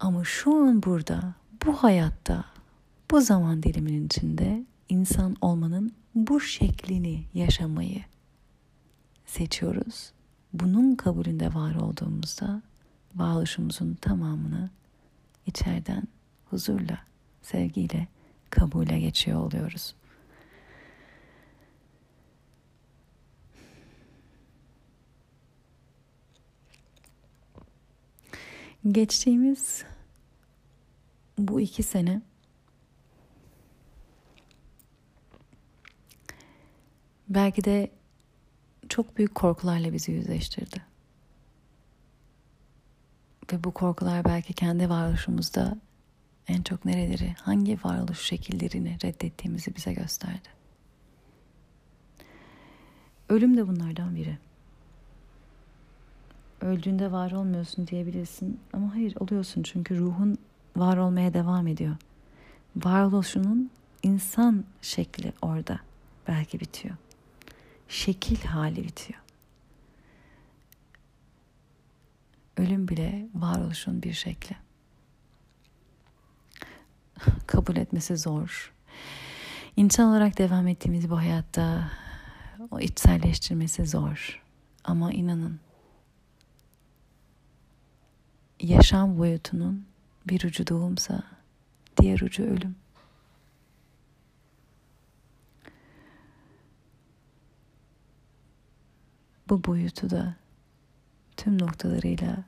Ama 0.00 0.24
şu 0.24 0.54
an 0.54 0.82
burada, 0.82 1.34
bu 1.66 1.72
hayatta, 1.72 2.44
bu 3.10 3.20
zaman 3.20 3.62
diliminin 3.62 4.06
içinde 4.06 4.64
insan 4.88 5.36
olmanın 5.40 5.92
bu 6.14 6.40
şeklini 6.40 7.24
yaşamayı 7.34 8.04
seçiyoruz. 9.26 10.12
Bunun 10.52 10.94
kabulünde 10.94 11.54
var 11.54 11.74
olduğumuzda 11.74 12.62
varoluşumuzun 13.14 13.94
tamamını 13.94 14.70
içeriden 15.46 16.02
huzurla, 16.50 16.98
sevgiyle 17.42 18.08
kabule 18.50 19.00
geçiyor 19.00 19.40
oluyoruz. 19.40 19.94
Geçtiğimiz 28.92 29.84
bu 31.38 31.60
iki 31.60 31.82
sene 31.82 32.22
belki 37.28 37.64
de 37.64 37.90
çok 38.88 39.18
büyük 39.18 39.34
korkularla 39.34 39.92
bizi 39.92 40.12
yüzleştirdi. 40.12 40.82
Ve 43.52 43.64
bu 43.64 43.70
korkular 43.70 44.24
belki 44.24 44.54
kendi 44.54 44.90
varoluşumuzda 44.90 45.76
en 46.48 46.62
çok 46.62 46.84
nereleri, 46.84 47.34
hangi 47.40 47.78
varoluş 47.84 48.20
şekillerini 48.20 48.98
reddettiğimizi 49.04 49.76
bize 49.76 49.92
gösterdi. 49.92 50.48
Ölüm 53.28 53.56
de 53.56 53.68
bunlardan 53.68 54.16
biri. 54.16 54.38
Öldüğünde 56.60 57.12
var 57.12 57.32
olmuyorsun 57.32 57.86
diyebilirsin 57.86 58.60
ama 58.72 58.94
hayır 58.94 59.16
oluyorsun 59.20 59.62
çünkü 59.62 59.98
ruhun 59.98 60.38
var 60.76 60.96
olmaya 60.96 61.34
devam 61.34 61.66
ediyor. 61.66 61.96
Varoluşunun 62.76 63.70
insan 64.02 64.64
şekli 64.82 65.32
orada 65.42 65.80
belki 66.28 66.60
bitiyor. 66.60 66.96
Şekil 67.88 68.44
hali 68.44 68.84
bitiyor. 68.84 69.20
Ölüm 72.56 72.88
bile 72.88 73.28
varoluşun 73.34 74.02
bir 74.02 74.12
şekli. 74.12 74.56
Kabul 77.46 77.76
etmesi 77.76 78.16
zor. 78.16 78.72
İnsan 79.76 80.10
olarak 80.10 80.38
devam 80.38 80.68
ettiğimiz 80.68 81.10
bu 81.10 81.18
hayatta 81.18 81.90
o 82.70 82.80
içselleştirmesi 82.80 83.86
zor. 83.86 84.42
Ama 84.84 85.12
inanın 85.12 85.60
yaşam 88.60 89.18
boyutunun 89.18 89.86
bir 90.28 90.44
ucu 90.44 90.66
doğumsa 90.66 91.22
diğer 92.00 92.20
ucu 92.20 92.42
ölüm. 92.42 92.76
Bu 99.48 99.64
boyutu 99.64 100.10
da 100.10 100.34
tüm 101.36 101.58
noktalarıyla 101.62 102.44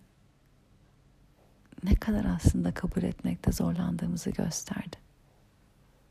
ne 1.85 1.95
kadar 1.95 2.25
aslında 2.25 2.75
kabul 2.75 3.03
etmekte 3.03 3.53
zorlandığımızı 3.53 4.31
gösterdi. 4.31 4.97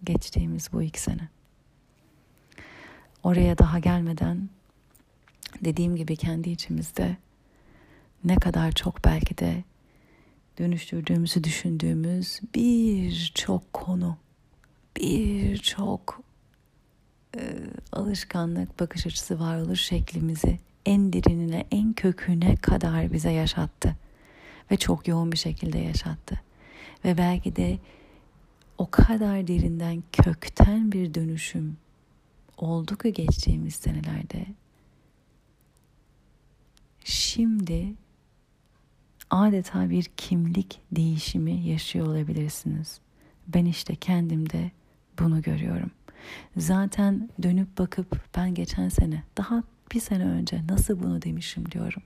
Geçtiğimiz 0.03 0.73
bu 0.73 0.81
iki 0.81 1.01
sene. 1.01 1.29
Oraya 3.23 3.57
daha 3.57 3.79
gelmeden 3.79 4.49
dediğim 5.61 5.95
gibi 5.95 6.15
kendi 6.15 6.49
içimizde 6.49 7.17
ne 8.23 8.35
kadar 8.35 8.71
çok 8.71 9.05
belki 9.05 9.37
de 9.37 9.63
dönüştürdüğümüzü 10.58 11.43
düşündüğümüz 11.43 12.39
birçok 12.55 13.74
konu, 13.74 14.18
birçok 14.97 16.22
e, 17.38 17.41
alışkanlık, 17.91 18.80
bakış 18.80 19.08
açısı, 19.08 19.39
varoluş 19.39 19.82
şeklimizi 19.82 20.60
en 20.86 21.14
derinine, 21.14 21.66
en 21.72 21.93
köküne 21.93 22.55
kadar 22.55 23.14
bize 23.14 23.32
yaşattı. 23.32 23.95
Ve 24.72 24.78
çok 24.78 25.08
yoğun 25.08 25.32
bir 25.32 25.38
şekilde 25.38 25.78
yaşattı. 25.80 26.41
Ve 27.05 27.18
belki 27.18 27.55
de 27.55 27.78
o 28.78 28.89
kadar 28.91 29.47
derinden, 29.47 30.03
kökten 30.12 30.91
bir 30.91 31.14
dönüşüm 31.14 31.78
oldu 32.58 32.97
ki 32.97 33.14
geçtiğimiz 33.14 33.76
senelerde. 33.76 34.45
Şimdi 37.03 37.93
adeta 39.30 39.89
bir 39.89 40.03
kimlik 40.03 40.82
değişimi 40.91 41.67
yaşıyor 41.67 42.07
olabilirsiniz. 42.07 42.99
Ben 43.47 43.65
işte 43.65 43.95
kendimde 43.95 44.71
bunu 45.19 45.41
görüyorum. 45.41 45.91
Zaten 46.57 47.30
dönüp 47.43 47.78
bakıp 47.78 48.23
ben 48.38 48.53
geçen 48.53 48.89
sene 48.89 49.23
daha 49.38 49.63
bir 49.93 49.99
sene 49.99 50.25
önce 50.25 50.61
nasıl 50.69 51.03
bunu 51.03 51.21
demişim 51.21 51.71
diyorum. 51.71 52.03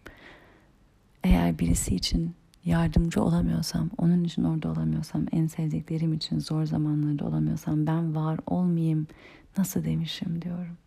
Eğer 1.24 1.60
birisi 1.60 1.96
için 1.96 2.36
yardımcı 2.66 3.24
olamıyorsam, 3.24 3.90
onun 3.98 4.24
için 4.24 4.44
orada 4.44 4.72
olamıyorsam, 4.72 5.26
en 5.32 5.48
sevdiklerim 5.48 6.14
için 6.14 6.40
zor 6.40 6.66
zamanlarda 6.66 7.26
olamıyorsam 7.26 7.88
ben 7.88 8.16
var 8.16 8.40
olmayayım 8.48 9.08
nasıl 9.58 9.84
demişim 9.86 10.42
diyorum. 10.42 10.78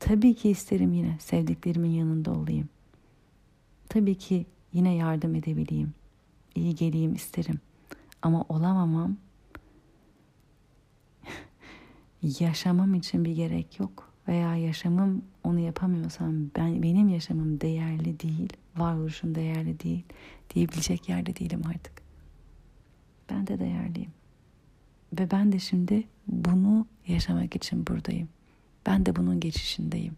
Tabii 0.00 0.34
ki 0.34 0.50
isterim 0.50 0.92
yine 0.92 1.16
sevdiklerimin 1.20 1.90
yanında 1.90 2.32
olayım. 2.32 2.68
Tabii 3.88 4.14
ki 4.14 4.46
yine 4.72 4.94
yardım 4.94 5.34
edebileyim. 5.34 5.94
iyi 6.54 6.74
geleyim 6.74 7.14
isterim. 7.14 7.60
Ama 8.22 8.44
olamamam 8.48 9.16
yaşamam 12.22 12.94
için 12.94 13.24
bir 13.24 13.36
gerek 13.36 13.80
yok 13.80 14.12
veya 14.28 14.56
yaşamım 14.56 15.24
onu 15.44 15.58
yapamıyorsam 15.58 16.34
ben 16.56 16.82
benim 16.82 17.08
yaşamım 17.08 17.60
değerli 17.60 18.20
değil, 18.20 18.52
varoluşum 18.76 19.34
değerli 19.34 19.80
değil 19.80 20.04
diyebilecek 20.54 21.08
yerde 21.08 21.36
değilim 21.36 21.62
artık. 21.68 22.02
Ben 23.30 23.46
de 23.46 23.58
değerliyim. 23.58 24.10
Ve 25.18 25.30
ben 25.30 25.52
de 25.52 25.58
şimdi 25.58 26.04
bunu 26.26 26.86
yaşamak 27.06 27.56
için 27.56 27.86
buradayım. 27.86 28.28
Ben 28.86 29.06
de 29.06 29.16
bunun 29.16 29.40
geçişindeyim. 29.40 30.16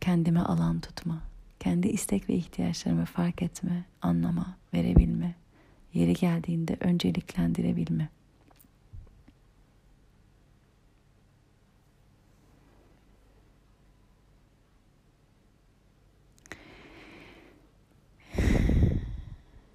Kendime 0.00 0.40
alan 0.40 0.80
tutma, 0.80 1.22
kendi 1.60 1.88
istek 1.88 2.28
ve 2.28 2.34
ihtiyaçlarımı 2.34 3.04
fark 3.04 3.42
etme, 3.42 3.84
anlama, 4.02 4.56
verebilme, 4.74 5.34
yeri 5.94 6.14
geldiğinde 6.14 6.76
önceliklendirebilme. 6.80 8.08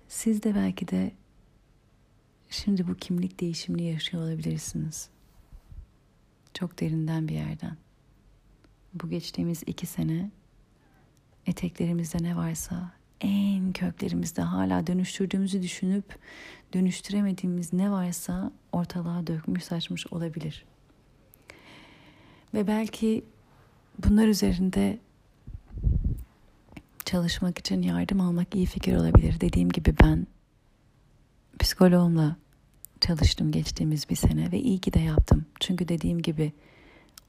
Siz 0.08 0.44
de 0.44 0.56
belki 0.56 0.88
de 0.88 1.12
şimdi 2.50 2.88
bu 2.88 2.96
kimlik 2.96 3.40
değişimini 3.40 3.84
yaşıyor 3.84 4.24
olabilirsiniz. 4.24 5.10
Çok 6.54 6.80
derinden 6.80 7.28
bir 7.28 7.34
yerden 7.34 7.78
bu 8.96 9.10
geçtiğimiz 9.10 9.64
iki 9.66 9.86
sene 9.86 10.30
eteklerimizde 11.46 12.24
ne 12.24 12.36
varsa 12.36 12.92
en 13.22 13.74
köklerimizde 13.74 14.42
hala 14.42 14.88
dönüştürdüğümüzü 14.88 15.62
düşünüp 15.62 16.20
dönüştüremediğimiz 16.74 17.74
ne 17.74 17.92
varsa 17.92 18.52
ortalığa 18.72 19.28
dökmüş 19.28 19.64
saçmış 19.64 20.08
olabilir. 20.08 20.66
Ve 22.54 22.68
belki 22.68 23.26
bunlar 24.06 24.28
üzerinde 24.28 25.00
çalışmak 27.06 27.58
için 27.60 27.82
yardım 27.82 28.22
almak 28.22 28.56
iyi 28.56 28.66
fikir 28.66 28.96
olabilir. 28.96 29.42
Dediğim 29.42 29.70
gibi 29.70 29.96
ben 30.04 30.28
psikoloğumla 31.60 32.36
çalıştım 33.02 33.52
geçtiğimiz 33.52 34.10
bir 34.10 34.16
sene 34.16 34.52
ve 34.52 34.60
iyi 34.60 34.80
ki 34.80 34.94
de 34.94 35.00
yaptım. 35.00 35.46
Çünkü 35.60 35.88
dediğim 35.88 36.22
gibi 36.22 36.54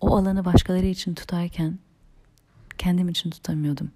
o 0.00 0.16
alanı 0.16 0.44
başkaları 0.44 0.86
için 0.86 1.14
tutarken 1.14 1.78
kendim 2.78 3.08
için 3.08 3.30
tutamıyordum. 3.30 3.90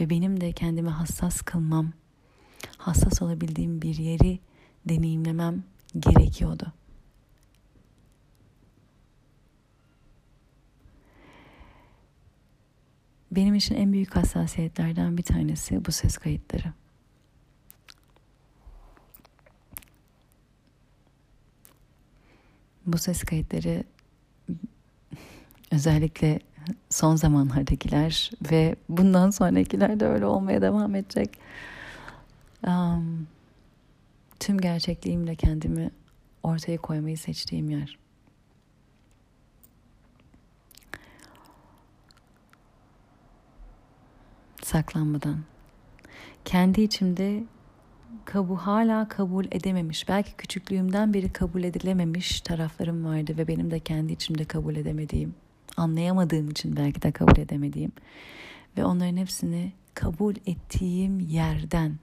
Ve 0.00 0.10
benim 0.10 0.40
de 0.40 0.52
kendimi 0.52 0.88
hassas 0.88 1.42
kılmam, 1.42 1.92
hassas 2.78 3.22
olabildiğim 3.22 3.82
bir 3.82 3.94
yeri 3.94 4.38
deneyimlemem 4.88 5.64
gerekiyordu. 5.98 6.72
Benim 13.30 13.54
için 13.54 13.74
en 13.74 13.92
büyük 13.92 14.16
hassasiyetlerden 14.16 15.16
bir 15.16 15.22
tanesi 15.22 15.84
bu 15.84 15.92
ses 15.92 16.18
kayıtları. 16.18 16.72
Bu 22.86 22.98
ses 22.98 23.22
kayıtları 23.22 23.84
özellikle 25.70 26.40
son 26.90 27.16
zamanlardakiler 27.16 28.30
ve 28.50 28.76
bundan 28.88 29.30
sonrakiler 29.30 30.00
de 30.00 30.06
öyle 30.06 30.26
olmaya 30.26 30.62
devam 30.62 30.94
edecek. 30.94 31.38
Um, 32.66 33.26
tüm 34.40 34.58
gerçekliğimle 34.58 35.34
kendimi 35.34 35.90
ortaya 36.42 36.78
koymayı 36.78 37.18
seçtiğim 37.18 37.70
yer. 37.70 37.98
Saklanmadan. 44.62 45.38
Kendi 46.44 46.80
içimde 46.80 47.44
kabul 48.24 48.56
hala 48.56 49.08
kabul 49.08 49.44
edememiş. 49.44 50.08
Belki 50.08 50.32
küçüklüğümden 50.32 51.14
beri 51.14 51.32
kabul 51.32 51.62
edilememiş 51.62 52.40
taraflarım 52.40 53.04
vardı 53.04 53.34
ve 53.38 53.48
benim 53.48 53.70
de 53.70 53.78
kendi 53.80 54.12
içimde 54.12 54.44
kabul 54.44 54.76
edemediğim, 54.76 55.34
anlayamadığım 55.80 56.50
için 56.50 56.76
belki 56.76 57.02
de 57.02 57.12
kabul 57.12 57.38
edemediğim 57.38 57.92
ve 58.76 58.84
onların 58.84 59.16
hepsini 59.16 59.72
kabul 59.94 60.34
ettiğim 60.46 61.20
yerden 61.20 61.98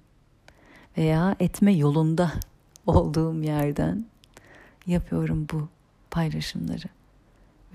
veya 0.98 1.36
etme 1.40 1.74
yolunda 1.74 2.32
olduğum 2.86 3.44
yerden 3.44 4.06
yapıyorum 4.88 5.48
bu 5.54 5.70
paylaşımları. 6.12 6.88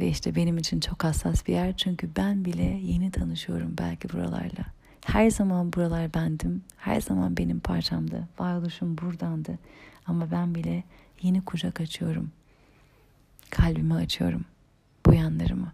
Ve 0.01 0.09
işte 0.09 0.35
benim 0.35 0.59
için 0.59 0.81
çok 0.81 1.05
hassas 1.05 1.47
bir 1.47 1.53
yer 1.53 1.77
çünkü 1.77 2.11
ben 2.17 2.45
bile 2.45 2.81
yeni 2.83 3.11
tanışıyorum 3.11 3.75
belki 3.79 4.13
buralarla. 4.13 4.65
Her 5.07 5.31
zaman 5.31 5.73
buralar 5.73 6.15
bendim. 6.15 6.63
Her 6.77 7.01
zaman 7.01 7.37
benim 7.37 7.61
parçamdı. 7.61 8.29
Varoluşum 8.39 8.99
buradandı. 8.99 9.59
Ama 10.07 10.31
ben 10.31 10.55
bile 10.55 10.85
yeni 11.23 11.45
kucak 11.45 11.81
açıyorum. 11.81 12.31
Kalbimi 13.51 13.95
açıyorum. 13.95 14.45
Bu 15.07 15.15
yanlarımı. 15.15 15.73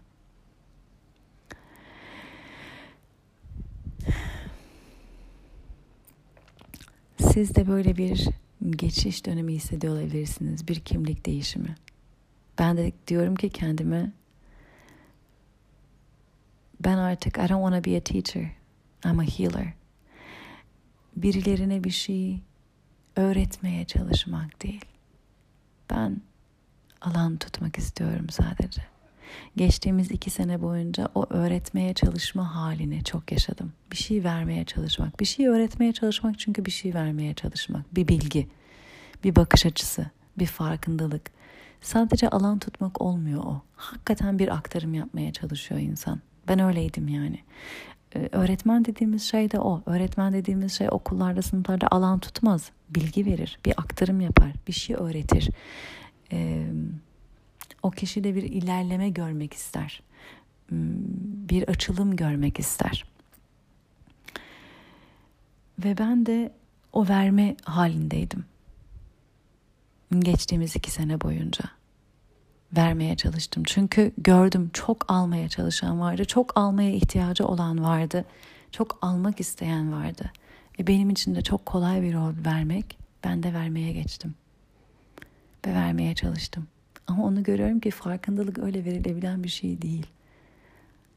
Siz 7.33 7.55
de 7.55 7.67
böyle 7.67 7.97
bir 7.97 8.29
geçiş 8.69 9.25
dönemi 9.25 9.53
hissediyor 9.53 9.93
olabilirsiniz. 9.93 10.67
Bir 10.67 10.79
kimlik 10.79 11.25
değişimi. 11.25 11.75
Ben 12.59 12.77
de 12.77 12.91
diyorum 13.07 13.35
ki 13.35 13.49
kendime 13.49 14.11
ben 16.79 16.97
artık 16.97 17.37
I 17.37 17.49
don't 17.49 17.71
want 17.71 17.85
to 17.85 17.91
be 17.91 17.97
a 17.97 17.99
teacher. 17.99 18.51
I'm 19.05 19.19
a 19.19 19.23
healer. 19.23 19.73
Birilerine 21.15 21.83
bir 21.83 21.91
şey 21.91 22.39
öğretmeye 23.15 23.85
çalışmak 23.85 24.63
değil. 24.63 24.85
Ben 25.89 26.21
alan 27.01 27.37
tutmak 27.37 27.77
istiyorum 27.77 28.29
sadece. 28.29 28.81
Geçtiğimiz 29.55 30.11
iki 30.11 30.29
sene 30.29 30.61
boyunca 30.61 31.07
o 31.15 31.25
öğretmeye 31.29 31.93
çalışma 31.93 32.55
halini 32.55 33.03
çok 33.03 33.31
yaşadım. 33.31 33.73
Bir 33.91 33.97
şey 33.97 34.23
vermeye 34.23 34.65
çalışmak, 34.65 35.19
bir 35.19 35.25
şey 35.25 35.47
öğretmeye 35.47 35.93
çalışmak 35.93 36.39
çünkü 36.39 36.65
bir 36.65 36.71
şey 36.71 36.93
vermeye 36.93 37.33
çalışmak, 37.33 37.95
bir 37.95 38.07
bilgi, 38.07 38.47
bir 39.23 39.35
bakış 39.35 39.65
açısı, 39.65 40.05
bir 40.39 40.45
farkındalık. 40.45 41.31
Sadece 41.81 42.29
alan 42.29 42.59
tutmak 42.59 43.01
olmuyor 43.01 43.43
o. 43.43 43.61
Hakikaten 43.75 44.39
bir 44.39 44.55
aktarım 44.55 44.93
yapmaya 44.93 45.33
çalışıyor 45.33 45.81
insan. 45.81 46.19
Ben 46.47 46.59
öyleydim 46.59 47.07
yani. 47.07 47.39
Ee, 48.15 48.29
öğretmen 48.31 48.85
dediğimiz 48.85 49.23
şey 49.23 49.51
de 49.51 49.59
o. 49.59 49.81
Öğretmen 49.85 50.33
dediğimiz 50.33 50.71
şey 50.71 50.87
okullarda, 50.91 51.41
sınıflarda 51.41 51.87
alan 51.91 52.19
tutmaz. 52.19 52.71
Bilgi 52.89 53.25
verir, 53.25 53.59
bir 53.65 53.73
aktarım 53.77 54.21
yapar, 54.21 54.51
bir 54.67 54.73
şey 54.73 54.95
öğretir. 54.95 55.49
Ee, 56.31 56.65
o 57.83 57.91
kişi 57.91 58.23
de 58.23 58.35
bir 58.35 58.43
ilerleme 58.43 59.09
görmek 59.09 59.53
ister. 59.53 60.01
Hmm, 60.69 60.79
bir 61.49 61.69
açılım 61.69 62.15
görmek 62.15 62.59
ister. 62.59 63.05
Ve 65.85 65.97
ben 65.97 66.25
de 66.25 66.53
o 66.93 67.07
verme 67.07 67.55
halindeydim. 67.63 68.45
Geçtiğimiz 70.19 70.75
iki 70.75 70.91
sene 70.91 71.21
boyunca 71.21 71.65
vermeye 72.77 73.15
çalıştım. 73.15 73.63
Çünkü 73.65 74.11
gördüm 74.17 74.69
çok 74.73 75.11
almaya 75.11 75.49
çalışan 75.49 75.99
vardı, 75.99 76.25
çok 76.25 76.57
almaya 76.57 76.91
ihtiyacı 76.91 77.47
olan 77.47 77.83
vardı, 77.83 78.25
çok 78.71 78.97
almak 79.01 79.39
isteyen 79.39 79.91
vardı. 79.93 80.31
Ve 80.79 80.87
benim 80.87 81.09
için 81.09 81.35
de 81.35 81.41
çok 81.41 81.65
kolay 81.65 82.01
bir 82.01 82.13
rol 82.13 82.33
vermek, 82.45 82.97
ben 83.23 83.43
de 83.43 83.53
vermeye 83.53 83.91
geçtim. 83.91 84.35
Ve 85.67 85.73
vermeye 85.73 86.15
çalıştım. 86.15 86.67
Ama 87.09 87.23
onu 87.23 87.43
görüyorum 87.43 87.79
ki 87.79 87.91
farkındalık 87.91 88.59
öyle 88.59 88.85
verilebilen 88.85 89.43
bir 89.43 89.49
şey 89.49 89.81
değil. 89.81 90.07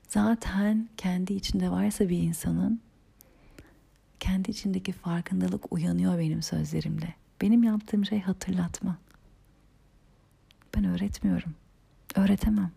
Zaten 0.09 0.88
kendi 0.97 1.32
içinde 1.32 1.70
varsa 1.70 2.09
bir 2.09 2.18
insanın 2.18 2.80
kendi 4.20 4.51
içindeki 4.51 4.93
farkındalık 4.93 5.72
uyanıyor 5.72 6.18
benim 6.18 6.43
sözlerimle. 6.43 7.14
Benim 7.40 7.62
yaptığım 7.62 8.05
şey 8.05 8.20
hatırlatma. 8.20 8.99
Ben 10.76 10.84
öğretmiyorum. 10.84 11.55
Öğretemem. 12.14 12.72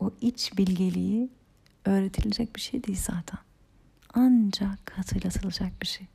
O 0.00 0.10
iç 0.20 0.58
bilgeliği 0.58 1.30
öğretilecek 1.84 2.56
bir 2.56 2.60
şey 2.60 2.84
değil 2.84 2.98
zaten. 3.02 3.38
Ancak 4.14 4.92
hatırlatılacak 4.98 5.82
bir 5.82 5.86
şey. 5.86 6.06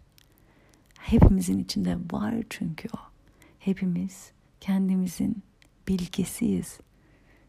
Hepimizin 1.00 1.60
içinde 1.60 1.98
var 2.12 2.36
çünkü 2.50 2.88
o. 2.94 3.00
Hepimiz 3.60 4.35
kendimizin 4.66 5.44
bilgisiyiz. 5.88 6.80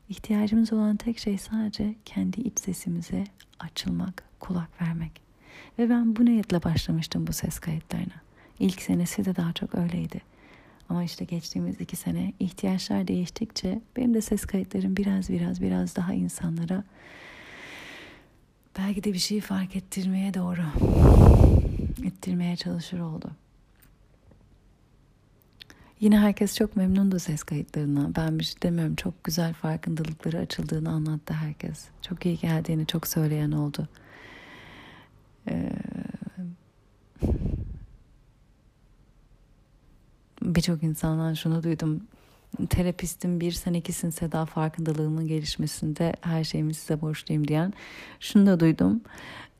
İhtiyacımız 0.08 0.72
olan 0.72 0.96
tek 0.96 1.18
şey 1.18 1.38
sadece 1.38 1.94
kendi 2.04 2.40
iç 2.40 2.60
sesimize 2.60 3.24
açılmak, 3.58 4.24
kulak 4.40 4.82
vermek. 4.82 5.12
Ve 5.78 5.90
ben 5.90 6.16
bu 6.16 6.24
niyetle 6.24 6.62
başlamıştım 6.62 7.26
bu 7.26 7.32
ses 7.32 7.58
kayıtlarına. 7.58 8.20
İlk 8.60 8.82
senesi 8.82 9.24
de 9.24 9.36
daha 9.36 9.52
çok 9.52 9.74
öyleydi. 9.74 10.20
Ama 10.88 11.04
işte 11.04 11.24
geçtiğimiz 11.24 11.80
iki 11.80 11.96
sene 11.96 12.32
ihtiyaçlar 12.40 13.08
değiştikçe 13.08 13.80
benim 13.96 14.14
de 14.14 14.20
ses 14.20 14.44
kayıtlarım 14.44 14.96
biraz 14.96 15.30
biraz 15.30 15.62
biraz 15.62 15.96
daha 15.96 16.14
insanlara 16.14 16.84
belki 18.78 19.04
de 19.04 19.12
bir 19.12 19.18
şey 19.18 19.40
fark 19.40 19.76
ettirmeye 19.76 20.34
doğru 20.34 20.62
ettirmeye 22.04 22.56
çalışır 22.56 22.98
oldu. 22.98 23.30
Yine 26.00 26.18
herkes 26.18 26.56
çok 26.56 26.76
memnundu 26.76 27.18
ses 27.18 27.42
kayıtlarından. 27.42 28.14
Ben 28.16 28.38
bir 28.38 28.44
şey 28.44 28.62
demiyorum. 28.62 28.94
Çok 28.96 29.24
güzel 29.24 29.54
farkındalıkları 29.54 30.38
açıldığını 30.38 30.90
anlattı 30.90 31.34
herkes. 31.34 31.84
Çok 32.02 32.26
iyi 32.26 32.38
geldiğini 32.38 32.86
çok 32.86 33.06
söyleyen 33.06 33.52
oldu. 33.52 33.88
Ee, 35.48 35.72
Birçok 40.42 40.82
insandan 40.82 41.34
şunu 41.34 41.62
duydum. 41.62 42.02
Terapistim 42.70 43.40
bir 43.40 43.52
sen 43.52 43.74
ikisin 43.74 44.10
Seda 44.10 44.44
farkındalığımın 44.44 45.26
gelişmesinde 45.26 46.12
her 46.20 46.44
şeyimi 46.44 46.74
size 46.74 47.00
borçluyum 47.00 47.48
diyen. 47.48 47.72
Şunu 48.20 48.46
da 48.46 48.60
duydum. 48.60 49.00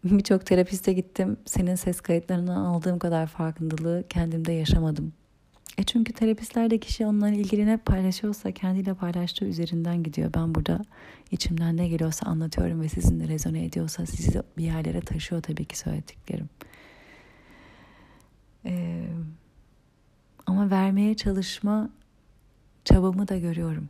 Birçok 0.05 0.47
terapiste 0.47 0.93
gittim. 0.93 1.37
Senin 1.47 1.75
ses 1.75 2.01
kayıtlarından 2.01 2.57
aldığım 2.57 2.99
kadar 2.99 3.27
farkındalığı 3.27 4.05
kendimde 4.09 4.53
yaşamadım 4.53 5.13
e 5.78 5.82
çünkü 5.82 6.12
terapistler 6.12 6.70
de 6.70 6.78
kişi 6.78 7.07
onunla 7.07 7.31
ilgili 7.31 7.66
ne 7.66 7.77
paylaşıyorsa 7.77 8.53
kendiyle 8.53 8.94
paylaştığı 8.94 9.44
üzerinden 9.44 10.03
gidiyor. 10.03 10.31
Ben 10.35 10.55
burada 10.55 10.85
içimden 11.31 11.77
ne 11.77 11.89
geliyorsa 11.89 12.27
anlatıyorum 12.27 12.81
ve 12.81 12.89
sizinle 12.89 13.28
rezone 13.28 13.65
ediyorsa 13.65 14.07
sizi 14.07 14.43
bir 14.59 14.65
yerlere 14.65 15.01
taşıyor 15.01 15.43
tabii 15.43 15.65
ki 15.65 15.78
söylediklerim. 15.78 16.48
Ee, 18.65 19.07
ama 20.47 20.70
vermeye 20.70 21.15
çalışma 21.15 21.90
çabamı 22.85 23.28
da 23.28 23.39
görüyorum. 23.39 23.89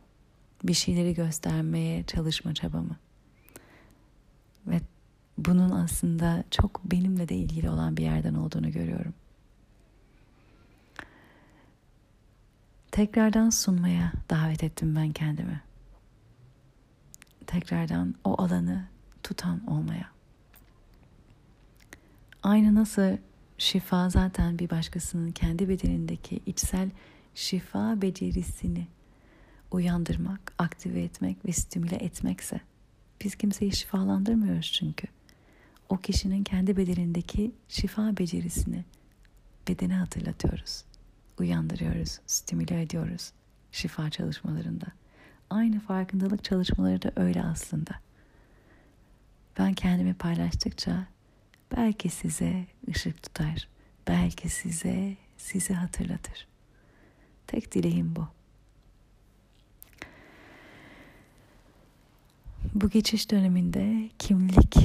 Bir 0.63 0.73
şeyleri 0.73 1.13
göstermeye 1.13 2.03
çalışma 2.03 2.53
çabamı. 2.53 2.97
Ve 4.67 4.81
bunun 5.37 5.69
aslında 5.69 6.43
çok 6.51 6.81
benimle 6.91 7.29
de 7.29 7.35
ilgili 7.35 7.69
olan 7.69 7.97
bir 7.97 8.03
yerden 8.03 8.33
olduğunu 8.33 8.71
görüyorum. 8.71 9.13
Tekrardan 12.91 13.49
sunmaya 13.49 14.11
davet 14.29 14.63
ettim 14.63 14.95
ben 14.95 15.11
kendimi. 15.11 15.61
Tekrardan 17.47 18.15
o 18.23 18.41
alanı 18.41 18.87
tutan 19.23 19.67
olmaya. 19.67 20.09
Aynı 22.43 22.75
nasıl 22.75 23.17
şifa 23.57 24.09
zaten 24.09 24.59
bir 24.59 24.69
başkasının 24.69 25.31
kendi 25.31 25.69
bedenindeki 25.69 26.39
içsel 26.45 26.89
şifa 27.35 28.01
becerisini 28.01 28.87
uyandırmak, 29.71 30.53
aktive 30.57 31.03
etmek 31.03 31.45
ve 31.45 31.51
stimüle 31.51 31.95
etmekse 31.95 32.61
biz 33.23 33.35
kimseyi 33.35 33.71
şifalandırmıyoruz 33.71 34.71
çünkü. 34.71 35.07
O 35.89 35.97
kişinin 35.97 36.43
kendi 36.43 36.77
bedenindeki 36.77 37.51
şifa 37.69 38.17
becerisini 38.17 38.85
bedene 39.67 39.93
hatırlatıyoruz 39.93 40.86
uyandırıyoruz, 41.39 42.19
stimüle 42.27 42.81
ediyoruz, 42.81 43.31
şifa 43.71 44.09
çalışmalarında. 44.09 44.85
Aynı 45.49 45.79
farkındalık 45.79 46.43
çalışmaları 46.43 47.01
da 47.01 47.11
öyle 47.15 47.43
aslında. 47.43 47.91
Ben 49.59 49.73
kendimi 49.73 50.13
paylaştıkça 50.13 51.07
belki 51.75 52.09
size 52.09 52.65
ışık 52.89 53.23
tutar, 53.23 53.67
belki 54.07 54.49
size 54.49 55.15
sizi 55.37 55.73
hatırlatır. 55.73 56.47
Tek 57.47 57.73
dileğim 57.73 58.15
bu. 58.15 58.27
Bu 62.75 62.89
geçiş 62.89 63.31
döneminde 63.31 64.09
kimlik 64.19 64.75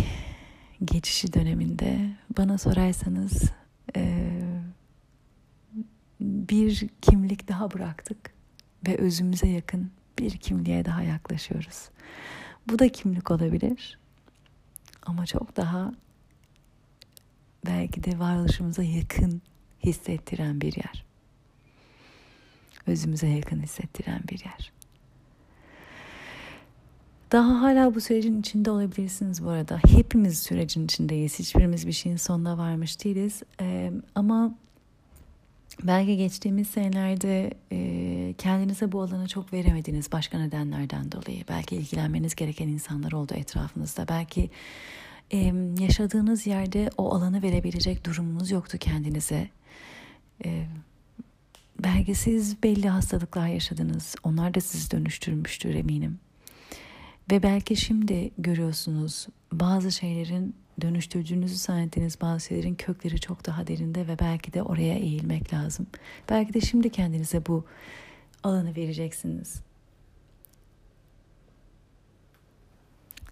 geçişi 0.85 1.33
döneminde 1.33 2.11
bana 2.39 2.59
sorarsanız 2.59 3.53
bir 6.23 6.89
kimlik 7.03 7.49
daha 7.49 7.71
bıraktık 7.71 8.33
ve 8.87 8.97
özümüze 8.97 9.49
yakın 9.49 9.91
bir 10.19 10.31
kimliğe 10.31 10.85
daha 10.85 11.03
yaklaşıyoruz. 11.03 11.89
Bu 12.69 12.79
da 12.79 12.89
kimlik 12.89 13.31
olabilir 13.31 13.99
ama 15.07 15.27
çok 15.27 15.57
daha 15.57 15.93
belki 17.67 18.05
de 18.05 18.19
varoluşumuza 18.19 18.83
yakın 18.83 19.43
hissettiren 19.85 20.61
bir 20.61 20.77
yer. 20.77 21.05
Özümüze 22.87 23.27
yakın 23.27 23.63
hissettiren 23.63 24.21
bir 24.31 24.45
yer. 24.45 24.73
Daha 27.33 27.61
hala 27.61 27.95
bu 27.95 28.01
sürecin 28.01 28.41
içinde 28.41 28.71
olabilirsiniz 28.71 29.45
bu 29.45 29.49
arada. 29.51 29.81
Hepimiz 29.87 30.39
sürecin 30.39 30.85
içindeyiz. 30.85 31.39
Hiçbirimiz 31.39 31.87
bir 31.87 31.93
şeyin 31.93 32.17
sonuna 32.17 32.59
varmış 32.59 33.05
değiliz. 33.05 33.43
Ee, 33.61 33.93
ama 34.15 34.55
belki 35.83 36.17
geçtiğimiz 36.17 36.69
senelerde 36.69 37.51
e, 37.73 38.35
kendinize 38.39 38.93
bu 38.93 39.03
alanı 39.03 39.29
çok 39.29 39.53
veremediniz 39.53 40.13
başka 40.13 40.39
nedenlerden 40.39 41.13
dolayı. 41.13 41.45
Belki 41.49 41.77
ilgilenmeniz 41.77 42.35
gereken 42.35 42.69
insanlar 42.69 43.13
oldu 43.13 43.35
etrafınızda. 43.35 44.09
Belki 44.09 44.51
e, 45.33 45.53
yaşadığınız 45.81 46.47
yerde 46.47 46.91
o 46.99 47.15
alanı 47.15 47.43
verebilecek 47.43 48.07
durumunuz 48.07 48.51
yoktu 48.51 48.79
kendinize. 48.79 49.49
E, 50.45 50.67
belki 51.83 52.15
siz 52.15 52.63
belli 52.63 52.89
hastalıklar 52.89 53.47
yaşadınız. 53.47 54.15
Onlar 54.23 54.55
da 54.55 54.61
sizi 54.61 54.91
dönüştürmüştür 54.91 55.75
eminim. 55.75 56.19
Ve 57.31 57.43
belki 57.43 57.77
şimdi 57.77 58.31
görüyorsunuz 58.39 59.27
bazı 59.53 59.93
şeylerin 59.93 60.55
dönüştürdüğünüzü 60.81 61.57
zannettiğiniz 61.57 62.21
bazı 62.21 62.47
şeylerin 62.47 62.75
kökleri 62.75 63.21
çok 63.21 63.47
daha 63.47 63.67
derinde 63.67 64.09
ve 64.09 64.19
belki 64.19 64.53
de 64.53 64.63
oraya 64.63 64.95
eğilmek 64.95 65.55
lazım. 65.55 65.87
Belki 66.31 66.55
de 66.55 66.61
şimdi 66.61 66.91
kendinize 66.91 67.47
bu 67.47 67.65
alanı 68.43 68.77
vereceksiniz. 68.77 69.63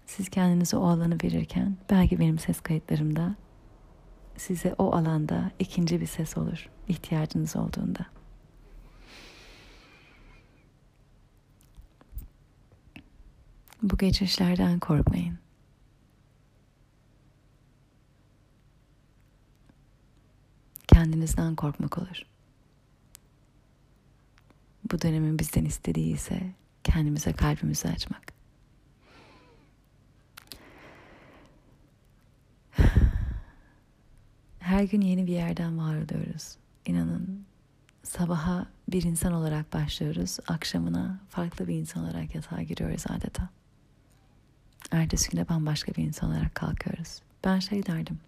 Siz 0.05 0.29
kendinize 0.29 0.77
o 0.77 0.83
alanı 0.83 1.17
verirken 1.23 1.77
belki 1.89 2.19
benim 2.19 2.39
ses 2.39 2.61
kayıtlarımda 2.61 3.35
size 4.37 4.75
o 4.77 4.95
alanda 4.95 5.51
ikinci 5.59 6.01
bir 6.01 6.05
ses 6.05 6.37
olur 6.37 6.69
ihtiyacınız 6.87 7.55
olduğunda. 7.55 8.05
Bu 13.83 13.97
geçişlerden 13.97 14.79
korkmayın. 14.79 15.40
Kendinizden 20.93 21.55
korkmak 21.55 21.97
olur. 21.97 22.21
Bu 24.91 25.01
dönemin 25.01 25.39
bizden 25.39 25.65
istediği 25.65 26.13
ise 26.13 26.41
kendimize 26.83 27.33
kalbimizi 27.33 27.87
açmak. 27.89 28.33
Her 34.59 34.83
gün 34.83 35.01
yeni 35.01 35.27
bir 35.27 35.31
yerden 35.33 35.77
var 35.77 35.95
oluyoruz. 35.95 36.55
İnanın 36.85 37.45
sabaha 38.03 38.67
bir 38.87 39.03
insan 39.03 39.33
olarak 39.33 39.73
başlıyoruz. 39.73 40.37
Akşamına 40.47 41.19
farklı 41.29 41.67
bir 41.67 41.75
insan 41.75 42.03
olarak 42.03 42.35
yatağa 42.35 42.61
giriyoruz 42.61 43.03
adeta. 43.09 43.49
Ertesi 44.91 45.29
güne 45.29 45.49
bambaşka 45.49 45.91
bir 45.91 46.03
insan 46.03 46.29
olarak 46.31 46.55
kalkıyoruz. 46.55 47.21
Ben 47.43 47.59
şey 47.59 47.85
derdim. 47.85 48.19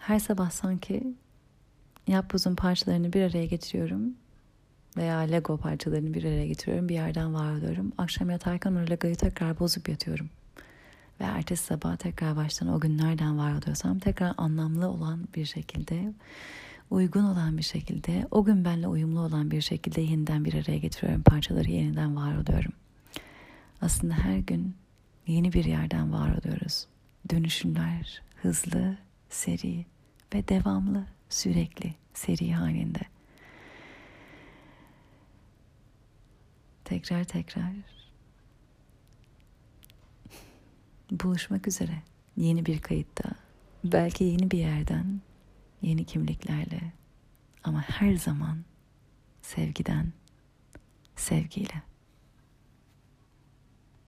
Her 0.00 0.18
sabah 0.18 0.50
sanki 0.50 1.14
yapbozun 2.06 2.54
parçalarını 2.54 3.12
bir 3.12 3.22
araya 3.22 3.46
getiriyorum 3.46 4.14
veya 4.96 5.18
Lego 5.18 5.56
parçalarını 5.56 6.14
bir 6.14 6.24
araya 6.24 6.46
getiriyorum. 6.46 6.88
Bir 6.88 6.94
yerden 6.94 7.34
var 7.34 7.52
oluyorum. 7.52 7.92
Akşam 7.98 8.30
yatarken 8.30 8.72
o 8.72 8.90
Lego'yu 8.90 9.16
tekrar 9.16 9.58
bozup 9.58 9.88
yatıyorum. 9.88 10.30
Ve 11.20 11.24
ertesi 11.24 11.64
sabah 11.64 11.96
tekrar 11.96 12.36
baştan 12.36 12.68
o 12.68 12.80
gün 12.80 12.98
nereden 12.98 13.38
var 13.38 13.54
oluyorsam 13.54 13.98
tekrar 13.98 14.34
anlamlı 14.36 14.88
olan 14.88 15.28
bir 15.34 15.44
şekilde, 15.44 16.12
uygun 16.90 17.24
olan 17.24 17.58
bir 17.58 17.62
şekilde, 17.62 18.26
o 18.30 18.44
gün 18.44 18.64
benimle 18.64 18.88
uyumlu 18.88 19.20
olan 19.20 19.50
bir 19.50 19.60
şekilde 19.60 20.00
yeniden 20.00 20.44
bir 20.44 20.54
araya 20.54 20.78
getiriyorum. 20.78 21.22
Parçaları 21.22 21.70
yeniden 21.70 22.16
var 22.16 22.36
oluyorum. 22.36 22.72
Aslında 23.82 24.14
her 24.14 24.38
gün 24.38 24.74
yeni 25.26 25.52
bir 25.52 25.64
yerden 25.64 26.12
var 26.12 26.38
oluyoruz. 26.38 26.86
Dönüşümler 27.30 28.22
hızlı, 28.42 28.96
seri 29.30 29.86
ve 30.34 30.48
devamlı, 30.48 31.06
sürekli, 31.28 31.94
seri 32.14 32.52
halinde. 32.52 33.00
Tekrar 36.84 37.24
tekrar 37.24 37.72
buluşmak 41.10 41.68
üzere 41.68 42.02
yeni 42.36 42.66
bir 42.66 42.80
kayıtta, 42.80 43.30
belki 43.84 44.24
yeni 44.24 44.50
bir 44.50 44.58
yerden, 44.58 45.20
yeni 45.82 46.04
kimliklerle 46.04 46.92
ama 47.64 47.82
her 47.82 48.14
zaman 48.14 48.64
sevgiden, 49.42 50.12
sevgiyle. 51.16 51.89